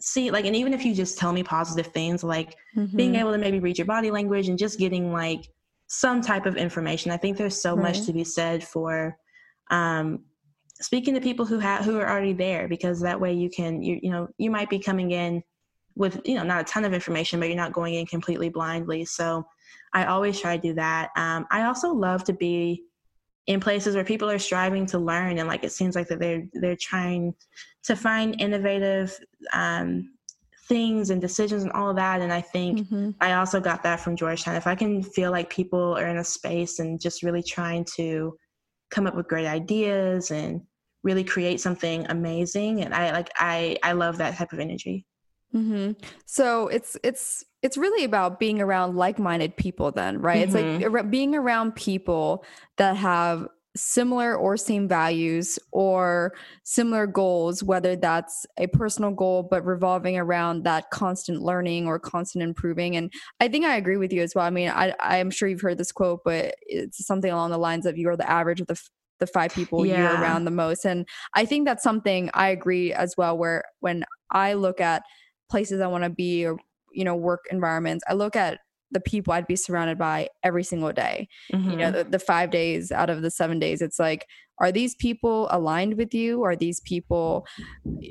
see 0.00 0.30
like 0.30 0.46
and 0.46 0.56
even 0.56 0.72
if 0.72 0.84
you 0.84 0.94
just 0.94 1.18
tell 1.18 1.32
me 1.32 1.42
positive 1.42 1.92
things 1.92 2.24
like 2.24 2.56
mm-hmm. 2.74 2.96
being 2.96 3.16
able 3.16 3.32
to 3.32 3.38
maybe 3.38 3.60
read 3.60 3.76
your 3.76 3.86
body 3.86 4.10
language 4.10 4.48
and 4.48 4.58
just 4.58 4.78
getting 4.78 5.12
like 5.12 5.46
some 5.88 6.22
type 6.22 6.46
of 6.46 6.56
information. 6.56 7.10
I 7.10 7.16
think 7.16 7.36
there's 7.36 7.60
so 7.60 7.74
right. 7.74 7.82
much 7.82 8.06
to 8.06 8.12
be 8.12 8.24
said 8.24 8.64
for 8.64 9.16
um 9.70 10.20
speaking 10.80 11.14
to 11.14 11.20
people 11.20 11.44
who 11.44 11.58
have 11.58 11.84
who 11.84 11.98
are 11.98 12.08
already 12.08 12.32
there 12.32 12.68
because 12.68 13.00
that 13.00 13.20
way 13.20 13.32
you 13.32 13.50
can 13.50 13.82
you 13.82 13.98
you 14.02 14.10
know 14.10 14.28
you 14.38 14.50
might 14.50 14.70
be 14.70 14.78
coming 14.78 15.10
in 15.10 15.42
with 15.96 16.20
you 16.24 16.34
know 16.36 16.42
not 16.42 16.60
a 16.60 16.64
ton 16.64 16.84
of 16.84 16.94
information 16.94 17.40
but 17.40 17.48
you're 17.48 17.56
not 17.56 17.72
going 17.72 17.94
in 17.94 18.06
completely 18.06 18.48
blindly 18.48 19.04
so 19.04 19.44
I 19.92 20.04
always 20.06 20.40
try 20.40 20.56
to 20.56 20.62
do 20.62 20.74
that. 20.74 21.10
Um, 21.16 21.46
I 21.50 21.64
also 21.64 21.92
love 21.92 22.24
to 22.24 22.32
be 22.32 22.84
in 23.46 23.58
places 23.58 23.94
where 23.94 24.04
people 24.04 24.30
are 24.30 24.38
striving 24.38 24.86
to 24.86 24.98
learn 24.98 25.38
and 25.38 25.48
like 25.48 25.64
it 25.64 25.72
seems 25.72 25.96
like 25.96 26.08
that 26.08 26.20
they're 26.20 26.46
they're 26.52 26.76
trying 26.80 27.34
to 27.84 27.96
find 27.96 28.40
innovative 28.40 29.18
um, 29.52 30.12
things 30.68 31.10
and 31.10 31.20
decisions 31.20 31.64
and 31.64 31.72
all 31.72 31.90
of 31.90 31.96
that. 31.96 32.20
And 32.20 32.32
I 32.32 32.40
think 32.40 32.80
mm-hmm. 32.80 33.10
I 33.20 33.32
also 33.32 33.60
got 33.60 33.82
that 33.82 34.00
from 34.00 34.14
Georgetown. 34.14 34.54
If 34.54 34.66
I 34.66 34.76
can 34.76 35.02
feel 35.02 35.32
like 35.32 35.50
people 35.50 35.96
are 35.98 36.06
in 36.06 36.18
a 36.18 36.24
space 36.24 36.78
and 36.78 37.00
just 37.00 37.22
really 37.22 37.42
trying 37.42 37.84
to 37.96 38.36
come 38.90 39.06
up 39.06 39.16
with 39.16 39.28
great 39.28 39.46
ideas 39.46 40.30
and 40.30 40.60
really 41.02 41.24
create 41.24 41.60
something 41.60 42.06
amazing, 42.08 42.82
and 42.84 42.94
I 42.94 43.10
like 43.10 43.30
I 43.36 43.78
I 43.82 43.92
love 43.92 44.18
that 44.18 44.36
type 44.36 44.52
of 44.52 44.60
energy. 44.60 45.06
Mm-hmm. 45.54 45.92
So 46.26 46.68
it's 46.68 46.96
it's 47.02 47.44
it's 47.62 47.76
really 47.76 48.04
about 48.04 48.38
being 48.38 48.60
around 48.60 48.96
like-minded 48.96 49.56
people 49.56 49.90
then 49.90 50.20
right 50.20 50.48
mm-hmm. 50.48 50.82
it's 50.82 50.92
like 50.92 51.10
being 51.10 51.34
around 51.34 51.74
people 51.74 52.44
that 52.76 52.96
have 52.96 53.46
similar 53.76 54.34
or 54.36 54.56
same 54.56 54.88
values 54.88 55.58
or 55.72 56.32
similar 56.64 57.06
goals 57.06 57.62
whether 57.62 57.94
that's 57.94 58.44
a 58.58 58.66
personal 58.66 59.12
goal 59.12 59.46
but 59.48 59.64
revolving 59.64 60.18
around 60.18 60.64
that 60.64 60.90
constant 60.90 61.40
learning 61.40 61.86
or 61.86 61.98
constant 61.98 62.42
improving 62.42 62.96
and 62.96 63.12
i 63.38 63.46
think 63.46 63.64
i 63.64 63.76
agree 63.76 63.96
with 63.96 64.12
you 64.12 64.22
as 64.22 64.34
well 64.34 64.44
i 64.44 64.50
mean 64.50 64.68
i 64.70 64.92
i'm 64.98 65.30
sure 65.30 65.48
you've 65.48 65.60
heard 65.60 65.78
this 65.78 65.92
quote 65.92 66.20
but 66.24 66.54
it's 66.62 67.06
something 67.06 67.30
along 67.30 67.50
the 67.50 67.58
lines 67.58 67.86
of 67.86 67.96
you're 67.96 68.16
the 68.16 68.28
average 68.28 68.60
of 68.60 68.66
the 68.66 68.80
the 69.20 69.26
five 69.26 69.54
people 69.54 69.86
Yeah. 69.86 69.98
you're 69.98 70.20
around 70.20 70.44
the 70.46 70.50
most. 70.50 70.84
And 70.84 71.06
I 71.34 71.44
think 71.44 71.66
that's 71.66 71.84
something 71.84 72.30
I 72.34 72.48
agree 72.48 72.92
as 72.92 73.14
well, 73.16 73.38
where 73.38 73.62
when 73.80 74.04
I 74.32 74.54
look 74.54 74.80
at 74.80 75.02
places 75.50 75.80
I 75.80 75.86
want 75.88 76.04
to 76.04 76.10
be 76.10 76.46
or, 76.46 76.56
you 76.92 77.04
know, 77.04 77.14
work 77.16 77.40
environments, 77.50 78.04
I 78.08 78.14
look 78.14 78.36
at 78.36 78.60
the 78.92 79.00
people 79.00 79.32
I'd 79.32 79.46
be 79.46 79.54
surrounded 79.56 79.98
by 79.98 80.28
every 80.42 80.64
single 80.64 80.92
day. 80.92 81.28
You 81.52 81.76
know, 81.76 81.90
Mhm. 81.90 81.92
the, 81.92 82.04
the 82.04 82.18
five 82.18 82.50
days 82.50 82.90
out 82.90 83.08
of 83.08 83.22
the 83.22 83.30
seven 83.30 83.58
days, 83.60 83.82
it's 83.82 83.98
like, 84.00 84.26
are 84.60 84.72
these 84.72 84.94
people 84.96 85.46
aligned 85.52 85.94
with 85.96 86.12
you? 86.12 86.42
Are 86.42 86.56
these 86.56 86.80
people 86.80 87.46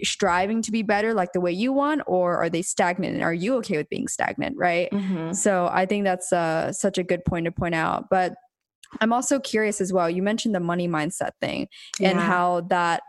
striving 0.03 0.61
to 0.61 0.71
be 0.71 0.81
better 0.81 1.13
like 1.13 1.33
the 1.33 1.41
way 1.41 1.51
you 1.51 1.73
want? 1.73 2.01
Or 2.07 2.37
are 2.37 2.49
they 2.49 2.61
stagnant? 2.61 3.15
And 3.15 3.23
are 3.23 3.33
you 3.33 3.55
okay 3.57 3.77
with 3.77 3.89
being 3.89 4.07
stagnant? 4.07 4.55
Right. 4.57 4.89
Mhm. 4.91 5.35
So 5.35 5.69
I 5.71 5.85
think 5.85 6.05
that's 6.05 6.31
uh, 6.31 6.71
such 6.71 6.97
a 6.97 7.03
good 7.03 7.25
point 7.25 7.45
to 7.45 7.51
point 7.51 7.75
out. 7.75 8.05
But 8.09 8.33
I'm 9.01 9.13
also 9.13 9.39
curious 9.39 9.81
as 9.81 9.93
well. 9.93 10.09
You 10.09 10.23
mentioned 10.23 10.55
the 10.55 10.59
money 10.59 10.87
mindset 10.87 11.31
thing 11.41 11.67
and 12.01 12.19
how 12.19 12.61
that 12.69 13.03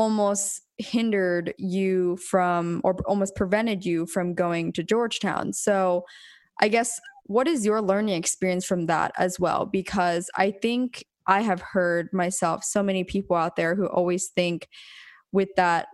almost 0.00 0.62
hindered 0.78 1.52
you 1.58 2.16
from 2.16 2.80
or 2.84 2.96
almost 3.04 3.36
prevented 3.36 3.84
you 3.84 4.06
from 4.06 4.32
going 4.32 4.72
to 4.72 4.82
Georgetown. 4.82 5.52
So 5.52 6.06
I 6.58 6.68
guess 6.68 6.98
what 7.24 7.46
is 7.46 7.66
your 7.66 7.82
learning 7.82 8.14
experience 8.14 8.64
from 8.64 8.86
that 8.86 9.12
as 9.18 9.38
well? 9.38 9.66
Because 9.66 10.30
I 10.34 10.52
think 10.52 11.04
I 11.26 11.42
have 11.42 11.60
heard 11.60 12.08
myself 12.14 12.64
so 12.64 12.82
many 12.82 13.04
people 13.04 13.36
out 13.36 13.56
there 13.56 13.74
who 13.74 13.86
always 13.88 14.28
think 14.28 14.68
with 15.32 15.50
that 15.56 15.88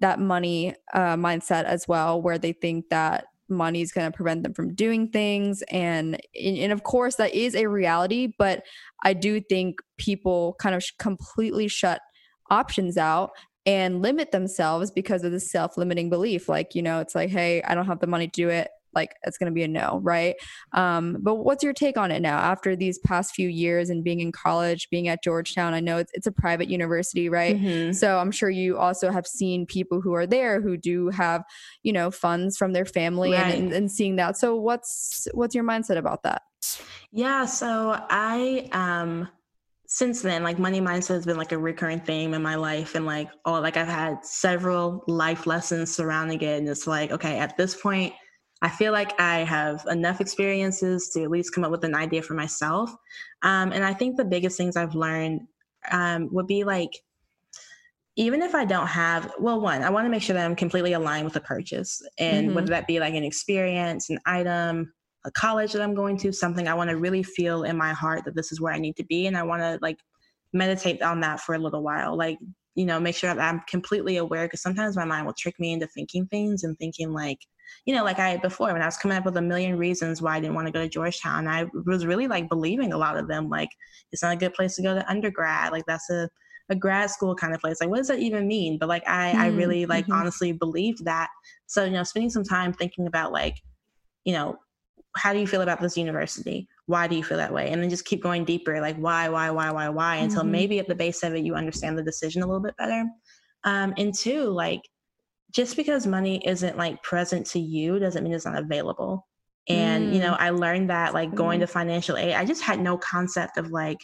that 0.00 0.20
money 0.20 0.76
uh, 0.94 1.16
mindset 1.16 1.64
as 1.64 1.88
well, 1.88 2.22
where 2.22 2.38
they 2.38 2.52
think 2.52 2.90
that 2.90 3.24
money 3.48 3.80
is 3.80 3.90
going 3.90 4.08
to 4.08 4.16
prevent 4.16 4.44
them 4.44 4.54
from 4.54 4.72
doing 4.72 5.08
things, 5.08 5.62
and 5.62 6.20
and 6.40 6.70
of 6.70 6.84
course 6.84 7.16
that 7.16 7.34
is 7.34 7.56
a 7.56 7.66
reality. 7.66 8.28
But 8.38 8.62
I 9.02 9.14
do 9.14 9.40
think 9.40 9.80
people 9.96 10.54
kind 10.60 10.76
of 10.76 10.84
completely 10.98 11.66
shut 11.66 12.00
options 12.50 12.96
out 12.96 13.30
and 13.68 14.00
limit 14.02 14.32
themselves 14.32 14.90
because 14.90 15.22
of 15.24 15.32
the 15.32 15.40
self-limiting 15.40 16.08
belief. 16.10 16.48
Like 16.48 16.74
you 16.74 16.82
know, 16.82 17.00
it's 17.00 17.14
like, 17.14 17.30
hey, 17.30 17.62
I 17.62 17.74
don't 17.74 17.86
have 17.86 18.00
the 18.00 18.06
money 18.06 18.26
to 18.26 18.32
do 18.32 18.48
it. 18.48 18.68
Like 18.94 19.14
it's 19.22 19.36
going 19.38 19.50
to 19.52 19.54
be 19.54 19.62
a 19.62 19.68
no, 19.68 20.00
right? 20.02 20.34
Um, 20.72 21.18
but 21.20 21.34
what's 21.36 21.62
your 21.62 21.74
take 21.74 21.98
on 21.98 22.10
it 22.10 22.20
now 22.22 22.38
after 22.38 22.74
these 22.74 22.98
past 23.00 23.34
few 23.34 23.48
years 23.48 23.90
and 23.90 24.02
being 24.02 24.20
in 24.20 24.32
college, 24.32 24.88
being 24.90 25.08
at 25.08 25.22
Georgetown? 25.22 25.74
I 25.74 25.80
know 25.80 25.98
it's 25.98 26.10
it's 26.14 26.26
a 26.26 26.32
private 26.32 26.68
university, 26.68 27.28
right? 27.28 27.56
Mhm. 27.56 27.94
So 27.94 28.18
I'm 28.18 28.30
sure 28.32 28.48
you 28.50 28.78
also 28.78 29.10
have 29.10 29.26
seen 29.26 29.66
people 29.66 30.00
who 30.00 30.14
are 30.14 30.26
there 30.26 30.62
who 30.62 30.76
do 30.78 31.10
have, 31.10 31.44
you 31.82 31.92
know, 31.92 32.10
funds 32.10 32.56
from 32.56 32.72
their 32.72 32.86
family 32.86 33.32
Right. 33.32 33.52
and, 33.52 33.64
and, 33.64 33.72
and 33.74 33.92
seeing 33.92 34.16
that. 34.16 34.38
So 34.38 34.56
what's 34.56 35.28
what's 35.34 35.54
your 35.54 35.64
mindset 35.64 35.98
about 35.98 36.22
that? 36.22 36.42
Yeah, 37.12 37.44
so 37.44 37.94
I 38.10 38.68
um 38.72 39.28
since 39.88 40.20
then 40.20 40.42
like 40.44 40.58
money 40.58 40.82
mindset 40.82 41.14
has 41.14 41.24
been 41.24 41.38
like 41.38 41.50
a 41.50 41.58
recurring 41.58 42.00
theme 42.00 42.34
in 42.34 42.42
my 42.42 42.54
life 42.56 42.94
and 42.94 43.06
like 43.06 43.30
all 43.46 43.60
like 43.62 43.78
I've 43.78 43.88
had 43.88 44.24
several 44.24 45.02
life 45.08 45.46
lessons 45.46 45.96
surrounding 45.96 46.40
it 46.42 46.58
and 46.58 46.68
it's 46.68 46.86
like 46.86 47.10
okay, 47.10 47.38
at 47.38 47.56
this 47.56 47.74
point 47.74 48.12
I 48.60 48.68
feel 48.68 48.92
like 48.92 49.18
I 49.20 49.38
have 49.38 49.84
enough 49.88 50.20
experiences 50.20 51.08
to 51.10 51.22
at 51.22 51.30
least 51.30 51.54
come 51.54 51.64
up 51.64 51.70
with 51.70 51.84
an 51.84 51.94
idea 51.94 52.22
for 52.22 52.34
myself. 52.34 52.90
Um, 53.42 53.72
and 53.72 53.84
I 53.84 53.94
think 53.94 54.16
the 54.16 54.24
biggest 54.24 54.56
things 54.58 54.76
I've 54.76 54.96
learned 54.96 55.42
um, 55.90 56.28
would 56.32 56.48
be 56.48 56.64
like 56.64 56.90
even 58.16 58.42
if 58.42 58.54
I 58.54 58.64
don't 58.64 58.88
have, 58.88 59.32
well, 59.38 59.60
one, 59.60 59.82
I 59.82 59.90
want 59.90 60.04
to 60.06 60.10
make 60.10 60.22
sure 60.22 60.34
that 60.34 60.44
I'm 60.44 60.56
completely 60.56 60.92
aligned 60.92 61.24
with 61.24 61.34
the 61.34 61.40
purchase. 61.40 62.02
And 62.18 62.48
Mhm. 62.48 62.54
whether 62.54 62.68
that 62.70 62.88
be 62.88 62.98
like 62.98 63.14
an 63.14 63.22
experience, 63.22 64.10
an 64.10 64.18
item, 64.26 64.92
a 65.28 65.32
college 65.32 65.74
that 65.74 65.82
I'm 65.82 65.94
going 65.94 66.18
to, 66.18 66.32
something 66.32 66.68
I 66.68 66.74
want 66.74 66.90
to 66.90 66.96
really 66.98 67.22
feel 67.22 67.64
in 67.64 67.76
my 67.78 67.92
heart 67.94 68.24
that 68.26 68.36
this 68.36 68.52
is 68.52 68.60
where 68.60 68.74
I 68.74 68.80
need 68.80 68.96
to 68.96 69.04
be. 69.04 69.26
And 69.28 69.38
I 69.38 69.44
want 69.44 69.62
to 69.62 69.78
like 69.82 69.98
meditate 70.52 71.02
on 71.02 71.20
that 71.20 71.40
for 71.40 71.54
a 71.54 71.58
little 71.58 71.82
while. 71.82 72.16
Like, 72.16 72.38
you 72.74 72.86
know, 72.86 73.00
make 73.00 73.16
sure 73.16 73.34
that 73.34 73.40
I'm 73.42 73.60
completely 73.68 74.16
aware 74.16 74.46
because 74.46 74.62
sometimes 74.62 74.96
my 74.96 75.04
mind 75.04 75.26
will 75.26 75.34
trick 75.34 75.58
me 75.60 75.72
into 75.72 75.86
thinking 75.88 76.26
things 76.28 76.64
and 76.64 76.78
thinking 76.78 77.12
like, 77.12 77.38
you 77.86 77.94
know, 77.94 78.04
like 78.04 78.18
I 78.18 78.36
before 78.38 78.72
when 78.72 78.82
I 78.82 78.86
was 78.86 78.96
coming 78.96 79.18
up 79.18 79.24
with 79.26 79.36
a 79.36 79.42
million 79.42 79.76
reasons 79.76 80.22
why 80.22 80.36
I 80.36 80.40
didn't 80.40 80.54
want 80.54 80.68
to 80.68 80.72
go 80.72 80.80
to 80.82 80.88
Georgetown, 80.88 81.48
I 81.48 81.66
was 81.86 82.06
really 82.06 82.28
like 82.28 82.48
believing 82.48 82.92
a 82.92 82.98
lot 82.98 83.18
of 83.18 83.28
them. 83.28 83.48
Like, 83.48 83.70
it's 84.12 84.22
not 84.22 84.34
a 84.34 84.38
good 84.38 84.54
place 84.54 84.76
to 84.76 84.82
go 84.82 84.94
to 84.94 85.10
undergrad. 85.10 85.72
Like, 85.72 85.86
that's 85.86 86.08
a 86.10 86.28
a 86.70 86.76
grad 86.76 87.10
school 87.10 87.34
kind 87.34 87.54
of 87.54 87.60
place. 87.62 87.80
Like, 87.80 87.88
what 87.88 87.96
does 87.96 88.08
that 88.08 88.18
even 88.20 88.46
mean? 88.46 88.78
But 88.78 88.88
like, 88.90 89.02
I 89.08 89.32
I 89.34 89.46
Mm, 89.46 89.48
really 89.48 89.86
like 89.86 90.06
mhm. 90.06 90.12
honestly 90.12 90.52
believed 90.52 91.04
that. 91.06 91.28
So 91.66 91.84
you 91.84 91.92
know, 91.92 92.02
spending 92.04 92.30
some 92.30 92.44
time 92.44 92.72
thinking 92.72 93.06
about 93.06 93.32
like, 93.32 93.56
you 94.24 94.32
know, 94.32 94.58
how 95.16 95.32
do 95.32 95.38
you 95.38 95.46
feel 95.46 95.62
about 95.62 95.80
this 95.80 95.96
university? 95.96 96.68
Why 96.86 97.08
do 97.08 97.16
you 97.16 97.24
feel 97.24 97.38
that 97.38 97.52
way? 97.52 97.70
And 97.70 97.82
then 97.82 97.90
just 97.90 98.04
keep 98.04 98.22
going 98.22 98.44
deeper, 98.44 98.80
like 98.80 98.96
why, 98.96 99.28
why, 99.28 99.50
why, 99.50 99.70
why, 99.70 99.88
why, 99.88 100.16
until 100.16 100.44
Mhm. 100.44 100.50
maybe 100.50 100.78
at 100.78 100.88
the 100.88 100.94
base 100.94 101.22
of 101.22 101.34
it 101.34 101.44
you 101.44 101.54
understand 101.54 101.98
the 101.98 102.02
decision 102.02 102.42
a 102.42 102.46
little 102.46 102.62
bit 102.62 102.76
better. 102.76 103.04
Um, 103.64 103.94
and 103.96 104.14
two, 104.14 104.44
like 104.44 104.82
just 105.50 105.76
because 105.76 106.06
money 106.06 106.42
isn't 106.46 106.76
like 106.76 107.02
present 107.02 107.46
to 107.48 107.58
you 107.58 107.98
doesn't 107.98 108.22
mean 108.22 108.32
it's 108.32 108.44
not 108.44 108.58
available. 108.58 109.26
And 109.68 110.14
you 110.14 110.20
know, 110.20 110.34
I 110.38 110.50
learned 110.50 110.90
that 110.90 111.14
like 111.14 111.34
going 111.34 111.60
to 111.60 111.66
financial 111.66 112.16
aid, 112.16 112.34
I 112.34 112.44
just 112.44 112.62
had 112.62 112.80
no 112.80 112.96
concept 112.96 113.58
of 113.58 113.70
like, 113.70 113.98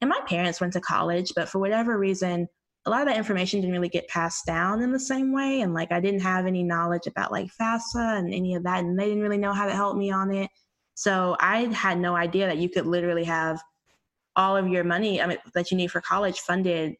and 0.00 0.10
my 0.10 0.20
parents 0.26 0.60
went 0.60 0.72
to 0.74 0.80
college, 0.80 1.32
but 1.36 1.48
for 1.48 1.58
whatever 1.58 1.98
reason, 1.98 2.48
a 2.86 2.90
lot 2.90 3.00
of 3.00 3.08
that 3.08 3.16
information 3.16 3.60
didn't 3.60 3.74
really 3.74 3.88
get 3.88 4.08
passed 4.08 4.44
down 4.46 4.82
in 4.82 4.92
the 4.92 5.00
same 5.00 5.32
way. 5.32 5.62
And 5.62 5.72
like 5.72 5.90
I 5.90 6.00
didn't 6.00 6.20
have 6.20 6.46
any 6.46 6.62
knowledge 6.62 7.06
about 7.06 7.32
like 7.32 7.50
FAFSA 7.60 8.18
and 8.18 8.32
any 8.32 8.54
of 8.54 8.64
that, 8.64 8.84
and 8.84 8.98
they 8.98 9.06
didn't 9.06 9.22
really 9.22 9.38
know 9.38 9.52
how 9.52 9.66
to 9.66 9.74
help 9.74 9.96
me 9.96 10.10
on 10.10 10.30
it. 10.34 10.50
So 10.94 11.36
I 11.40 11.64
had 11.72 11.98
no 11.98 12.14
idea 12.14 12.46
that 12.46 12.58
you 12.58 12.68
could 12.68 12.86
literally 12.86 13.24
have 13.24 13.60
all 14.36 14.56
of 14.56 14.68
your 14.68 14.84
money 14.84 15.22
I 15.22 15.26
mean, 15.26 15.38
that 15.54 15.70
you 15.70 15.76
need 15.76 15.90
for 15.90 16.00
college 16.00 16.40
funded 16.40 16.96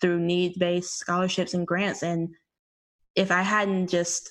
through 0.00 0.20
need-based 0.20 0.98
scholarships 0.98 1.54
and 1.54 1.66
grants. 1.66 2.02
And 2.02 2.34
if 3.14 3.30
I 3.30 3.42
hadn't 3.42 3.88
just 3.88 4.30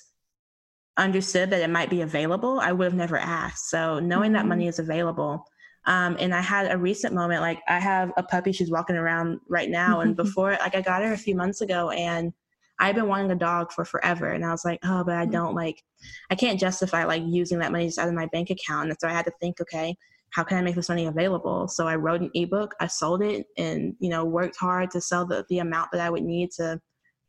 understood 0.96 1.50
that 1.50 1.60
it 1.62 1.70
might 1.70 1.90
be 1.90 2.00
available, 2.00 2.58
I 2.60 2.72
would 2.72 2.84
have 2.84 2.94
never 2.94 3.16
asked. 3.16 3.70
So 3.70 3.98
knowing 3.98 4.32
that 4.32 4.44
Mhm. 4.44 4.48
money 4.48 4.66
is 4.66 4.78
available. 4.78 5.44
Um, 5.88 6.18
and 6.20 6.34
I 6.34 6.42
had 6.42 6.70
a 6.70 6.76
recent 6.76 7.14
moment, 7.14 7.40
like 7.40 7.62
I 7.66 7.80
have 7.80 8.12
a 8.18 8.22
puppy, 8.22 8.52
she's 8.52 8.70
walking 8.70 8.94
around 8.94 9.40
right 9.48 9.70
now. 9.70 10.00
And 10.00 10.14
before, 10.14 10.50
like 10.52 10.76
I 10.76 10.82
got 10.82 11.02
her 11.02 11.14
a 11.14 11.18
few 11.18 11.34
months 11.34 11.62
ago 11.62 11.90
and 11.90 12.34
I've 12.78 12.94
been 12.94 13.08
wanting 13.08 13.30
a 13.30 13.34
dog 13.34 13.72
for 13.72 13.86
forever. 13.86 14.28
And 14.28 14.44
I 14.44 14.50
was 14.50 14.66
like, 14.66 14.80
oh, 14.84 15.02
but 15.02 15.16
I 15.16 15.24
Mhm. 15.24 15.32
don't 15.32 15.54
like, 15.54 15.82
I 16.30 16.34
can't 16.34 16.60
justify 16.60 17.04
like 17.04 17.22
using 17.26 17.58
that 17.60 17.72
money 17.72 17.86
just 17.86 17.98
out 17.98 18.06
of 18.06 18.14
my 18.14 18.26
bank 18.26 18.50
account. 18.50 18.90
And 18.90 18.98
so 19.00 19.08
I 19.08 19.12
had 19.12 19.24
to 19.24 19.32
think, 19.40 19.62
okay, 19.62 19.96
how 20.30 20.44
can 20.44 20.58
I 20.58 20.62
make 20.62 20.74
this 20.74 20.90
money 20.90 21.06
available? 21.06 21.68
So 21.68 21.88
I 21.88 21.96
wrote 21.96 22.20
an 22.20 22.30
ebook, 22.34 22.74
I 22.80 22.86
sold 22.86 23.22
it 23.22 23.46
and, 23.56 23.94
you 23.98 24.10
know, 24.10 24.26
worked 24.26 24.56
hard 24.56 24.90
to 24.90 25.00
sell 25.00 25.24
the, 25.24 25.46
the 25.48 25.60
amount 25.60 25.90
that 25.92 26.02
I 26.02 26.10
would 26.10 26.22
need 26.22 26.50
to 26.58 26.78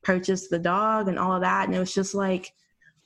purchase 0.04 0.50
the 0.50 0.60
dog 0.60 1.08
and 1.08 1.18
all 1.18 1.34
of 1.34 1.42
that. 1.42 1.66
And 1.68 1.76
it 1.76 1.80
was 1.80 1.94
just 1.94 2.14
like, 2.14 2.52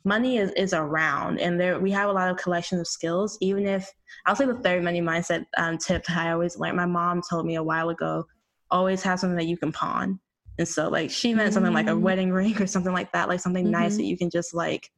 money 0.06 0.38
is, 0.38 0.52
is 0.52 0.74
around 0.74 1.40
and 1.40 1.60
there 1.60 1.80
we 1.80 1.92
have 1.92 2.10
a 2.10 2.14
lot 2.14 2.30
of 2.30 2.38
collection 2.38 2.80
of 2.80 2.88
skills 2.88 3.38
even 3.42 3.66
if 3.66 3.90
i'll 4.26 4.36
say 4.36 4.46
the 4.46 4.56
third 4.56 4.84
money 4.84 5.02
mindset 5.02 5.46
um, 5.58 5.78
tip 5.78 6.04
that 6.06 6.18
i 6.18 6.32
always 6.32 6.58
learned 6.58 6.76
my 6.78 6.86
mom 6.86 7.22
told 7.30 7.46
me 7.46 7.56
a 7.56 7.64
while 7.64 7.90
ago 7.90 8.26
always 8.72 9.02
have 9.02 9.20
something 9.20 9.38
that 9.38 9.48
you 9.48 9.58
can 9.58 9.72
pawn 9.72 10.20
and 10.60 10.68
so 10.68 10.90
like 10.90 11.10
she 11.10 11.34
meant 11.34 11.54
something 11.54 11.74
like 11.74 11.88
a 11.88 11.92
Mm. 11.92 12.02
wedding 12.02 12.32
ring 12.40 12.62
or 12.62 12.68
something 12.68 12.94
like 12.94 13.12
that 13.14 13.30
like 13.30 13.40
something 13.40 13.70
nice 13.72 13.94
Mhm. 13.94 13.98
that 13.98 14.04
you 14.06 14.18
can 14.18 14.30
just 14.30 14.54
like 14.54 14.90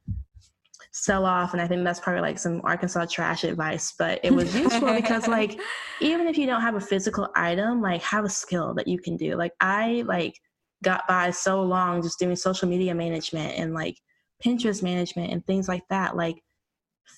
sell 0.91 1.25
off 1.25 1.53
and 1.53 1.61
i 1.61 1.67
think 1.67 1.83
that's 1.83 1.99
probably 1.99 2.21
like 2.21 2.39
some 2.39 2.61
arkansas 2.63 3.05
trash 3.05 3.43
advice 3.43 3.93
but 3.99 4.19
it 4.23 4.33
was 4.33 4.55
useful 4.55 4.93
because 4.93 5.27
like 5.27 5.59
even 6.01 6.25
if 6.27 6.37
you 6.37 6.45
don't 6.45 6.61
have 6.61 6.75
a 6.75 6.79
physical 6.81 7.27
item 7.35 7.81
like 7.81 8.01
have 8.01 8.23
a 8.25 8.29
skill 8.29 8.73
that 8.73 8.87
you 8.87 8.97
can 8.97 9.17
do 9.17 9.35
like 9.35 9.51
i 9.61 10.03
like 10.07 10.39
got 10.83 11.05
by 11.07 11.29
so 11.31 11.61
long 11.61 12.01
just 12.01 12.17
doing 12.19 12.35
social 12.35 12.67
media 12.67 12.93
management 12.95 13.57
and 13.57 13.73
like 13.73 13.97
pinterest 14.43 14.83
management 14.83 15.31
and 15.31 15.45
things 15.45 15.67
like 15.67 15.83
that 15.89 16.15
like 16.15 16.41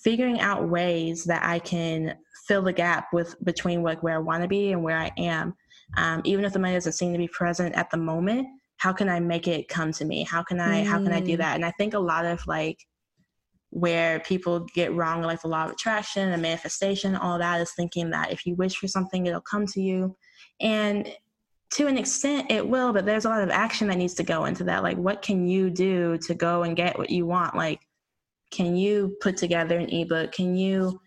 figuring 0.04 0.40
out 0.40 0.68
ways 0.70 1.24
that 1.24 1.44
i 1.44 1.60
can 1.60 2.16
fill 2.48 2.62
the 2.62 2.74
gap 2.74 3.08
with 3.14 3.36
between 3.44 3.84
like 3.84 4.04
where 4.04 4.16
i 4.16 4.20
want 4.20 4.42
to 4.42 4.48
be 4.48 4.72
and 4.72 4.84
where 4.84 4.98
i 4.98 5.12
am. 5.18 5.54
Um, 5.96 6.22
even 6.26 6.44
if 6.46 6.54
the 6.54 6.60
money 6.60 6.74
doesn't 6.74 6.94
seem 6.94 7.14
to 7.14 7.18
be 7.18 7.28
present 7.30 7.76
at 7.76 7.90
the 7.90 7.98
moment 7.98 8.48
how 8.78 8.94
can 8.94 9.10
i 9.10 9.20
make 9.20 9.48
it 9.48 9.68
come 9.68 9.92
to 9.94 10.06
me? 10.06 10.24
How 10.24 10.44
can 10.44 10.60
i 10.60 10.84
how 10.84 11.00
can 11.00 11.12
i 11.12 11.20
do 11.20 11.34
Mm. 11.34 11.38
that? 11.40 11.56
And 11.56 11.66
i 11.66 11.72
think 11.72 11.94
a 11.94 12.00
lot 12.00 12.26
of 12.26 12.46
like 12.48 12.78
where 13.70 14.20
people 14.22 14.62
get 14.74 14.94
wrong 14.94 15.22
like 15.22 15.42
the 15.42 15.48
law 15.48 15.66
of 15.66 15.72
attraction 15.72 16.30
and 16.30 16.42
manifestation 16.42 17.16
all 17.16 17.38
that 17.38 17.60
is 17.60 17.72
thinking 17.74 18.10
that 18.12 18.32
if 18.32 18.46
you 18.46 18.56
wish 18.56 18.78
for 18.78 18.88
something 18.88 19.26
it'll 19.26 19.42
come 19.42 19.66
to 19.68 19.82
you. 19.82 20.16
And 20.62 21.12
to 21.70 21.88
an 21.88 21.98
extent 21.98 22.50
it 22.50 22.68
will 22.68 22.94
but 22.94 23.06
there's 23.06 23.26
a 23.26 23.30
lot 23.30 23.42
of 23.42 23.50
action 23.50 23.88
that 23.88 23.98
needs 23.98 24.14
to 24.16 24.24
go 24.24 24.46
into 24.46 24.64
that. 24.64 24.84
Like 24.84 24.98
what 24.98 25.22
can 25.22 25.48
you 25.48 25.70
do 25.70 26.18
to 26.20 26.34
go 26.34 26.64
and 26.64 26.76
get 26.76 26.98
what 26.98 27.10
you 27.10 27.26
want? 27.26 27.56
Like 27.56 27.82
can 28.52 28.76
you 28.76 29.18
put 29.22 29.36
together 29.38 29.78
an 29.78 29.90
ebook? 29.90 30.32
Can 30.32 30.56
you 30.56 31.00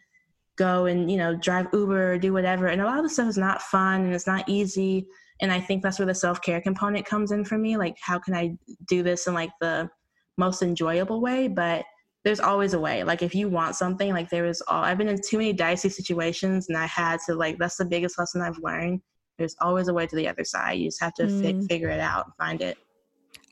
go 0.59 0.85
and 0.85 1.11
you 1.11 1.17
know 1.17 1.35
drive 1.35 1.69
uber 1.73 2.13
or 2.13 2.19
do 2.19 2.33
whatever? 2.33 2.67
And 2.67 2.83
a 2.83 2.85
lot 2.85 2.99
of 2.99 3.05
the 3.05 3.09
stuff 3.09 3.29
is 3.29 3.39
not 3.39 3.63
fun 3.63 4.05
and 4.05 4.15
it's 4.15 4.27
not 4.27 4.49
easy. 4.49 5.07
And 5.43 5.51
i 5.51 5.59
think 5.59 5.83
that's 5.83 5.99
where 5.99 6.07
the 6.07 6.15
self-care 6.15 6.61
component 6.61 7.07
comes 7.07 7.33
in 7.33 7.45
for 7.45 7.57
me. 7.57 7.77
Like 7.77 7.97
how 8.03 8.19
can 8.19 8.35
i 8.35 8.55
do 8.87 9.03
this 9.03 9.27
in 9.27 9.35
like 9.35 9.51
the 9.61 9.89
most 10.37 10.63
enjoyable 10.63 11.21
way? 11.23 11.49
But 11.49 11.85
there's 12.23 12.41
always 12.41 12.75
a 12.75 12.81
way. 12.81 13.03
Like 13.03 13.23
if 13.23 13.35
you 13.35 13.49
want 13.49 13.77
something 13.77 14.13
like 14.13 14.29
there 14.29 14.45
is 14.45 14.63
all 14.69 14.85
i've 14.85 14.99
been 14.99 15.09
in 15.09 15.19
too 15.27 15.39
many 15.39 15.55
dicey 15.55 15.89
situations 15.89 16.69
and 16.69 16.77
i 16.77 16.85
had 16.85 17.19
to 17.27 17.35
like 17.35 17.57
that's 17.59 17.77
the 17.77 17.85
biggest 17.87 18.19
lesson 18.19 18.43
i've 18.43 18.59
learned 18.59 19.01
there's 19.41 19.57
always 19.61 19.89
a 19.89 19.95
way 19.95 20.07
to 20.07 20.15
the 20.15 20.29
other 20.29 20.45
side. 20.45 20.75
You 20.75 20.89
just 20.89 21.01
have 21.01 21.15
to 21.15 21.25
mm. 21.25 21.43
fi- 21.43 21.67
figure 21.67 21.89
it 21.89 21.99
out 21.99 22.27
and 22.27 22.35
find 22.37 22.61
it. 22.61 22.77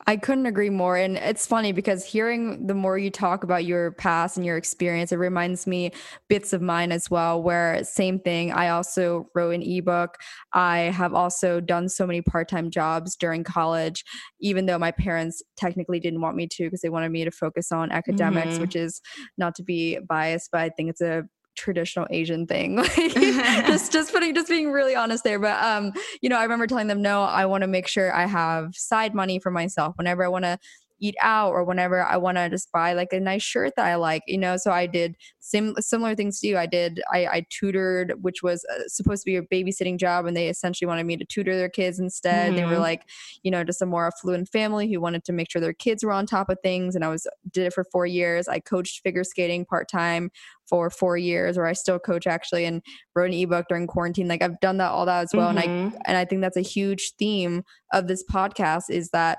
I 0.06 0.16
couldn't 0.16 0.46
agree 0.46 0.70
more. 0.70 0.96
And 0.96 1.16
it's 1.16 1.46
funny 1.46 1.72
because 1.72 2.04
hearing 2.04 2.66
the 2.66 2.74
more 2.74 2.98
you 2.98 3.10
talk 3.10 3.42
about 3.42 3.64
your 3.64 3.92
past 3.92 4.36
and 4.36 4.44
your 4.46 4.56
experience, 4.56 5.12
it 5.12 5.16
reminds 5.16 5.66
me 5.66 5.92
bits 6.28 6.52
of 6.52 6.62
mine 6.62 6.92
as 6.92 7.10
well, 7.10 7.42
where 7.42 7.82
same 7.84 8.18
thing. 8.18 8.52
I 8.52 8.68
also 8.68 9.28
wrote 9.34 9.54
an 9.54 9.62
ebook. 9.62 10.16
I 10.52 10.78
have 10.78 11.14
also 11.14 11.60
done 11.60 11.88
so 11.88 12.06
many 12.06 12.22
part 12.22 12.48
time 12.48 12.70
jobs 12.70 13.16
during 13.16 13.44
college, 13.44 14.04
even 14.40 14.66
though 14.66 14.78
my 14.78 14.92
parents 14.92 15.42
technically 15.56 16.00
didn't 16.00 16.20
want 16.20 16.36
me 16.36 16.46
to 16.52 16.64
because 16.64 16.80
they 16.80 16.90
wanted 16.90 17.10
me 17.10 17.24
to 17.24 17.30
focus 17.30 17.72
on 17.72 17.90
academics, 17.90 18.52
mm-hmm. 18.52 18.60
which 18.60 18.76
is 18.76 19.00
not 19.36 19.54
to 19.56 19.62
be 19.62 19.98
biased, 20.08 20.50
but 20.52 20.60
I 20.60 20.68
think 20.68 20.90
it's 20.90 21.02
a 21.02 21.24
traditional 21.58 22.06
Asian 22.10 22.46
thing. 22.46 22.76
Like 22.98 23.14
just 23.66 23.92
just 23.92 24.12
putting 24.12 24.34
just 24.34 24.48
being 24.48 24.70
really 24.70 24.94
honest 24.94 25.24
there. 25.24 25.38
But 25.38 25.62
um, 25.62 25.92
you 26.22 26.28
know, 26.28 26.36
I 26.38 26.42
remember 26.42 26.66
telling 26.66 26.86
them, 26.86 27.02
no, 27.02 27.22
I 27.22 27.46
want 27.46 27.62
to 27.62 27.68
make 27.68 27.86
sure 27.86 28.14
I 28.14 28.26
have 28.26 28.74
side 28.74 29.14
money 29.14 29.38
for 29.38 29.50
myself 29.50 29.96
whenever 29.96 30.24
I 30.24 30.28
want 30.28 30.44
to 30.44 30.58
eat 31.00 31.14
out 31.20 31.50
or 31.50 31.64
whenever 31.64 32.02
I 32.02 32.16
want 32.16 32.38
to 32.38 32.48
just 32.48 32.70
buy 32.72 32.92
like 32.92 33.12
a 33.12 33.20
nice 33.20 33.42
shirt 33.42 33.74
that 33.76 33.86
I 33.86 33.94
like, 33.96 34.22
you 34.26 34.38
know. 34.38 34.56
So 34.56 34.72
I 34.72 34.86
did 34.86 35.16
sim- 35.40 35.76
similar 35.78 36.14
things 36.14 36.40
to 36.40 36.46
you. 36.46 36.58
I 36.58 36.66
did, 36.66 37.00
I, 37.12 37.26
I 37.26 37.46
tutored, 37.50 38.14
which 38.22 38.42
was 38.42 38.64
uh, 38.64 38.82
supposed 38.86 39.22
to 39.22 39.26
be 39.26 39.36
a 39.36 39.42
babysitting 39.42 39.98
job, 39.98 40.26
and 40.26 40.36
they 40.36 40.48
essentially 40.48 40.86
wanted 40.86 41.04
me 41.04 41.16
to 41.16 41.24
tutor 41.24 41.56
their 41.56 41.68
kids 41.68 41.98
instead. 41.98 42.48
Mm-hmm. 42.48 42.56
They 42.56 42.64
were 42.64 42.72
mm-hmm. 42.72 42.80
like, 42.80 43.08
you 43.42 43.50
know, 43.50 43.64
just 43.64 43.82
a 43.82 43.86
more 43.86 44.06
affluent 44.06 44.48
family 44.48 44.92
who 44.92 45.00
wanted 45.00 45.24
to 45.24 45.32
make 45.32 45.50
sure 45.50 45.60
their 45.60 45.72
kids 45.72 46.04
were 46.04 46.12
on 46.12 46.26
top 46.26 46.48
of 46.48 46.58
things. 46.62 46.94
And 46.94 47.04
I 47.04 47.08
was 47.08 47.26
did 47.52 47.66
it 47.66 47.72
for 47.72 47.84
four 47.84 48.06
years. 48.06 48.48
I 48.48 48.60
coached 48.60 49.02
figure 49.02 49.24
skating 49.24 49.64
part 49.64 49.88
time 49.88 50.30
for 50.68 50.90
four 50.90 51.16
years, 51.16 51.56
or 51.56 51.66
I 51.66 51.72
still 51.72 51.98
coach 51.98 52.26
actually, 52.26 52.64
and 52.64 52.82
wrote 53.14 53.30
an 53.30 53.34
ebook 53.34 53.66
during 53.68 53.86
quarantine. 53.86 54.28
Like 54.28 54.42
I've 54.42 54.60
done 54.60 54.78
that 54.78 54.90
all 54.90 55.06
that 55.06 55.22
as 55.22 55.30
well, 55.32 55.48
mm-hmm. 55.48 55.58
and 55.58 55.70
I 55.70 55.72
mm-hmm. 55.72 55.96
and 56.06 56.16
I 56.16 56.24
think 56.24 56.42
that's 56.42 56.56
a 56.56 56.62
huge 56.62 57.12
theme 57.18 57.62
of 57.92 58.06
this 58.06 58.24
podcast 58.30 58.90
is 58.90 59.10
that 59.10 59.38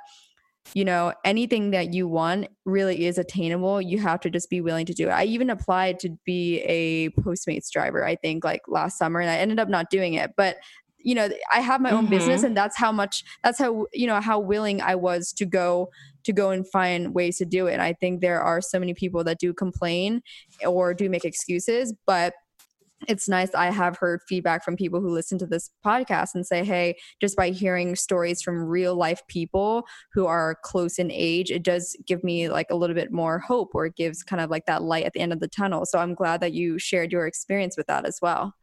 you 0.74 0.86
know, 0.86 1.14
anything 1.26 1.72
that 1.72 1.94
you 1.94 2.08
want 2.08 2.48
really 2.66 3.06
is 3.06 3.18
attainable. 3.18 3.82
You 3.82 4.00
have 4.00 4.20
to 4.22 4.30
just 4.30 4.50
be 4.50 4.62
willing 4.62 4.86
to 4.86 4.94
do 4.94 5.08
it. 5.08 5.12
I 5.12 5.24
even 5.26 5.50
applied 5.50 6.00
to 6.00 6.10
be 6.26 6.60
a 6.60 7.10
Postmates 7.22 7.72
driver, 7.72 8.06
I 8.06 8.16
think, 8.16 8.44
like 8.44 8.62
last 8.68 8.98
summer, 8.98 9.20
and 9.20 9.30
I 9.30 9.38
ended 9.38 9.60
up 9.60 9.70
not 9.70 9.90
doing 9.90 10.14
it. 10.14 10.32
But 10.38 10.58
you 11.02 11.16
know 11.16 11.30
i 11.54 11.62
have 11.62 11.80
my 11.80 11.92
own 11.92 12.04
mm-hmm. 12.04 12.16
business 12.16 12.44
and 12.44 12.56
that's 12.58 12.78
how 12.78 12.92
much 12.92 13.24
that's 13.42 13.58
how 13.58 13.86
you 13.94 14.06
know 14.06 14.20
how 14.20 14.38
willing 14.38 14.82
i 14.82 14.96
was 14.96 15.32
to 15.32 15.46
go 15.46 15.90
to 16.24 16.34
go 16.34 16.50
and 16.50 16.70
find 16.70 17.16
ways 17.16 17.38
to 17.38 17.46
do 17.46 17.68
it 17.68 17.80
i 17.80 17.94
think 17.94 18.20
there 18.20 18.42
are 18.42 18.60
so 18.60 18.78
many 18.80 18.94
people 18.94 19.24
that 19.24 19.40
do 19.40 19.54
complain 19.54 20.22
or 20.68 20.94
do 20.94 21.10
make 21.10 21.24
excuses 21.24 21.94
but 22.06 22.34
it's 23.08 23.30
nice 23.30 23.54
I 23.56 23.72
have 23.72 23.98
heard 23.98 24.22
feedback 24.28 24.64
from 24.64 24.76
people 24.76 25.00
who 25.00 25.10
listen 25.10 25.38
to 25.40 25.46
this 25.46 25.72
podcast 25.86 26.36
and 26.36 26.46
say, 26.46 26.64
hey, 26.64 26.98
just 27.22 27.38
by 27.38 27.50
hearing 27.50 27.96
stories 27.96 28.42
from 28.42 28.64
real 28.66 28.96
life 28.96 29.22
people 29.28 29.86
who 30.14 30.26
are 30.26 30.58
close 30.64 31.00
in 31.00 31.10
age, 31.12 31.52
it 31.52 31.64
does 31.64 31.96
give 32.06 32.24
me 32.24 32.50
like 32.50 32.68
a 32.70 32.76
little 32.76 32.96
bit 32.96 33.12
more 33.12 33.40
hope 33.40 33.74
or 33.74 33.86
it 33.86 33.96
gives 33.96 34.24
kind 34.24 34.42
of 34.42 34.50
like 34.50 34.66
that 34.66 34.84
light 34.84 35.06
at 35.06 35.14
the 35.14 35.22
end 35.22 35.34
of 35.34 35.40
the 35.40 35.48
tunnel. 35.48 35.86
So 35.86 36.00
I'm 36.00 36.14
glad 36.14 36.42
that 36.42 36.54
you 36.54 36.78
shared 36.78 37.12
your 37.12 37.26
experience 37.26 37.78
with 37.78 37.88
that 37.88 38.06
as 38.06 38.20
well. 38.22 38.54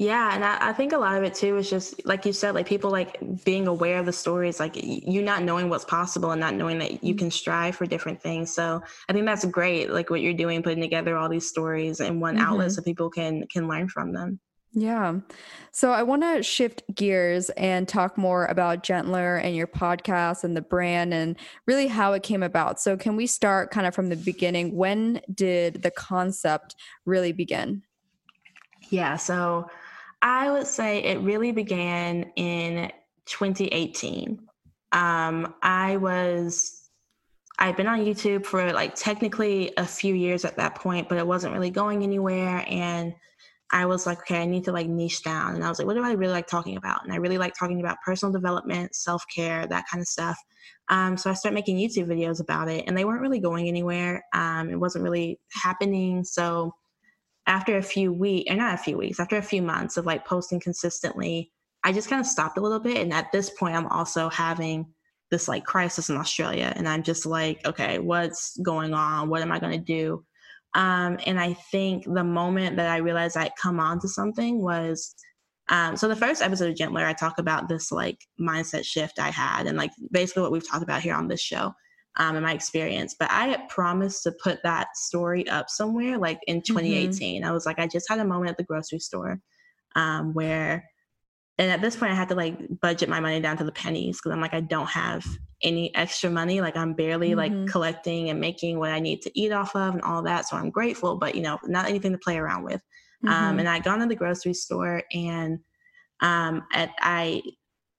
Yeah, 0.00 0.32
and 0.32 0.44
I, 0.44 0.68
I, 0.68 0.72
think 0.72 0.92
a 0.92 0.96
lot 0.96 1.18
of 1.18 1.24
it 1.24 1.34
too 1.34 1.56
is 1.56 1.68
just 1.68 2.06
like 2.06 2.24
you 2.24 2.32
said, 2.32 2.54
like 2.54 2.68
people 2.68 2.88
like 2.88 3.18
being 3.44 3.66
aware 3.66 3.98
of 3.98 4.06
the 4.06 4.12
stories, 4.12 4.60
like 4.60 4.76
you 4.76 5.22
not 5.22 5.42
knowing 5.42 5.68
what's 5.68 5.84
possible 5.84 6.30
and 6.30 6.40
not 6.40 6.54
knowing 6.54 6.78
that 6.78 7.02
you 7.02 7.14
mm-hmm. 7.14 7.18
can 7.18 7.30
strive 7.32 7.74
for 7.74 7.84
different 7.84 8.22
things. 8.22 8.54
So 8.54 8.80
I 9.08 9.12
think 9.12 9.26
that's 9.26 9.44
great, 9.46 9.90
like 9.90 10.08
what 10.08 10.20
you're 10.20 10.34
doing, 10.34 10.62
putting 10.62 10.80
together 10.80 11.16
all 11.16 11.28
these 11.28 11.48
stories 11.48 11.98
in 11.98 12.20
one 12.20 12.36
mm-hmm. 12.36 12.44
outlet 12.44 12.70
so 12.70 12.82
people 12.82 13.10
can 13.10 13.44
can 13.48 13.66
learn 13.66 13.88
from 13.88 14.12
them. 14.12 14.38
Yeah. 14.72 15.16
So 15.72 15.90
I 15.90 16.04
want 16.04 16.22
to 16.22 16.44
shift 16.44 16.84
gears 16.94 17.50
and 17.50 17.88
talk 17.88 18.16
more 18.16 18.46
about 18.46 18.84
Gentler 18.84 19.38
and 19.38 19.56
your 19.56 19.66
podcast 19.66 20.44
and 20.44 20.56
the 20.56 20.62
brand 20.62 21.12
and 21.12 21.34
really 21.66 21.88
how 21.88 22.12
it 22.12 22.22
came 22.22 22.44
about. 22.44 22.80
So 22.80 22.96
can 22.96 23.16
we 23.16 23.26
start 23.26 23.72
kind 23.72 23.84
of 23.84 23.96
from 23.96 24.10
the 24.10 24.16
beginning? 24.16 24.76
When 24.76 25.22
did 25.34 25.82
the 25.82 25.90
concept 25.90 26.76
really 27.04 27.32
begin? 27.32 27.82
Yeah, 28.90 29.16
so 29.16 29.68
I 30.22 30.50
would 30.50 30.66
say 30.66 31.04
it 31.04 31.20
really 31.20 31.52
began 31.52 32.32
in 32.36 32.90
2018. 33.26 34.38
Um, 34.92 35.54
I 35.62 35.96
was, 35.96 36.90
I'd 37.58 37.76
been 37.76 37.86
on 37.86 38.00
YouTube 38.00 38.44
for 38.44 38.72
like 38.72 38.94
technically 38.94 39.72
a 39.76 39.86
few 39.86 40.14
years 40.14 40.44
at 40.44 40.56
that 40.56 40.74
point, 40.74 41.08
but 41.08 41.18
it 41.18 41.26
wasn't 41.26 41.54
really 41.54 41.70
going 41.70 42.02
anywhere. 42.02 42.64
And 42.68 43.14
I 43.70 43.84
was 43.86 44.06
like, 44.06 44.20
okay, 44.20 44.42
I 44.42 44.46
need 44.46 44.64
to 44.64 44.72
like 44.72 44.88
niche 44.88 45.22
down. 45.22 45.54
And 45.54 45.62
I 45.62 45.68
was 45.68 45.78
like, 45.78 45.86
what 45.86 45.94
do 45.94 46.02
I 46.02 46.12
really 46.12 46.32
like 46.32 46.46
talking 46.46 46.76
about? 46.76 47.04
And 47.04 47.12
I 47.12 47.16
really 47.16 47.38
like 47.38 47.54
talking 47.54 47.80
about 47.80 47.98
personal 48.04 48.32
development, 48.32 48.94
self 48.94 49.22
care, 49.34 49.66
that 49.66 49.84
kind 49.90 50.00
of 50.00 50.08
stuff. 50.08 50.38
Um, 50.88 51.18
so 51.18 51.30
I 51.30 51.34
started 51.34 51.54
making 51.54 51.76
YouTube 51.76 52.06
videos 52.06 52.40
about 52.40 52.68
it, 52.68 52.84
and 52.86 52.96
they 52.96 53.04
weren't 53.04 53.20
really 53.20 53.40
going 53.40 53.68
anywhere. 53.68 54.24
Um, 54.32 54.70
it 54.70 54.80
wasn't 54.80 55.04
really 55.04 55.38
happening. 55.52 56.24
So 56.24 56.72
after 57.48 57.78
a 57.78 57.82
few 57.82 58.12
weeks, 58.12 58.50
or 58.50 58.56
not 58.56 58.74
a 58.74 58.82
few 58.82 58.96
weeks, 58.96 59.18
after 59.18 59.36
a 59.36 59.42
few 59.42 59.62
months 59.62 59.96
of 59.96 60.06
like 60.06 60.26
posting 60.26 60.60
consistently, 60.60 61.50
I 61.82 61.92
just 61.92 62.08
kind 62.08 62.20
of 62.20 62.26
stopped 62.26 62.58
a 62.58 62.60
little 62.60 62.78
bit. 62.78 62.98
And 62.98 63.12
at 63.12 63.32
this 63.32 63.50
point, 63.50 63.74
I'm 63.74 63.86
also 63.86 64.28
having 64.28 64.86
this 65.30 65.48
like 65.48 65.64
crisis 65.64 66.10
in 66.10 66.16
Australia. 66.16 66.72
And 66.76 66.88
I'm 66.88 67.02
just 67.02 67.26
like, 67.26 67.66
okay, 67.66 67.98
what's 67.98 68.56
going 68.58 68.92
on? 68.94 69.30
What 69.30 69.42
am 69.42 69.50
I 69.50 69.58
going 69.58 69.78
to 69.78 69.84
do? 69.84 70.24
Um, 70.74 71.18
and 71.26 71.40
I 71.40 71.54
think 71.54 72.04
the 72.04 72.24
moment 72.24 72.76
that 72.76 72.90
I 72.90 72.98
realized 72.98 73.36
I'd 73.36 73.56
come 73.60 73.80
on 73.80 73.98
to 74.00 74.08
something 74.08 74.62
was 74.62 75.14
um, 75.70 75.96
so 75.96 76.08
the 76.08 76.16
first 76.16 76.42
episode 76.42 76.70
of 76.70 76.76
Gentler, 76.76 77.04
I 77.04 77.12
talk 77.12 77.38
about 77.38 77.68
this 77.68 77.92
like 77.92 78.18
mindset 78.40 78.84
shift 78.84 79.18
I 79.18 79.30
had 79.30 79.66
and 79.66 79.76
like 79.76 79.90
basically 80.10 80.42
what 80.42 80.52
we've 80.52 80.68
talked 80.68 80.82
about 80.82 81.02
here 81.02 81.14
on 81.14 81.28
this 81.28 81.40
show 81.40 81.74
um, 82.16 82.36
in 82.36 82.42
my 82.42 82.52
experience. 82.52 83.14
But 83.18 83.30
I 83.30 83.48
had 83.48 83.68
promised 83.68 84.22
to 84.24 84.32
put 84.42 84.62
that 84.62 84.96
story 84.96 85.48
up 85.48 85.68
somewhere 85.68 86.18
like 86.18 86.40
in 86.46 86.62
2018. 86.62 87.42
Mm-hmm. 87.42 87.48
I 87.48 87.52
was 87.52 87.66
like, 87.66 87.78
I 87.78 87.86
just 87.86 88.08
had 88.08 88.18
a 88.18 88.24
moment 88.24 88.50
at 88.50 88.56
the 88.56 88.64
grocery 88.64 88.98
store 88.98 89.40
um, 89.94 90.34
where, 90.34 90.88
and 91.58 91.70
at 91.70 91.80
this 91.80 91.96
point, 91.96 92.12
I 92.12 92.14
had 92.14 92.28
to 92.28 92.34
like 92.34 92.56
budget 92.80 93.08
my 93.08 93.20
money 93.20 93.40
down 93.40 93.56
to 93.56 93.64
the 93.64 93.72
pennies 93.72 94.18
because 94.18 94.32
I'm 94.32 94.40
like, 94.40 94.54
I 94.54 94.60
don't 94.60 94.88
have 94.88 95.26
any 95.62 95.94
extra 95.94 96.30
money. 96.30 96.60
Like, 96.60 96.76
I'm 96.76 96.94
barely 96.94 97.30
mm-hmm. 97.30 97.64
like 97.64 97.70
collecting 97.70 98.30
and 98.30 98.40
making 98.40 98.78
what 98.78 98.90
I 98.90 99.00
need 99.00 99.22
to 99.22 99.38
eat 99.38 99.52
off 99.52 99.74
of 99.74 99.94
and 99.94 100.02
all 100.02 100.22
that. 100.22 100.48
So 100.48 100.56
I'm 100.56 100.70
grateful, 100.70 101.16
but 101.16 101.34
you 101.34 101.42
know, 101.42 101.58
not 101.64 101.88
anything 101.88 102.12
to 102.12 102.18
play 102.18 102.38
around 102.38 102.64
with. 102.64 102.80
Um, 103.26 103.32
mm-hmm. 103.32 103.44
Um, 103.44 103.58
and 103.58 103.68
I'd 103.68 103.82
gone 103.82 103.98
to 103.98 104.06
the 104.06 104.14
grocery 104.14 104.54
store 104.54 105.02
and 105.12 105.58
um, 106.20 106.62
at, 106.72 106.90
I 107.00 107.42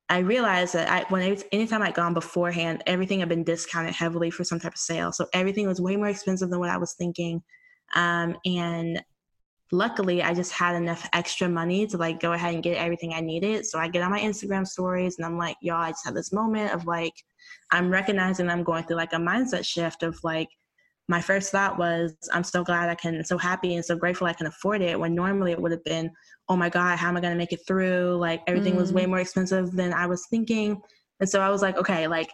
I 0.09 0.19
realized 0.19 0.73
that 0.73 0.89
I, 0.89 1.05
when 1.09 1.29
was, 1.29 1.45
anytime 1.51 1.83
I'd 1.83 1.93
gone 1.93 2.15
beforehand, 2.15 2.81
everything 2.87 3.19
had 3.19 3.29
been 3.29 3.43
discounted 3.43 3.93
heavily 3.93 4.31
for 4.31 4.43
some 4.43 4.59
type 4.59 4.73
of 4.73 4.79
sale. 4.79 5.11
So 5.11 5.27
everything 5.33 5.67
was 5.67 5.79
way 5.79 5.95
more 5.95 6.07
expensive 6.07 6.49
than 6.49 6.59
what 6.59 6.71
I 6.71 6.77
was 6.77 6.93
thinking. 6.93 7.43
Um, 7.93 8.35
and 8.43 9.03
luckily, 9.71 10.23
I 10.23 10.33
just 10.33 10.51
had 10.51 10.75
enough 10.75 11.07
extra 11.13 11.47
money 11.47 11.85
to 11.87 11.97
like 11.97 12.19
go 12.19 12.33
ahead 12.33 12.55
and 12.55 12.63
get 12.63 12.77
everything 12.77 13.13
I 13.13 13.21
needed. 13.21 13.67
So 13.67 13.77
I 13.77 13.87
get 13.87 14.01
on 14.01 14.09
my 14.09 14.19
Instagram 14.19 14.65
stories 14.65 15.17
and 15.17 15.25
I'm 15.27 15.37
like, 15.37 15.57
y'all, 15.61 15.77
I 15.77 15.91
just 15.91 16.05
had 16.05 16.15
this 16.15 16.33
moment 16.33 16.73
of 16.73 16.87
like, 16.87 17.13
I'm 17.71 17.91
recognizing 17.91 18.49
I'm 18.49 18.63
going 18.63 18.85
through 18.85 18.97
like 18.97 19.13
a 19.13 19.17
mindset 19.17 19.63
shift 19.63 20.01
of 20.01 20.19
like, 20.23 20.49
my 21.09 21.19
first 21.19 21.51
thought 21.51 21.77
was, 21.77 22.15
I'm 22.31 22.43
so 22.43 22.63
glad 22.63 22.87
I 22.87 22.95
can, 22.95 23.25
so 23.25 23.37
happy 23.37 23.75
and 23.75 23.83
so 23.83 23.95
grateful 23.95 24.27
I 24.27 24.33
can 24.33 24.47
afford 24.47 24.81
it. 24.81 24.97
When 24.97 25.15
normally 25.15 25.51
it 25.51 25.61
would 25.61 25.71
have 25.71 25.83
been, 25.83 26.11
oh 26.47 26.55
my 26.55 26.69
God, 26.69 26.97
how 26.99 27.09
am 27.09 27.17
I 27.17 27.21
going 27.21 27.33
to 27.33 27.37
make 27.37 27.51
it 27.51 27.61
through? 27.67 28.15
Like 28.17 28.43
everything 28.45 28.75
mm. 28.75 28.77
was 28.77 28.93
way 28.93 29.05
mm. 29.05 29.09
more 29.09 29.19
expensive 29.19 29.71
than 29.71 29.91
I 29.91 30.05
was 30.05 30.27
thinking. 30.29 30.79
And 31.19 31.27
so 31.27 31.41
I 31.41 31.49
was 31.49 31.63
like, 31.63 31.77
okay, 31.77 32.07
like, 32.07 32.29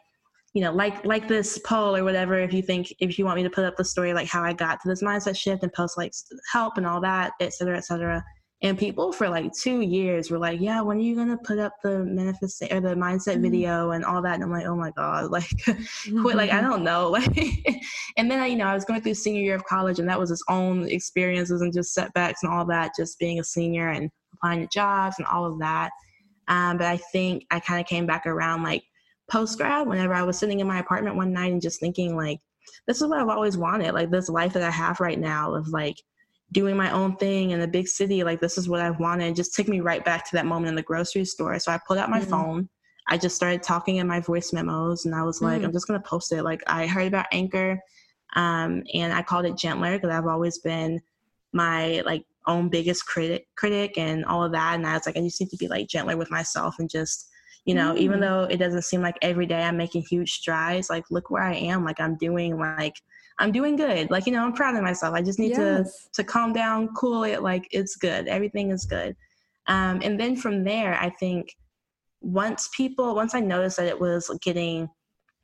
you 0.54 0.62
know, 0.62 0.72
like 0.72 1.06
like 1.06 1.28
this 1.28 1.58
poll 1.66 1.96
or 1.96 2.04
whatever. 2.04 2.38
If 2.40 2.54
you 2.54 2.62
think 2.62 2.94
if 3.00 3.18
you 3.18 3.26
want 3.26 3.38
me 3.38 3.44
to 3.44 3.50
put 3.50 3.66
up 3.66 3.76
the 3.78 3.84
story 3.84 4.14
like 4.14 4.28
how 4.28 4.44
I 4.44 4.54
got 4.54 4.82
to 4.82 4.90
this 4.90 5.02
mindset 5.02 5.38
shift 5.38 5.64
and 5.64 5.74
post 5.74 5.98
like 5.98 6.14
help 6.52 6.78
and 6.78 6.86
all 6.86 7.02
that, 7.02 7.32
et 7.42 7.54
cetera, 7.54 7.78
et 7.78 7.86
cetera. 7.86 8.24
And 8.62 8.78
people 8.80 9.12
for 9.12 9.30
like 9.30 9.52
two 9.54 9.82
years 9.82 10.32
were 10.32 10.40
like, 10.40 10.62
"Yeah, 10.62 10.82
when 10.82 10.98
are 10.98 11.02
you 11.02 11.16
gonna 11.16 11.38
put 11.38 11.60
up 11.60 11.74
the 11.84 12.00
manifest 12.06 12.64
or 12.72 12.80
the 12.80 12.96
mindset 12.96 13.34
mm-hmm. 13.34 13.42
video 13.42 13.92
and 13.92 14.06
all 14.06 14.22
that?" 14.22 14.36
And 14.36 14.44
I'm 14.44 14.52
like, 14.52 14.66
"Oh 14.66 14.76
my 14.76 14.92
god, 14.92 15.30
like, 15.32 15.50
quit! 15.66 16.36
Like, 16.36 16.52
I 16.52 16.62
don't 16.62 16.84
know." 16.84 17.10
Like, 17.16 17.82
and 18.18 18.32
then 18.32 18.50
you 18.50 18.58
know, 18.58 18.66
I 18.66 18.74
was 18.74 18.86
going 18.86 19.02
through 19.02 19.14
senior 19.16 19.42
year 19.42 19.56
of 19.56 19.66
college, 19.66 20.00
and 20.00 20.08
that 20.10 20.20
was 20.20 20.32
its 20.32 20.44
own 20.50 20.88
experiences 20.88 21.62
and 21.62 21.74
just 21.74 21.94
setbacks 21.94 22.44
and 22.44 22.52
all 22.52 22.66
that, 22.66 22.94
just 22.98 23.20
being 23.20 23.40
a 23.40 23.44
senior 23.44 23.90
and 23.90 24.10
applying 24.34 24.62
to 24.62 24.68
jobs 24.68 25.18
and 25.18 25.28
all 25.28 25.46
of 25.46 25.60
that. 25.60 25.92
Um, 26.48 26.78
but 26.78 26.88
I 26.88 26.98
think 26.98 27.46
I 27.52 27.60
kind 27.60 27.80
of 27.80 27.88
came 27.88 28.06
back 28.06 28.26
around 28.26 28.64
like 28.64 28.84
post 29.30 29.58
grad 29.58 29.88
whenever 29.88 30.14
I 30.14 30.24
was 30.24 30.38
sitting 30.38 30.60
in 30.60 30.68
my 30.68 30.80
apartment 30.80 31.16
one 31.16 31.34
night 31.34 31.52
and 31.52 31.62
just 31.62 31.80
thinking 31.80 32.16
like, 32.16 32.40
this 32.88 33.02
is 33.02 33.08
what 33.08 33.20
I've 33.20 33.30
always 33.30 33.58
wanted, 33.58 33.94
like 33.94 34.12
this 34.12 34.30
life 34.30 34.54
that 34.54 34.64
I 34.64 34.72
have 34.72 35.00
right 35.00 35.20
now 35.20 35.54
of 35.54 35.68
like 35.70 36.02
doing 36.52 36.78
my 36.78 36.92
own 36.92 37.16
thing 37.18 37.52
in 37.52 37.62
a 37.62 37.68
big 37.68 37.88
city 37.88 38.24
like 38.24 38.40
this 38.40 38.58
is 38.58 38.70
what 38.70 38.82
i 38.82 38.92
wanted 38.92 39.28
it 39.28 39.36
just 39.36 39.56
took 39.56 39.68
me 39.68 39.80
right 39.80 40.06
back 40.06 40.24
to 40.24 40.36
that 40.36 40.46
moment 40.46 40.70
in 40.70 40.76
the 40.76 40.84
grocery 40.84 41.26
store 41.26 41.58
so 41.60 41.72
i 41.72 41.80
pulled 41.88 42.00
out 42.00 42.10
my 42.10 42.20
mm-hmm. 42.20 42.30
phone 42.30 42.70
i 43.08 43.18
just 43.18 43.36
started 43.36 43.64
talking 43.64 43.98
in 43.98 44.08
my 44.08 44.20
voice 44.20 44.54
memos 44.54 45.06
and 45.06 45.16
i 45.16 45.24
was 45.24 45.42
like 45.42 45.58
mm-hmm. 45.58 45.66
i'm 45.66 45.74
just 45.74 45.88
going 45.88 46.00
to 46.00 46.08
post 46.08 46.32
it 46.32 46.44
like 46.44 46.62
i 46.68 46.86
heard 46.86 47.08
about 47.08 47.26
anchor 47.32 47.80
um, 48.36 48.84
and 48.94 49.14
i 49.14 49.22
called 49.22 49.46
it 49.46 49.58
gentler 49.58 49.94
because 49.94 50.12
i've 50.12 50.28
always 50.28 50.60
been 50.60 51.00
my 51.52 52.02
like 52.06 52.24
own 52.48 52.70
biggest 52.70 53.06
critic 53.08 53.48
critic 53.56 53.98
and 53.98 54.24
all 54.26 54.44
of 54.44 54.52
that 54.52 54.76
and 54.76 54.86
i 54.86 54.94
was 54.94 55.06
like 55.06 55.18
i 55.18 55.22
just 55.22 55.42
need 55.42 55.50
to 55.50 55.58
be 55.58 55.68
like 55.68 55.88
gentler 55.88 56.16
with 56.16 56.30
myself 56.30 56.76
and 56.80 56.90
just 56.90 57.30
you 57.66 57.74
know 57.74 57.94
mm. 57.94 57.98
even 57.98 58.20
though 58.20 58.44
it 58.44 58.58
doesn't 58.58 58.84
seem 58.84 59.02
like 59.02 59.18
every 59.22 59.46
day 59.46 59.64
i'm 59.64 59.78
making 59.78 60.04
huge 60.04 60.32
strides 60.32 60.90
like 60.90 61.04
look 61.10 61.32
where 61.32 61.44
i 61.44 61.56
am 61.56 61.84
like 61.84 62.00
i'm 62.00 62.18
doing 62.18 62.58
like 62.58 62.96
i'm 63.40 63.52
doing 63.52 63.76
good 63.76 64.10
like 64.10 64.26
you 64.26 64.32
know 64.32 64.44
i'm 64.44 64.54
proud 64.54 64.76
of 64.76 64.84
myself 64.84 65.14
i 65.14 65.22
just 65.22 65.40
need 65.40 65.52
yes. 65.52 66.08
to 66.14 66.22
to 66.22 66.24
calm 66.24 66.54
down 66.54 66.90
cool 66.96 67.24
it 67.24 67.42
like 67.42 67.68
it's 67.72 67.96
good 67.96 68.28
everything 68.28 68.72
is 68.72 68.86
good 68.86 69.16
um, 69.68 70.00
and 70.04 70.20
then 70.20 70.36
from 70.36 70.64
there 70.64 70.96
i 71.02 71.10
think 71.10 71.56
once 72.22 72.70
people 72.76 73.16
once 73.16 73.36
i 73.36 73.40
noticed 73.40 73.78
that 73.78 73.88
it 73.88 74.00
was 74.00 74.30
getting 74.42 74.90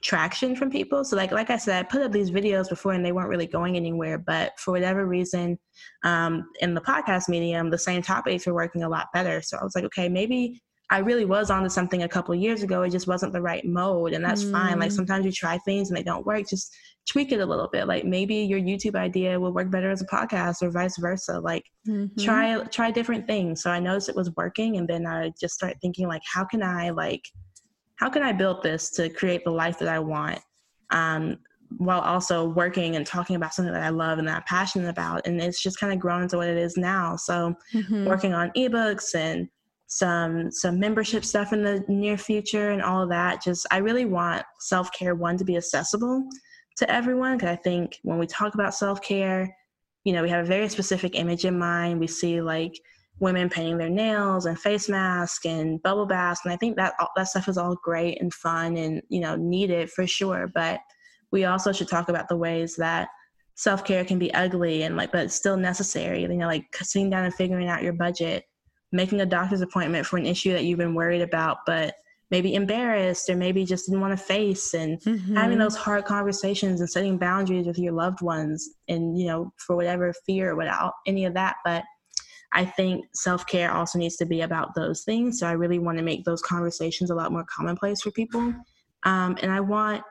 traction 0.01 0.55
from 0.55 0.69
people. 0.69 1.03
So 1.03 1.15
like 1.15 1.31
like 1.31 1.49
I 1.49 1.57
said, 1.57 1.79
I 1.79 1.87
put 1.87 2.01
up 2.01 2.11
these 2.11 2.31
videos 2.31 2.69
before 2.69 2.93
and 2.93 3.05
they 3.05 3.11
weren't 3.11 3.29
really 3.29 3.47
going 3.47 3.75
anywhere. 3.75 4.17
But 4.17 4.59
for 4.59 4.71
whatever 4.71 5.05
reason, 5.05 5.57
um, 6.03 6.49
in 6.59 6.73
the 6.73 6.81
podcast 6.81 7.29
medium, 7.29 7.69
the 7.69 7.77
same 7.77 8.01
topics 8.01 8.45
were 8.45 8.53
working 8.53 8.83
a 8.83 8.89
lot 8.89 9.07
better. 9.13 9.41
So 9.41 9.57
I 9.57 9.63
was 9.63 9.75
like, 9.75 9.85
okay, 9.85 10.09
maybe 10.09 10.61
I 10.89 10.99
really 10.99 11.25
was 11.25 11.49
onto 11.49 11.69
something 11.69 12.03
a 12.03 12.09
couple 12.09 12.35
years 12.35 12.63
ago. 12.63 12.81
It 12.81 12.89
just 12.89 13.07
wasn't 13.07 13.31
the 13.31 13.41
right 13.41 13.63
mode, 13.65 14.13
and 14.13 14.23
that's 14.25 14.43
mm. 14.43 14.51
fine. 14.51 14.79
Like 14.79 14.91
mm. 14.91 14.95
sometimes 14.95 15.25
you 15.25 15.31
try 15.31 15.57
things 15.59 15.89
and 15.89 15.97
they 15.97 16.03
don't 16.03 16.25
work. 16.25 16.49
Just 16.49 16.75
tweak 17.09 17.31
it 17.31 17.39
a 17.39 17.45
little 17.45 17.67
bit. 17.71 17.87
Like 17.87 18.05
maybe 18.05 18.35
your 18.35 18.59
YouTube 18.59 18.95
idea 18.95 19.39
will 19.39 19.53
work 19.53 19.71
better 19.71 19.91
as 19.91 20.01
a 20.01 20.07
podcast, 20.07 20.61
or 20.61 20.69
vice 20.69 20.97
versa. 20.97 21.39
Like 21.39 21.63
mm-hmm. 21.87 22.21
try 22.23 22.63
try 22.65 22.91
different 22.91 23.27
things. 23.27 23.63
So 23.63 23.71
I 23.71 23.79
noticed 23.79 24.09
it 24.09 24.15
was 24.15 24.31
working, 24.35 24.77
and 24.77 24.87
then 24.87 25.05
I 25.05 25.31
just 25.39 25.53
start 25.53 25.77
thinking 25.81 26.07
like, 26.07 26.21
how 26.31 26.45
can 26.45 26.63
I 26.63 26.89
like 26.91 27.23
how 28.01 28.09
can 28.09 28.23
I 28.23 28.33
build 28.33 28.63
this 28.63 28.89
to 28.91 29.09
create 29.09 29.43
the 29.43 29.51
life 29.51 29.77
that 29.79 29.87
I 29.87 29.99
want? 29.99 30.39
Um, 30.89 31.37
while 31.77 32.01
also 32.01 32.49
working 32.49 32.95
and 32.97 33.05
talking 33.05 33.35
about 33.35 33.53
something 33.53 33.73
that 33.73 33.83
I 33.83 33.89
love 33.89 34.19
and 34.19 34.27
that 34.27 34.35
I'm 34.37 34.43
passionate 34.43 34.89
about. 34.89 35.25
And 35.25 35.41
it's 35.41 35.61
just 35.61 35.79
kind 35.79 35.93
of 35.93 35.99
grown 35.99 36.23
into 36.23 36.35
what 36.35 36.49
it 36.49 36.57
is 36.57 36.75
now. 36.75 37.15
So 37.15 37.55
mm-hmm. 37.73 38.05
working 38.05 38.33
on 38.33 38.51
ebooks 38.57 39.15
and 39.15 39.47
some 39.87 40.51
some 40.51 40.79
membership 40.79 41.23
stuff 41.23 41.53
in 41.53 41.63
the 41.63 41.83
near 41.87 42.17
future 42.17 42.71
and 42.71 42.81
all 42.81 43.03
of 43.03 43.09
that. 43.09 43.41
Just 43.43 43.65
I 43.71 43.77
really 43.77 44.05
want 44.05 44.43
self-care 44.59 45.15
one 45.15 45.37
to 45.37 45.45
be 45.45 45.57
accessible 45.57 46.27
to 46.77 46.91
everyone. 46.91 47.39
Cause 47.39 47.49
I 47.49 47.55
think 47.55 47.99
when 48.03 48.17
we 48.17 48.27
talk 48.27 48.53
about 48.53 48.75
self-care, 48.75 49.55
you 50.03 50.13
know, 50.13 50.23
we 50.23 50.29
have 50.29 50.45
a 50.45 50.47
very 50.47 50.67
specific 50.69 51.15
image 51.15 51.45
in 51.45 51.57
mind. 51.57 51.99
We 51.99 52.07
see 52.07 52.41
like 52.41 52.73
women 53.21 53.49
painting 53.49 53.77
their 53.77 53.89
nails 53.89 54.47
and 54.47 54.59
face 54.59 54.89
masks 54.89 55.45
and 55.45 55.81
bubble 55.83 56.07
baths 56.07 56.41
and 56.43 56.51
i 56.51 56.57
think 56.57 56.75
that 56.75 56.93
all, 56.99 57.09
that 57.15 57.27
stuff 57.27 57.47
is 57.47 57.57
all 57.57 57.77
great 57.83 58.19
and 58.19 58.33
fun 58.33 58.75
and 58.75 59.01
you 59.09 59.21
know 59.21 59.35
needed 59.35 59.89
for 59.89 60.05
sure 60.05 60.51
but 60.53 60.79
we 61.31 61.45
also 61.45 61.71
should 61.71 61.87
talk 61.87 62.09
about 62.09 62.27
the 62.27 62.35
ways 62.35 62.75
that 62.75 63.07
self-care 63.55 64.03
can 64.03 64.17
be 64.17 64.33
ugly 64.33 64.83
and 64.83 64.97
like 64.97 65.11
but 65.11 65.25
it's 65.25 65.35
still 65.35 65.55
necessary 65.55 66.21
you 66.23 66.27
know 66.29 66.47
like 66.47 66.65
sitting 66.81 67.11
down 67.11 67.23
and 67.23 67.33
figuring 67.35 67.67
out 67.67 67.83
your 67.83 67.93
budget 67.93 68.43
making 68.91 69.21
a 69.21 69.25
doctor's 69.25 69.61
appointment 69.61 70.05
for 70.05 70.17
an 70.17 70.25
issue 70.25 70.51
that 70.51 70.63
you've 70.65 70.79
been 70.79 70.95
worried 70.95 71.21
about 71.21 71.59
but 71.67 71.93
maybe 72.31 72.55
embarrassed 72.55 73.29
or 73.29 73.35
maybe 73.35 73.65
just 73.65 73.85
didn't 73.85 74.01
want 74.01 74.17
to 74.17 74.25
face 74.25 74.73
and 74.73 74.99
mm-hmm. 75.01 75.35
having 75.35 75.59
those 75.59 75.75
hard 75.75 76.05
conversations 76.05 76.79
and 76.79 76.89
setting 76.89 77.17
boundaries 77.17 77.67
with 77.67 77.77
your 77.77 77.93
loved 77.93 78.21
ones 78.21 78.69
and 78.87 79.19
you 79.19 79.27
know 79.27 79.53
for 79.57 79.75
whatever 79.75 80.13
fear 80.25 80.55
without 80.55 80.93
any 81.05 81.25
of 81.25 81.33
that 81.33 81.57
but 81.65 81.83
I 82.53 82.65
think 82.65 83.05
self 83.13 83.45
care 83.45 83.71
also 83.71 83.97
needs 83.97 84.17
to 84.17 84.25
be 84.25 84.41
about 84.41 84.75
those 84.75 85.03
things. 85.03 85.39
So 85.39 85.47
I 85.47 85.53
really 85.53 85.79
want 85.79 85.97
to 85.97 86.03
make 86.03 86.25
those 86.25 86.41
conversations 86.41 87.09
a 87.09 87.15
lot 87.15 87.31
more 87.31 87.45
commonplace 87.45 88.01
for 88.01 88.11
people. 88.11 88.53
Um, 89.03 89.37
and 89.41 89.51
I 89.51 89.61
want 89.61 90.03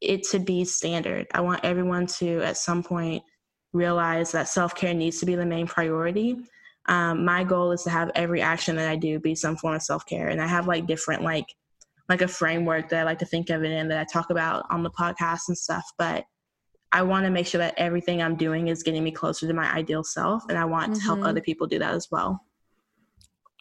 it 0.00 0.22
to 0.30 0.38
be 0.38 0.64
standard. 0.64 1.26
I 1.32 1.40
want 1.40 1.64
everyone 1.64 2.06
to, 2.18 2.42
at 2.42 2.56
some 2.56 2.82
point, 2.82 3.22
realize 3.72 4.32
that 4.32 4.48
self 4.48 4.74
care 4.74 4.94
needs 4.94 5.18
to 5.20 5.26
be 5.26 5.34
the 5.34 5.46
main 5.46 5.66
priority. 5.66 6.36
Um, 6.88 7.24
my 7.24 7.44
goal 7.44 7.72
is 7.72 7.82
to 7.84 7.90
have 7.90 8.10
every 8.14 8.40
action 8.40 8.76
that 8.76 8.88
I 8.88 8.96
do 8.96 9.20
be 9.20 9.34
some 9.34 9.56
form 9.56 9.74
of 9.74 9.82
self 9.82 10.06
care. 10.06 10.28
And 10.28 10.40
I 10.40 10.46
have 10.46 10.66
like 10.66 10.86
different, 10.86 11.22
like, 11.22 11.46
like 12.08 12.22
a 12.22 12.28
framework 12.28 12.88
that 12.88 13.00
I 13.00 13.04
like 13.04 13.18
to 13.18 13.26
think 13.26 13.50
of 13.50 13.62
it 13.62 13.70
in 13.70 13.88
that 13.88 13.98
I 13.98 14.04
talk 14.04 14.30
about 14.30 14.64
on 14.70 14.82
the 14.82 14.90
podcast 14.90 15.48
and 15.48 15.58
stuff. 15.58 15.84
But 15.98 16.24
I 16.90 17.02
want 17.02 17.26
to 17.26 17.30
make 17.30 17.46
sure 17.46 17.58
that 17.58 17.74
everything 17.76 18.22
I'm 18.22 18.36
doing 18.36 18.68
is 18.68 18.82
getting 18.82 19.04
me 19.04 19.10
closer 19.10 19.46
to 19.46 19.52
my 19.52 19.70
ideal 19.72 20.02
self. 20.02 20.42
And 20.48 20.56
I 20.56 20.64
want 20.64 20.92
mm-hmm. 20.92 20.94
to 20.94 21.00
help 21.00 21.18
mm-hmm. 21.18 21.28
other 21.28 21.42
people 21.42 21.66
do 21.66 21.78
that 21.78 21.94
as 21.94 22.08
well. 22.10 22.40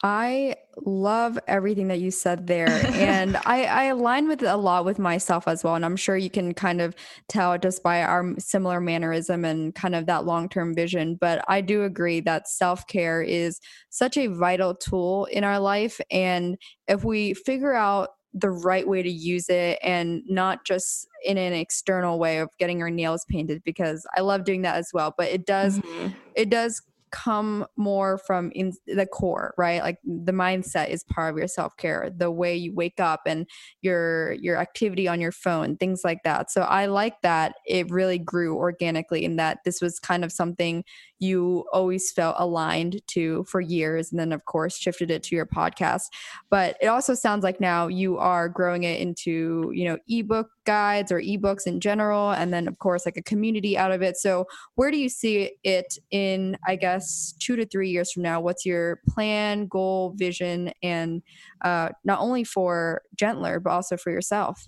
I 0.04 0.56
love 0.86 1.40
everything 1.48 1.88
that 1.88 2.00
you 2.00 2.12
said 2.12 2.46
there. 2.46 2.70
and 2.94 3.38
I, 3.46 3.64
I 3.64 3.84
align 3.86 4.28
with 4.28 4.44
a 4.44 4.58
lot 4.58 4.86
with 4.86 5.00
myself 5.00 5.48
as 5.48 5.64
well. 5.64 5.76
And 5.76 5.84
I'm 5.84 5.96
sure 5.96 6.18
you 6.18 6.30
can 6.30 6.54
kind 6.54 6.82
of 6.82 6.96
tell 7.28 7.58
just 7.58 7.82
by 7.82 8.04
our 8.04 8.36
similar 8.38 8.80
mannerism 8.80 9.44
and 9.44 9.74
kind 9.74 9.96
of 9.96 10.06
that 10.06 10.26
long 10.26 10.50
term 10.50 10.76
vision. 10.76 11.18
But 11.20 11.44
I 11.48 11.62
do 11.62 11.84
agree 11.84 12.20
that 12.22 12.48
self 12.48 12.86
care 12.88 13.22
is 13.22 13.60
such 13.90 14.18
a 14.18 14.28
vital 14.28 14.76
tool 14.76 15.26
in 15.26 15.44
our 15.44 15.60
life. 15.60 16.00
And 16.12 16.58
if 16.88 17.04
we 17.04 17.34
figure 17.34 17.74
out 17.74 18.10
the 18.34 18.52
right 18.52 18.88
way 18.88 19.02
to 19.02 19.10
use 19.10 19.50
it 19.50 19.80
and 19.82 20.22
not 20.28 20.64
just 20.64 21.08
in 21.26 21.38
an 21.38 21.54
external 21.54 22.20
way 22.20 22.38
of 22.38 22.50
getting 22.60 22.82
our 22.82 22.90
nails 22.90 23.26
painted 23.30 23.64
because 23.64 24.06
I 24.16 24.22
love 24.22 24.44
doing 24.44 24.62
that 24.62 24.76
as 24.76 24.90
well 24.94 25.16
but 25.18 25.30
it 25.30 25.46
does 25.46 25.80
mm-hmm. 25.80 26.10
it 26.36 26.50
does 26.50 26.82
come 27.12 27.66
more 27.76 28.18
from 28.18 28.52
in 28.52 28.74
the 28.86 29.06
core 29.06 29.54
right? 29.58 29.82
Like 29.82 30.00
the 30.04 30.32
mindset 30.32 30.90
is 30.90 31.04
part 31.04 31.34
of 31.34 31.38
your 31.38 31.48
self-care 31.48 32.12
the 32.16 32.32
way 32.32 32.56
you 32.56 32.74
wake 32.74 33.00
up 33.00 33.22
and 33.26 33.48
your 33.82 34.34
your 34.34 34.58
activity 34.58 35.08
on 35.08 35.22
your 35.22 35.32
phone 35.32 35.78
things 35.78 36.02
like 36.04 36.24
that. 36.24 36.52
So 36.52 36.62
i 36.62 36.86
like 36.86 37.22
that 37.22 37.56
it 37.66 37.90
really 37.90 38.18
grew 38.18 38.56
organically 38.56 39.26
and 39.26 39.40
that 39.40 39.60
this 39.66 39.82
was 39.82 40.00
kind 40.00 40.24
of 40.24 40.32
something 40.32 40.84
you 41.20 41.66
always 41.74 42.12
felt 42.12 42.36
aligned 42.38 43.02
to 43.08 43.44
for 43.46 43.60
years 43.60 44.12
and 44.12 44.20
then 44.20 44.32
of 44.32 44.46
course 44.46 44.78
shifted 44.78 45.10
it 45.10 45.24
to 45.24 45.36
your 45.36 45.46
podcast. 45.46 46.04
But 46.50 46.78
it 46.82 46.88
also 46.88 47.14
sounds 47.14 47.44
like 47.44 47.60
now 47.60 47.88
you 47.88 48.18
are 48.18 48.50
growing 48.50 48.84
it 48.84 49.00
into 49.00 49.72
you 49.74 49.86
know 49.86 49.98
ebook 50.08 50.50
guides 50.68 51.14
or 51.14 51.22
ebooks 51.22 51.66
in 51.66 51.80
general 51.80 52.32
and 52.32 52.54
then 52.54 52.68
of 52.68 52.78
course 52.78 53.06
like 53.06 53.16
a 53.16 53.24
community 53.24 53.78
out 53.78 53.94
of 53.94 54.02
it 54.02 54.18
so 54.18 54.46
where 54.76 54.92
do 54.92 54.98
you 54.98 55.08
see 55.08 55.50
it 55.64 55.98
in 56.12 56.58
i 56.68 56.76
guess 56.76 57.34
two 57.40 57.56
to 57.56 57.66
three 57.66 57.90
years 57.90 58.12
from 58.12 58.22
now 58.22 58.42
what's 58.42 58.66
your 58.66 59.00
plan 59.08 59.66
goal 59.68 60.14
vision 60.18 60.70
and 60.84 61.24
uh, 61.64 61.88
not 62.04 62.20
only 62.20 62.44
for 62.44 63.02
gentler 63.16 63.62
but 63.62 63.72
also 63.72 63.96
for 63.96 64.12
yourself 64.12 64.68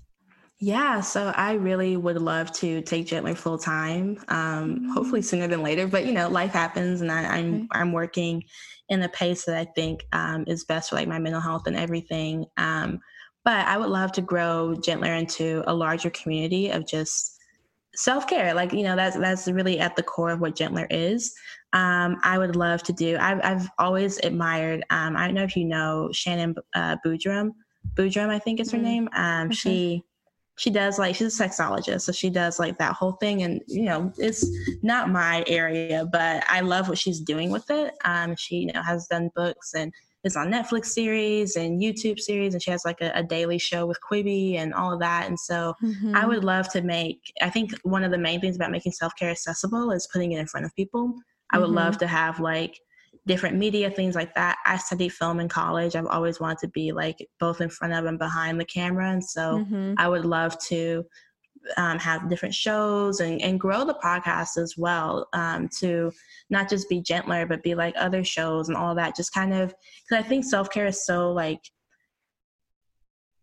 yeah, 0.61 0.99
so 0.99 1.31
I 1.37 1.53
really 1.53 1.95
would 1.95 2.21
love 2.21 2.51
to 2.55 2.81
take 2.81 3.07
Gentler 3.07 3.33
full 3.33 3.57
time. 3.57 4.21
Um, 4.27 4.89
hopefully 4.93 5.21
sooner 5.21 5.47
than 5.47 5.63
later, 5.63 5.87
but 5.87 6.05
you 6.05 6.11
know, 6.11 6.27
life 6.27 6.51
happens, 6.51 6.99
and 6.99 7.09
I, 7.09 7.21
am 7.21 7.31
I'm, 7.31 7.67
I'm 7.71 7.93
working 7.93 8.43
in 8.89 9.01
a 9.01 9.07
pace 9.07 9.45
that 9.45 9.55
I 9.55 9.63
think 9.73 10.05
um, 10.11 10.43
is 10.47 10.65
best 10.65 10.89
for 10.89 10.97
like 10.97 11.07
my 11.07 11.17
mental 11.17 11.39
health 11.39 11.65
and 11.65 11.77
everything. 11.77 12.45
Um, 12.57 12.99
but 13.45 13.67
I 13.67 13.77
would 13.77 13.89
love 13.89 14.11
to 14.13 14.21
grow 14.21 14.75
Gentler 14.75 15.13
into 15.13 15.63
a 15.67 15.73
larger 15.73 16.09
community 16.09 16.69
of 16.69 16.87
just 16.87 17.37
self 17.95 18.27
care. 18.27 18.53
Like 18.53 18.73
you 18.73 18.83
know, 18.83 18.95
that's 18.95 19.17
that's 19.17 19.47
really 19.47 19.79
at 19.79 19.95
the 19.95 20.03
core 20.03 20.31
of 20.31 20.39
what 20.39 20.55
Gentler 20.55 20.87
is. 20.89 21.33
Um, 21.73 22.17
I 22.23 22.37
would 22.37 22.55
love 22.55 22.83
to 22.83 22.93
do. 22.93 23.17
I've 23.19 23.39
I've 23.43 23.69
always 23.77 24.17
admired. 24.19 24.83
Um, 24.89 25.15
I 25.15 25.25
don't 25.25 25.35
know 25.35 25.43
if 25.43 25.55
you 25.55 25.65
know 25.65 26.09
Shannon 26.11 26.55
uh, 26.75 26.97
Boodram. 27.05 27.51
Boodram, 27.95 28.29
I 28.29 28.39
think 28.39 28.59
is 28.59 28.71
her 28.71 28.77
mm-hmm. 28.77 28.85
name. 28.85 29.09
Um, 29.13 29.47
okay. 29.47 29.55
She 29.55 30.03
she 30.59 30.69
does 30.69 30.99
like 30.99 31.15
she's 31.15 31.39
a 31.39 31.43
sexologist 31.43 32.01
so 32.01 32.11
she 32.11 32.29
does 32.29 32.59
like 32.59 32.77
that 32.77 32.93
whole 32.93 33.13
thing 33.13 33.43
and 33.43 33.61
you 33.67 33.83
know 33.83 34.11
it's 34.17 34.45
not 34.83 35.09
my 35.09 35.41
area 35.47 36.05
but 36.11 36.43
i 36.49 36.59
love 36.59 36.89
what 36.89 36.97
she's 36.97 37.21
doing 37.21 37.49
with 37.49 37.69
it 37.69 37.93
um 38.03 38.35
she 38.35 38.57
you 38.57 38.73
know 38.73 38.81
has 38.83 39.07
done 39.07 39.31
books 39.37 39.73
and 39.73 39.93
is 40.23 40.35
on 40.35 40.51
netflix 40.51 40.87
series 40.87 41.55
and 41.55 41.81
youtube 41.81 42.19
series 42.19 42.53
and 42.53 42.61
she 42.61 42.71
has 42.71 42.83
like 42.85 43.01
a, 43.01 43.11
a 43.15 43.23
daily 43.23 43.57
show 43.57 43.85
with 43.85 43.97
quibi 44.01 44.55
and 44.55 44.73
all 44.73 44.93
of 44.93 44.99
that 44.99 45.27
and 45.27 45.39
so 45.39 45.73
mm-hmm. 45.83 46.15
i 46.15 46.25
would 46.25 46.43
love 46.43 46.69
to 46.69 46.81
make 46.81 47.19
i 47.41 47.49
think 47.49 47.71
one 47.83 48.03
of 48.03 48.11
the 48.11 48.17
main 48.17 48.39
things 48.39 48.55
about 48.55 48.71
making 48.71 48.91
self-care 48.91 49.29
accessible 49.29 49.91
is 49.91 50.07
putting 50.11 50.31
it 50.31 50.39
in 50.39 50.47
front 50.47 50.65
of 50.65 50.75
people 50.75 51.13
i 51.51 51.57
would 51.57 51.67
mm-hmm. 51.67 51.75
love 51.75 51.97
to 51.97 52.07
have 52.07 52.39
like 52.39 52.79
different 53.27 53.55
media 53.55 53.89
things 53.89 54.15
like 54.15 54.33
that 54.33 54.57
i 54.65 54.75
studied 54.77 55.09
film 55.09 55.39
in 55.39 55.47
college 55.47 55.95
i've 55.95 56.07
always 56.07 56.39
wanted 56.39 56.59
to 56.59 56.67
be 56.69 56.91
like 56.91 57.27
both 57.39 57.61
in 57.61 57.69
front 57.69 57.93
of 57.93 58.05
and 58.05 58.17
behind 58.17 58.59
the 58.59 58.65
camera 58.65 59.11
and 59.11 59.23
so 59.23 59.59
mm-hmm. 59.59 59.93
i 59.97 60.07
would 60.07 60.25
love 60.25 60.57
to 60.59 61.03
um, 61.77 61.99
have 61.99 62.29
different 62.29 62.55
shows 62.55 63.19
and, 63.19 63.41
and 63.41 63.59
grow 63.59 63.85
the 63.85 63.93
podcast 63.95 64.57
as 64.57 64.75
well 64.77 65.27
um, 65.33 65.69
to 65.79 66.11
not 66.49 66.69
just 66.69 66.89
be 66.89 67.01
gentler 67.01 67.45
but 67.45 67.63
be 67.63 67.75
like 67.75 67.93
other 67.97 68.23
shows 68.23 68.69
and 68.69 68.77
all 68.77 68.95
that. 68.95 69.15
Just 69.15 69.33
kind 69.33 69.53
of 69.53 69.73
because 70.09 70.23
i 70.23 70.27
think 70.27 70.43
self-care 70.45 70.87
is 70.87 71.05
so 71.05 71.31
like 71.31 71.61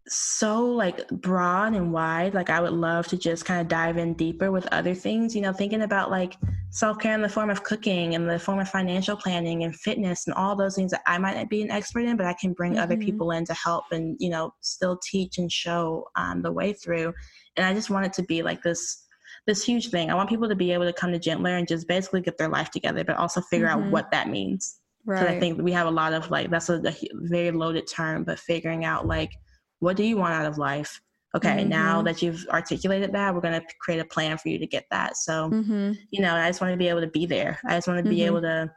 so 0.08 0.64
like 0.64 1.08
broad 1.08 1.74
and 1.74 1.92
wide. 1.92 2.34
Like 2.34 2.50
i 2.50 2.60
would 2.60 2.72
love 2.72 3.06
to 3.08 3.16
just 3.16 3.44
kind 3.44 3.60
of 3.60 3.68
dive 3.68 3.96
in 3.96 4.14
deeper 4.14 4.50
with 4.52 4.66
other 4.72 4.94
things 4.94 5.34
you 5.34 5.42
know 5.42 5.52
thinking 5.52 5.82
about 5.82 6.10
like 6.10 6.34
self-care 6.70 7.14
in 7.14 7.22
the 7.22 7.28
form 7.28 7.50
of 7.50 7.62
cooking 7.62 8.14
and 8.14 8.28
the 8.28 8.38
form 8.38 8.58
of 8.58 8.68
financial 8.68 9.16
planning 9.16 9.64
and 9.64 9.74
fitness 9.74 10.26
and 10.26 10.34
all 10.34 10.54
those 10.54 10.76
things 10.76 10.90
that 10.90 11.02
i 11.06 11.18
might 11.18 11.36
not 11.36 11.48
be 11.48 11.62
an 11.62 11.70
expert 11.70 12.00
in 12.00 12.16
but 12.16 12.26
i 12.26 12.34
can 12.34 12.52
bring 12.52 12.72
mm-hmm. 12.72 12.82
other 12.82 12.96
people 12.96 13.30
in 13.30 13.44
to 13.44 13.54
help 13.54 13.84
and 13.92 14.16
you 14.20 14.28
know 14.28 14.52
still 14.60 14.98
teach 15.02 15.38
and 15.38 15.50
show 15.50 16.04
um, 16.16 16.42
the 16.42 16.52
way 16.52 16.72
through 16.72 17.12
and 17.56 17.66
i 17.66 17.74
just 17.74 17.90
want 17.90 18.06
it 18.06 18.12
to 18.12 18.22
be 18.22 18.42
like 18.42 18.62
this 18.62 19.06
this 19.46 19.64
huge 19.64 19.90
thing. 19.90 20.10
I 20.10 20.14
want 20.14 20.28
people 20.28 20.48
to 20.48 20.54
be 20.54 20.72
able 20.72 20.84
to 20.84 20.92
come 20.92 21.12
to 21.12 21.18
Gentler 21.18 21.56
and 21.56 21.68
just 21.68 21.86
basically 21.86 22.20
get 22.20 22.36
their 22.36 22.48
life 22.48 22.70
together, 22.70 23.04
but 23.04 23.16
also 23.16 23.40
figure 23.40 23.68
mm-hmm. 23.68 23.84
out 23.84 23.92
what 23.92 24.10
that 24.10 24.28
means. 24.28 24.80
Right. 25.04 25.20
So 25.20 25.26
I 25.26 25.38
think 25.38 25.62
we 25.62 25.70
have 25.72 25.86
a 25.86 25.90
lot 25.90 26.12
of 26.12 26.30
like 26.30 26.50
that's 26.50 26.68
a, 26.68 26.82
a, 26.84 26.94
very 27.14 27.52
loaded 27.52 27.86
term, 27.86 28.24
but 28.24 28.40
figuring 28.40 28.84
out 28.84 29.06
like 29.06 29.30
what 29.78 29.96
do 29.96 30.02
you 30.02 30.16
want 30.16 30.34
out 30.34 30.46
of 30.46 30.58
life? 30.58 31.00
Okay, 31.36 31.58
mm-hmm. 31.58 31.68
now 31.68 32.02
that 32.02 32.22
you've 32.22 32.44
articulated 32.50 33.12
that, 33.12 33.34
we're 33.34 33.40
gonna 33.40 33.62
create 33.80 34.00
a 34.00 34.04
plan 34.04 34.36
for 34.36 34.48
you 34.48 34.58
to 34.58 34.66
get 34.66 34.86
that. 34.90 35.16
So 35.16 35.50
mm-hmm. 35.50 35.92
you 36.10 36.22
know, 36.22 36.34
I 36.34 36.48
just 36.48 36.60
want 36.60 36.72
to 36.72 36.76
be 36.76 36.88
able 36.88 37.02
to 37.02 37.06
be 37.06 37.24
there. 37.24 37.60
I 37.64 37.76
just 37.76 37.86
want 37.86 38.02
to 38.02 38.08
be 38.08 38.18
mm-hmm. 38.18 38.26
able 38.26 38.40
to 38.42 38.72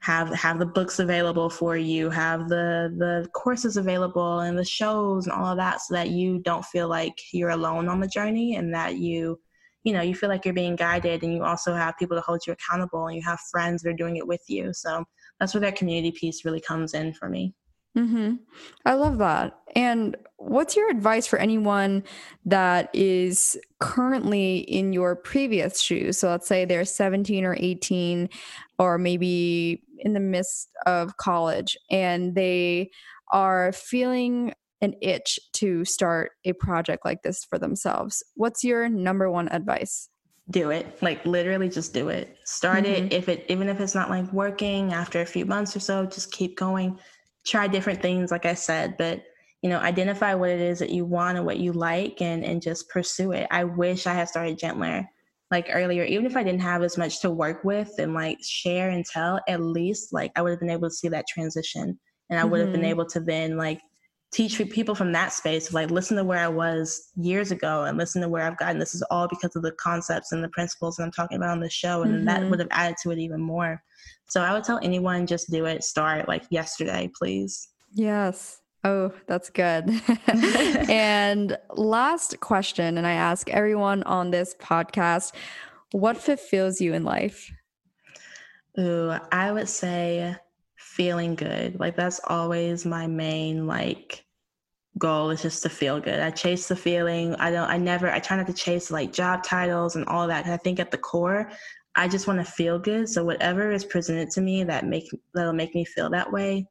have 0.00 0.30
have 0.30 0.58
the 0.58 0.66
books 0.66 0.98
available 0.98 1.50
for 1.50 1.76
you, 1.76 2.10
have 2.10 2.48
the 2.48 2.94
the 2.96 3.28
courses 3.34 3.76
available 3.76 4.40
and 4.40 4.58
the 4.58 4.64
shows 4.64 5.26
and 5.26 5.32
all 5.32 5.46
of 5.46 5.56
that, 5.58 5.80
so 5.80 5.94
that 5.94 6.10
you 6.10 6.38
don't 6.40 6.64
feel 6.64 6.88
like 6.88 7.18
you're 7.32 7.50
alone 7.50 7.88
on 7.88 8.00
the 8.00 8.08
journey 8.08 8.56
and 8.56 8.74
that 8.74 8.96
you 8.96 9.38
you 9.84 9.92
know 9.92 10.00
you 10.00 10.14
feel 10.14 10.28
like 10.28 10.44
you're 10.44 10.54
being 10.54 10.76
guided 10.76 11.22
and 11.22 11.32
you 11.34 11.44
also 11.44 11.74
have 11.74 11.96
people 11.98 12.16
to 12.16 12.22
hold 12.22 12.40
you 12.46 12.52
accountable 12.52 13.06
and 13.06 13.16
you 13.16 13.22
have 13.22 13.40
friends 13.50 13.82
that 13.82 13.90
are 13.90 13.94
doing 13.94 14.16
it 14.16 14.26
with 14.26 14.42
you 14.48 14.72
so 14.72 15.04
that's 15.38 15.54
where 15.54 15.62
that 15.62 15.76
community 15.76 16.12
piece 16.12 16.44
really 16.44 16.60
comes 16.60 16.92
in 16.94 17.14
for 17.14 17.28
me. 17.28 17.54
Mm-hmm. 17.96 18.36
I 18.84 18.94
love 18.94 19.18
that. 19.18 19.58
And 19.74 20.16
what's 20.36 20.76
your 20.76 20.90
advice 20.90 21.26
for 21.26 21.38
anyone 21.38 22.04
that 22.44 22.88
is 22.92 23.58
currently 23.78 24.58
in 24.58 24.92
your 24.92 25.16
previous 25.16 25.80
shoes? 25.80 26.18
So 26.18 26.28
let's 26.28 26.46
say 26.46 26.64
they're 26.64 26.84
17 26.84 27.44
or 27.44 27.56
18, 27.58 28.28
or 28.78 28.98
maybe 28.98 29.82
in 29.98 30.14
the 30.14 30.20
midst 30.20 30.70
of 30.86 31.16
college, 31.16 31.76
and 31.90 32.34
they 32.34 32.90
are 33.32 33.72
feeling 33.72 34.54
an 34.80 34.94
itch 35.02 35.38
to 35.52 35.84
start 35.84 36.32
a 36.44 36.52
project 36.54 37.04
like 37.04 37.22
this 37.22 37.44
for 37.44 37.58
themselves. 37.58 38.22
What's 38.34 38.64
your 38.64 38.88
number 38.88 39.30
one 39.30 39.48
advice? 39.48 40.08
do 40.50 40.70
it 40.70 41.00
like 41.00 41.24
literally 41.24 41.68
just 41.68 41.94
do 41.94 42.08
it 42.08 42.36
start 42.44 42.84
mm-hmm. 42.84 43.04
it 43.04 43.12
if 43.12 43.28
it 43.28 43.44
even 43.48 43.68
if 43.68 43.78
it's 43.80 43.94
not 43.94 44.10
like 44.10 44.30
working 44.32 44.92
after 44.92 45.20
a 45.20 45.26
few 45.26 45.46
months 45.46 45.76
or 45.76 45.80
so 45.80 46.04
just 46.06 46.32
keep 46.32 46.56
going 46.56 46.98
try 47.50 47.66
different 47.66 48.00
things 48.00 48.30
like 48.30 48.46
i 48.46 48.54
said 48.54 48.96
but 48.96 49.22
you 49.62 49.68
know 49.68 49.78
identify 49.78 50.34
what 50.34 50.50
it 50.50 50.60
is 50.60 50.78
that 50.78 50.90
you 50.90 51.04
want 51.04 51.36
and 51.36 51.44
what 51.44 51.58
you 51.58 51.72
like 51.72 52.22
and 52.22 52.44
and 52.44 52.62
just 52.62 52.88
pursue 52.88 53.32
it 53.32 53.46
i 53.50 53.64
wish 53.64 54.06
i 54.06 54.14
had 54.14 54.28
started 54.28 54.58
gentler 54.58 55.04
like 55.50 55.66
earlier 55.70 56.04
even 56.04 56.26
if 56.26 56.36
i 56.36 56.44
didn't 56.44 56.60
have 56.60 56.82
as 56.82 56.96
much 56.96 57.20
to 57.20 57.30
work 57.30 57.64
with 57.64 57.90
and 57.98 58.14
like 58.14 58.38
share 58.42 58.90
and 58.90 59.04
tell 59.04 59.40
at 59.48 59.60
least 59.60 60.12
like 60.12 60.30
i 60.36 60.42
would 60.42 60.50
have 60.50 60.60
been 60.60 60.70
able 60.70 60.88
to 60.88 60.94
see 60.94 61.08
that 61.08 61.26
transition 61.28 61.98
and 62.30 62.38
i 62.38 62.44
would 62.44 62.60
have 62.60 62.68
mm-hmm. 62.68 62.80
been 62.80 62.90
able 62.90 63.04
to 63.04 63.20
then 63.20 63.56
like 63.56 63.80
teach 64.32 64.58
people 64.70 64.94
from 64.94 65.10
that 65.12 65.32
space 65.32 65.72
like 65.72 65.90
listen 65.90 66.16
to 66.16 66.24
where 66.24 66.38
i 66.38 66.48
was 66.48 67.10
years 67.16 67.50
ago 67.50 67.84
and 67.84 67.98
listen 67.98 68.22
to 68.22 68.28
where 68.28 68.44
i've 68.44 68.58
gotten. 68.58 68.78
This 68.78 68.94
is 68.94 69.02
all 69.10 69.26
because 69.26 69.56
of 69.56 69.62
the 69.62 69.72
concepts 69.72 70.32
and 70.32 70.42
the 70.42 70.48
principles 70.48 70.96
that 70.96 71.04
i'm 71.04 71.10
talking 71.10 71.36
about 71.36 71.50
on 71.50 71.60
the 71.60 71.70
show 71.70 72.02
and 72.02 72.14
mm-hmm. 72.14 72.24
that 72.26 72.48
would 72.48 72.60
have 72.60 72.68
added 72.70 72.96
to 73.02 73.10
it 73.10 73.18
even 73.18 73.40
more. 73.40 73.82
So 74.28 74.42
i 74.42 74.52
would 74.52 74.64
tell 74.64 74.78
anyone 74.82 75.26
just 75.26 75.50
do 75.50 75.64
it. 75.66 75.82
Start 75.82 76.28
like 76.28 76.44
yesterday 76.50 77.10
please. 77.16 77.68
Yes. 77.92 78.60
Oh 78.84 79.12
that's 79.26 79.50
good. 79.50 79.90
And 80.88 81.58
last 81.70 82.40
question 82.40 82.98
and 82.98 83.06
i 83.06 83.12
ask 83.12 83.50
everyone 83.50 84.02
on 84.04 84.30
this 84.30 84.54
podcast 84.60 85.32
what 85.92 86.16
fulfills 86.16 86.80
you 86.80 86.94
in 86.94 87.02
life? 87.02 87.52
Ooh, 88.78 89.12
i 89.32 89.50
would 89.50 89.68
say 89.68 90.36
feeling 91.00 91.34
good. 91.34 91.80
Like 91.80 91.96
that's 91.96 92.20
always 92.24 92.84
my 92.84 93.06
main 93.06 93.66
like 93.66 94.22
goal 94.98 95.30
is 95.30 95.40
just 95.40 95.62
to 95.62 95.70
feel 95.70 95.98
good. 95.98 96.20
I 96.20 96.30
chase 96.30 96.68
the 96.68 96.76
feeling. 96.76 97.34
I 97.36 97.50
don't 97.50 97.70
I 97.70 97.78
never 97.78 98.10
I 98.10 98.18
try 98.18 98.36
not 98.36 98.46
to 98.48 98.52
chase 98.52 98.90
like 98.90 99.10
job 99.10 99.42
titles 99.42 99.96
and 99.96 100.04
all 100.08 100.26
that. 100.26 100.46
I 100.46 100.58
think 100.58 100.78
at 100.78 100.90
the 100.90 100.98
core, 100.98 101.50
I 101.96 102.06
just 102.06 102.26
want 102.26 102.38
to 102.44 102.52
feel 102.52 102.78
good. 102.78 103.08
So 103.08 103.24
whatever 103.24 103.70
is 103.70 103.82
presented 103.82 104.28
to 104.32 104.42
me 104.42 104.62
that 104.64 104.84
make 104.84 105.08
that'll 105.32 105.54
make 105.54 105.74
me 105.74 105.86
feel 105.86 106.10
that 106.10 106.30
way, 106.30 106.66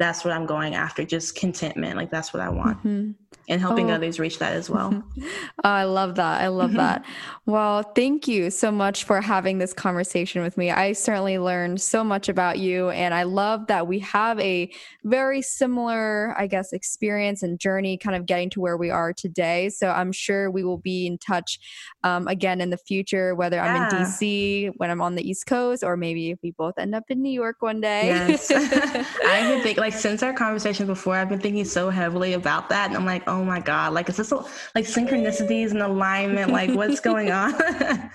that's 0.00 0.24
what 0.24 0.34
I'm 0.34 0.44
going 0.44 0.74
after. 0.74 1.04
Just 1.04 1.36
contentment. 1.36 1.96
Like 1.96 2.10
that's 2.10 2.34
what 2.34 2.42
I 2.42 2.48
want. 2.48 2.78
Mm-hmm 2.78 3.12
and 3.48 3.60
helping 3.60 3.90
oh. 3.90 3.94
others 3.94 4.18
reach 4.18 4.38
that 4.38 4.52
as 4.52 4.70
well. 4.70 5.02
oh, 5.18 5.24
I 5.64 5.84
love 5.84 6.14
that. 6.16 6.40
I 6.40 6.48
love 6.48 6.70
mm-hmm. 6.70 6.76
that. 6.78 7.04
Well, 7.46 7.82
thank 7.82 8.28
you 8.28 8.50
so 8.50 8.70
much 8.70 9.04
for 9.04 9.20
having 9.20 9.58
this 9.58 9.72
conversation 9.72 10.42
with 10.42 10.56
me. 10.56 10.70
I 10.70 10.92
certainly 10.92 11.38
learned 11.38 11.80
so 11.80 12.04
much 12.04 12.28
about 12.28 12.58
you, 12.58 12.90
and 12.90 13.14
I 13.14 13.22
love 13.22 13.66
that 13.68 13.86
we 13.86 13.98
have 14.00 14.38
a 14.40 14.70
very 15.04 15.40
similar, 15.40 16.34
I 16.38 16.46
guess, 16.46 16.72
experience 16.72 17.42
and 17.42 17.58
journey 17.58 17.96
kind 17.96 18.16
of 18.16 18.26
getting 18.26 18.50
to 18.50 18.60
where 18.60 18.76
we 18.76 18.90
are 18.90 19.12
today. 19.12 19.70
So 19.70 19.88
I'm 19.88 20.12
sure 20.12 20.50
we 20.50 20.62
will 20.62 20.78
be 20.78 21.06
in 21.06 21.18
touch 21.18 21.58
um, 22.04 22.28
again 22.28 22.60
in 22.60 22.70
the 22.70 22.76
future, 22.76 23.34
whether 23.34 23.56
yeah. 23.56 23.88
I'm 23.88 23.96
in 23.96 24.04
DC, 24.04 24.72
when 24.76 24.90
I'm 24.90 25.00
on 25.00 25.14
the 25.14 25.28
East 25.28 25.46
Coast, 25.46 25.82
or 25.82 25.96
maybe 25.96 26.30
if 26.30 26.38
we 26.42 26.50
both 26.52 26.74
end 26.78 26.94
up 26.94 27.04
in 27.08 27.22
New 27.22 27.32
York 27.32 27.56
one 27.60 27.80
day. 27.80 28.08
Yes. 28.08 28.50
I've 28.50 29.48
been 29.48 29.62
thinking, 29.62 29.80
like, 29.80 29.94
since 29.94 30.22
our 30.22 30.32
conversation 30.32 30.86
before, 30.86 31.16
I've 31.16 31.28
been 31.28 31.40
thinking 31.40 31.64
so 31.64 31.90
heavily 31.90 32.34
about 32.34 32.68
that. 32.68 32.88
And 32.88 32.96
I'm 32.96 33.06
like, 33.06 33.22
oh, 33.26 33.37
oh 33.38 33.44
my 33.44 33.60
god 33.60 33.92
like 33.92 34.08
is 34.08 34.16
this 34.16 34.32
like 34.32 34.84
synchronicities 34.84 35.70
and 35.70 35.80
alignment 35.80 36.50
like 36.50 36.70
what's 36.74 37.00
going 37.00 37.30
on? 37.30 37.54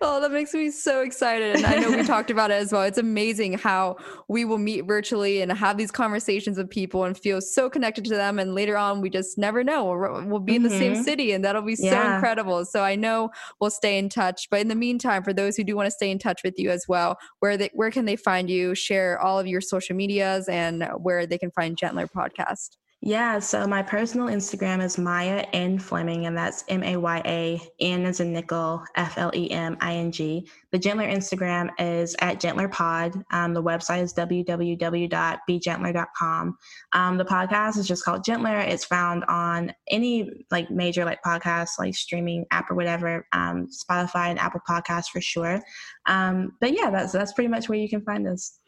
Oh 0.00 0.20
that 0.20 0.32
makes 0.32 0.54
me 0.54 0.70
so 0.70 1.02
excited 1.02 1.56
and 1.56 1.66
i 1.66 1.76
know 1.76 1.90
we 1.90 2.02
talked 2.04 2.30
about 2.30 2.50
it 2.50 2.54
as 2.54 2.72
well. 2.72 2.82
It's 2.82 2.98
amazing 2.98 3.58
how 3.58 3.96
we 4.26 4.44
will 4.44 4.58
meet 4.58 4.82
virtually 4.82 5.42
and 5.42 5.52
have 5.52 5.76
these 5.76 5.90
conversations 5.90 6.56
with 6.56 6.70
people 6.70 7.04
and 7.04 7.16
feel 7.16 7.40
so 7.40 7.68
connected 7.68 8.04
to 8.06 8.10
them 8.10 8.38
and 8.38 8.54
later 8.54 8.76
on 8.76 9.00
we 9.00 9.10
just 9.10 9.36
never 9.36 9.62
know. 9.62 9.84
We'll, 9.84 10.24
we'll 10.26 10.40
be 10.40 10.56
in 10.56 10.62
the 10.62 10.70
mm-hmm. 10.70 10.94
same 10.94 11.04
city 11.04 11.32
and 11.32 11.44
that'll 11.44 11.62
be 11.62 11.76
so 11.76 11.86
yeah. 11.86 12.14
incredible. 12.14 12.64
So 12.64 12.82
i 12.82 12.96
know 12.96 13.30
we'll 13.60 13.70
stay 13.70 13.98
in 13.98 14.08
touch 14.08 14.48
but 14.50 14.60
in 14.60 14.68
the 14.68 14.74
meantime 14.74 15.22
for 15.22 15.32
those 15.32 15.56
who 15.56 15.64
do 15.64 15.76
want 15.76 15.86
to 15.86 15.90
stay 15.90 16.10
in 16.10 16.18
touch 16.18 16.42
with 16.42 16.58
you 16.58 16.70
as 16.70 16.86
well 16.88 17.18
where 17.40 17.56
they 17.56 17.70
where 17.74 17.90
can 17.90 18.06
they 18.06 18.16
find 18.16 18.48
you? 18.48 18.74
Share 18.74 19.20
all 19.20 19.38
of 19.38 19.46
your 19.46 19.60
social 19.60 19.94
medias 19.94 20.48
and 20.48 20.88
where 20.98 21.26
they 21.26 21.38
can 21.38 21.50
find 21.50 21.76
gentler 21.76 22.06
podcast 22.06 22.76
yeah, 23.04 23.40
so 23.40 23.66
my 23.66 23.82
personal 23.82 24.28
Instagram 24.28 24.80
is 24.80 24.96
Maya 24.96 25.44
N 25.52 25.76
Fleming, 25.76 26.26
and 26.26 26.38
that's 26.38 26.62
M 26.68 26.84
A 26.84 26.96
Y 26.96 27.20
A 27.24 27.60
N 27.80 28.06
as 28.06 28.20
in 28.20 28.32
nickel, 28.32 28.84
F 28.94 29.18
L 29.18 29.32
E 29.34 29.50
M 29.50 29.76
I 29.80 29.94
N 29.94 30.12
G. 30.12 30.48
The 30.70 30.78
Gentler 30.78 31.08
Instagram 31.08 31.70
is 31.80 32.14
at 32.20 32.40
GentlerPod. 32.40 33.20
Um, 33.32 33.54
the 33.54 33.62
website 33.62 34.02
is 34.02 34.14
www.begentler.com. 34.14 36.56
Um, 36.92 37.18
the 37.18 37.24
podcast 37.24 37.76
is 37.76 37.88
just 37.88 38.04
called 38.04 38.24
Gentler. 38.24 38.58
It's 38.58 38.84
found 38.84 39.24
on 39.24 39.72
any 39.90 40.46
like 40.52 40.70
major 40.70 41.04
like 41.04 41.18
podcast 41.26 41.70
like 41.80 41.96
streaming 41.96 42.46
app 42.52 42.70
or 42.70 42.76
whatever, 42.76 43.26
um, 43.32 43.66
Spotify 43.66 44.28
and 44.28 44.38
Apple 44.38 44.60
Podcasts 44.68 45.08
for 45.08 45.20
sure. 45.20 45.60
Um, 46.06 46.52
but 46.60 46.72
yeah, 46.72 46.90
that's 46.90 47.10
that's 47.10 47.32
pretty 47.32 47.48
much 47.48 47.68
where 47.68 47.80
you 47.80 47.88
can 47.88 48.02
find 48.02 48.28
us. 48.28 48.60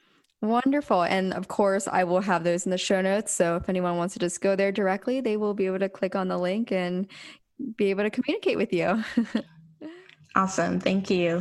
Wonderful. 0.44 1.04
And 1.04 1.32
of 1.32 1.48
course, 1.48 1.88
I 1.88 2.04
will 2.04 2.20
have 2.20 2.44
those 2.44 2.66
in 2.66 2.70
the 2.70 2.76
show 2.76 3.00
notes. 3.00 3.32
So 3.32 3.56
if 3.56 3.70
anyone 3.70 3.96
wants 3.96 4.12
to 4.14 4.20
just 4.20 4.42
go 4.42 4.54
there 4.54 4.70
directly, 4.70 5.22
they 5.22 5.38
will 5.38 5.54
be 5.54 5.64
able 5.64 5.78
to 5.78 5.88
click 5.88 6.14
on 6.14 6.28
the 6.28 6.36
link 6.36 6.70
and 6.70 7.06
be 7.76 7.86
able 7.86 8.02
to 8.02 8.10
communicate 8.10 8.58
with 8.58 8.70
you. 8.70 9.02
awesome. 10.36 10.80
Thank 10.80 11.08
you. 11.08 11.40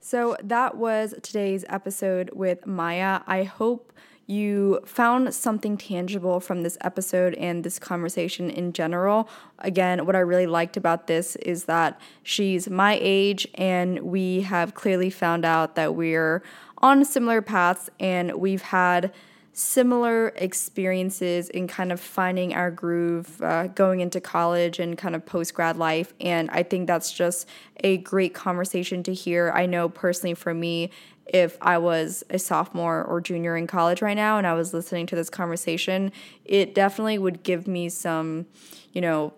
So 0.00 0.38
that 0.42 0.78
was 0.78 1.14
today's 1.22 1.66
episode 1.68 2.30
with 2.32 2.66
Maya. 2.66 3.20
I 3.26 3.42
hope 3.42 3.92
you 4.30 4.80
found 4.86 5.34
something 5.34 5.76
tangible 5.76 6.38
from 6.38 6.62
this 6.62 6.78
episode 6.82 7.34
and 7.34 7.64
this 7.64 7.80
conversation 7.80 8.48
in 8.48 8.72
general. 8.72 9.28
Again, 9.58 10.06
what 10.06 10.14
I 10.14 10.20
really 10.20 10.46
liked 10.46 10.76
about 10.76 11.08
this 11.08 11.34
is 11.36 11.64
that 11.64 12.00
she's 12.22 12.70
my 12.70 12.96
age, 13.02 13.48
and 13.56 13.98
we 13.98 14.42
have 14.42 14.74
clearly 14.74 15.10
found 15.10 15.44
out 15.44 15.74
that 15.74 15.96
we're 15.96 16.44
on 16.80 17.04
similar 17.04 17.42
paths 17.42 17.90
and 17.98 18.34
we've 18.34 18.62
had 18.62 19.12
similar 19.52 20.28
experiences 20.36 21.48
in 21.48 21.66
kind 21.66 21.90
of 21.92 22.00
finding 22.00 22.54
our 22.54 22.70
groove 22.70 23.42
uh, 23.42 23.66
going 23.68 24.00
into 24.00 24.20
college 24.20 24.78
and 24.78 24.96
kind 24.96 25.14
of 25.14 25.26
post 25.26 25.54
grad 25.54 25.76
life. 25.76 26.14
And 26.20 26.50
I 26.50 26.62
think 26.62 26.86
that's 26.86 27.12
just 27.12 27.48
a 27.82 27.98
great 27.98 28.32
conversation 28.32 29.02
to 29.04 29.14
hear. 29.14 29.52
I 29.54 29.66
know 29.66 29.88
personally 29.88 30.34
for 30.34 30.54
me, 30.54 30.90
if 31.26 31.58
I 31.60 31.78
was 31.78 32.24
a 32.30 32.38
sophomore 32.38 33.04
or 33.04 33.20
junior 33.20 33.56
in 33.56 33.66
college 33.66 34.02
right 34.02 34.16
now 34.16 34.38
and 34.38 34.46
I 34.46 34.54
was 34.54 34.72
listening 34.72 35.06
to 35.06 35.16
this 35.16 35.30
conversation, 35.30 36.12
it 36.44 36.74
definitely 36.74 37.18
would 37.18 37.42
give 37.42 37.68
me 37.68 37.88
some, 37.88 38.46
you 38.92 39.00
know, 39.00 39.34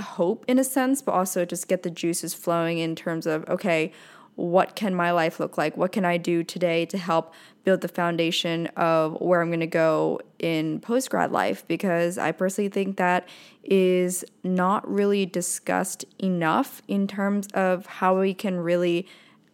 hope 0.00 0.44
in 0.46 0.58
a 0.58 0.64
sense, 0.64 1.02
but 1.02 1.12
also 1.12 1.44
just 1.44 1.68
get 1.68 1.82
the 1.82 1.90
juices 1.90 2.34
flowing 2.34 2.78
in 2.78 2.94
terms 2.94 3.26
of, 3.26 3.48
okay, 3.48 3.92
what 4.36 4.76
can 4.76 4.94
my 4.94 5.10
life 5.10 5.40
look 5.40 5.58
like? 5.58 5.76
What 5.76 5.92
can 5.92 6.04
I 6.04 6.18
do 6.18 6.44
today 6.44 6.86
to 6.86 6.98
help 6.98 7.32
build 7.64 7.80
the 7.80 7.88
foundation 7.88 8.66
of 8.76 9.20
where 9.20 9.40
I'm 9.40 9.48
going 9.48 9.60
to 9.60 9.66
go 9.66 10.20
in 10.38 10.78
post 10.80 11.10
grad 11.10 11.32
life? 11.32 11.66
Because 11.66 12.18
I 12.18 12.32
personally 12.32 12.68
think 12.68 12.98
that 12.98 13.28
is 13.64 14.24
not 14.44 14.88
really 14.88 15.26
discussed 15.26 16.04
enough 16.18 16.82
in 16.86 17.06
terms 17.06 17.48
of 17.54 17.86
how 17.86 18.20
we 18.20 18.34
can 18.34 18.60
really 18.60 19.08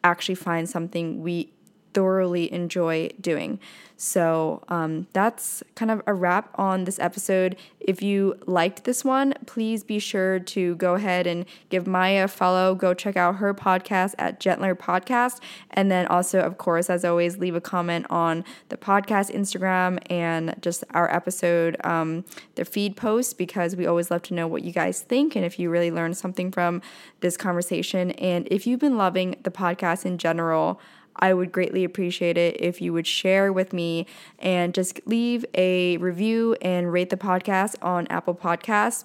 actually 0.04 0.34
find 0.34 0.68
something 0.68 1.22
we 1.22 1.52
thoroughly 1.92 2.52
enjoy 2.52 3.10
doing. 3.20 3.58
So 4.02 4.64
um, 4.68 5.06
that's 5.12 5.62
kind 5.76 5.88
of 5.88 6.02
a 6.08 6.12
wrap 6.12 6.50
on 6.58 6.86
this 6.86 6.98
episode. 6.98 7.54
If 7.78 8.02
you 8.02 8.36
liked 8.46 8.82
this 8.82 9.04
one, 9.04 9.32
please 9.46 9.84
be 9.84 10.00
sure 10.00 10.40
to 10.40 10.74
go 10.74 10.94
ahead 10.94 11.28
and 11.28 11.46
give 11.68 11.86
Maya 11.86 12.24
a 12.24 12.28
follow. 12.28 12.74
Go 12.74 12.94
check 12.94 13.16
out 13.16 13.36
her 13.36 13.54
podcast 13.54 14.14
at 14.18 14.40
Gentler 14.40 14.74
Podcast. 14.74 15.38
And 15.70 15.88
then 15.88 16.08
also, 16.08 16.40
of 16.40 16.58
course, 16.58 16.90
as 16.90 17.04
always, 17.04 17.38
leave 17.38 17.54
a 17.54 17.60
comment 17.60 18.06
on 18.10 18.44
the 18.70 18.76
podcast 18.76 19.32
Instagram 19.32 20.00
and 20.10 20.56
just 20.60 20.82
our 20.90 21.08
episode, 21.14 21.76
um, 21.84 22.24
the 22.56 22.64
feed 22.64 22.96
post, 22.96 23.38
because 23.38 23.76
we 23.76 23.86
always 23.86 24.10
love 24.10 24.22
to 24.22 24.34
know 24.34 24.48
what 24.48 24.64
you 24.64 24.72
guys 24.72 25.00
think 25.00 25.36
and 25.36 25.44
if 25.44 25.60
you 25.60 25.70
really 25.70 25.92
learned 25.92 26.16
something 26.16 26.50
from 26.50 26.82
this 27.20 27.36
conversation. 27.36 28.10
And 28.12 28.48
if 28.50 28.66
you've 28.66 28.80
been 28.80 28.96
loving 28.98 29.36
the 29.44 29.52
podcast 29.52 30.04
in 30.04 30.18
general, 30.18 30.80
I 31.16 31.34
would 31.34 31.52
greatly 31.52 31.84
appreciate 31.84 32.36
it 32.36 32.60
if 32.60 32.80
you 32.80 32.92
would 32.92 33.06
share 33.06 33.52
with 33.52 33.72
me 33.72 34.06
and 34.38 34.74
just 34.74 35.00
leave 35.06 35.44
a 35.54 35.96
review 35.98 36.56
and 36.62 36.92
rate 36.92 37.10
the 37.10 37.16
podcast 37.16 37.76
on 37.82 38.06
Apple 38.08 38.34
Podcasts. 38.34 39.04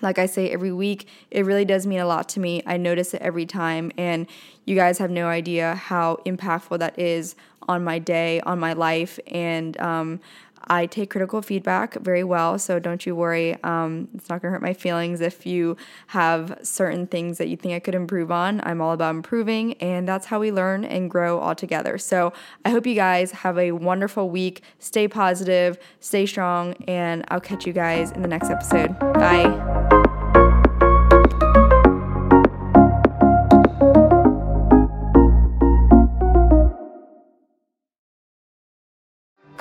Like 0.00 0.18
I 0.18 0.26
say 0.26 0.50
every 0.50 0.72
week, 0.72 1.06
it 1.30 1.44
really 1.44 1.64
does 1.64 1.86
mean 1.86 2.00
a 2.00 2.06
lot 2.06 2.28
to 2.30 2.40
me. 2.40 2.62
I 2.66 2.76
notice 2.76 3.14
it 3.14 3.22
every 3.22 3.46
time, 3.46 3.92
and 3.96 4.26
you 4.64 4.74
guys 4.74 4.98
have 4.98 5.10
no 5.10 5.28
idea 5.28 5.74
how 5.76 6.16
impactful 6.26 6.78
that 6.80 6.98
is 6.98 7.36
on 7.68 7.84
my 7.84 7.98
day, 8.00 8.40
on 8.40 8.58
my 8.58 8.72
life, 8.72 9.20
and 9.28 9.78
um, 9.80 10.20
I 10.68 10.86
take 10.86 11.10
critical 11.10 11.42
feedback 11.42 11.94
very 12.00 12.24
well, 12.24 12.58
so 12.58 12.78
don't 12.78 13.04
you 13.04 13.14
worry. 13.14 13.56
Um, 13.62 14.08
it's 14.14 14.28
not 14.28 14.42
gonna 14.42 14.52
hurt 14.52 14.62
my 14.62 14.74
feelings 14.74 15.20
if 15.20 15.46
you 15.46 15.76
have 16.08 16.58
certain 16.62 17.06
things 17.06 17.38
that 17.38 17.48
you 17.48 17.56
think 17.56 17.74
I 17.74 17.80
could 17.80 17.94
improve 17.94 18.30
on. 18.30 18.60
I'm 18.64 18.80
all 18.80 18.92
about 18.92 19.14
improving, 19.14 19.74
and 19.74 20.06
that's 20.08 20.26
how 20.26 20.40
we 20.40 20.52
learn 20.52 20.84
and 20.84 21.10
grow 21.10 21.38
all 21.38 21.54
together. 21.54 21.98
So 21.98 22.32
I 22.64 22.70
hope 22.70 22.86
you 22.86 22.94
guys 22.94 23.32
have 23.32 23.58
a 23.58 23.72
wonderful 23.72 24.30
week. 24.30 24.62
Stay 24.78 25.08
positive, 25.08 25.78
stay 26.00 26.26
strong, 26.26 26.74
and 26.88 27.24
I'll 27.28 27.40
catch 27.40 27.66
you 27.66 27.72
guys 27.72 28.10
in 28.12 28.22
the 28.22 28.28
next 28.28 28.50
episode. 28.50 28.98
Bye. 28.98 30.11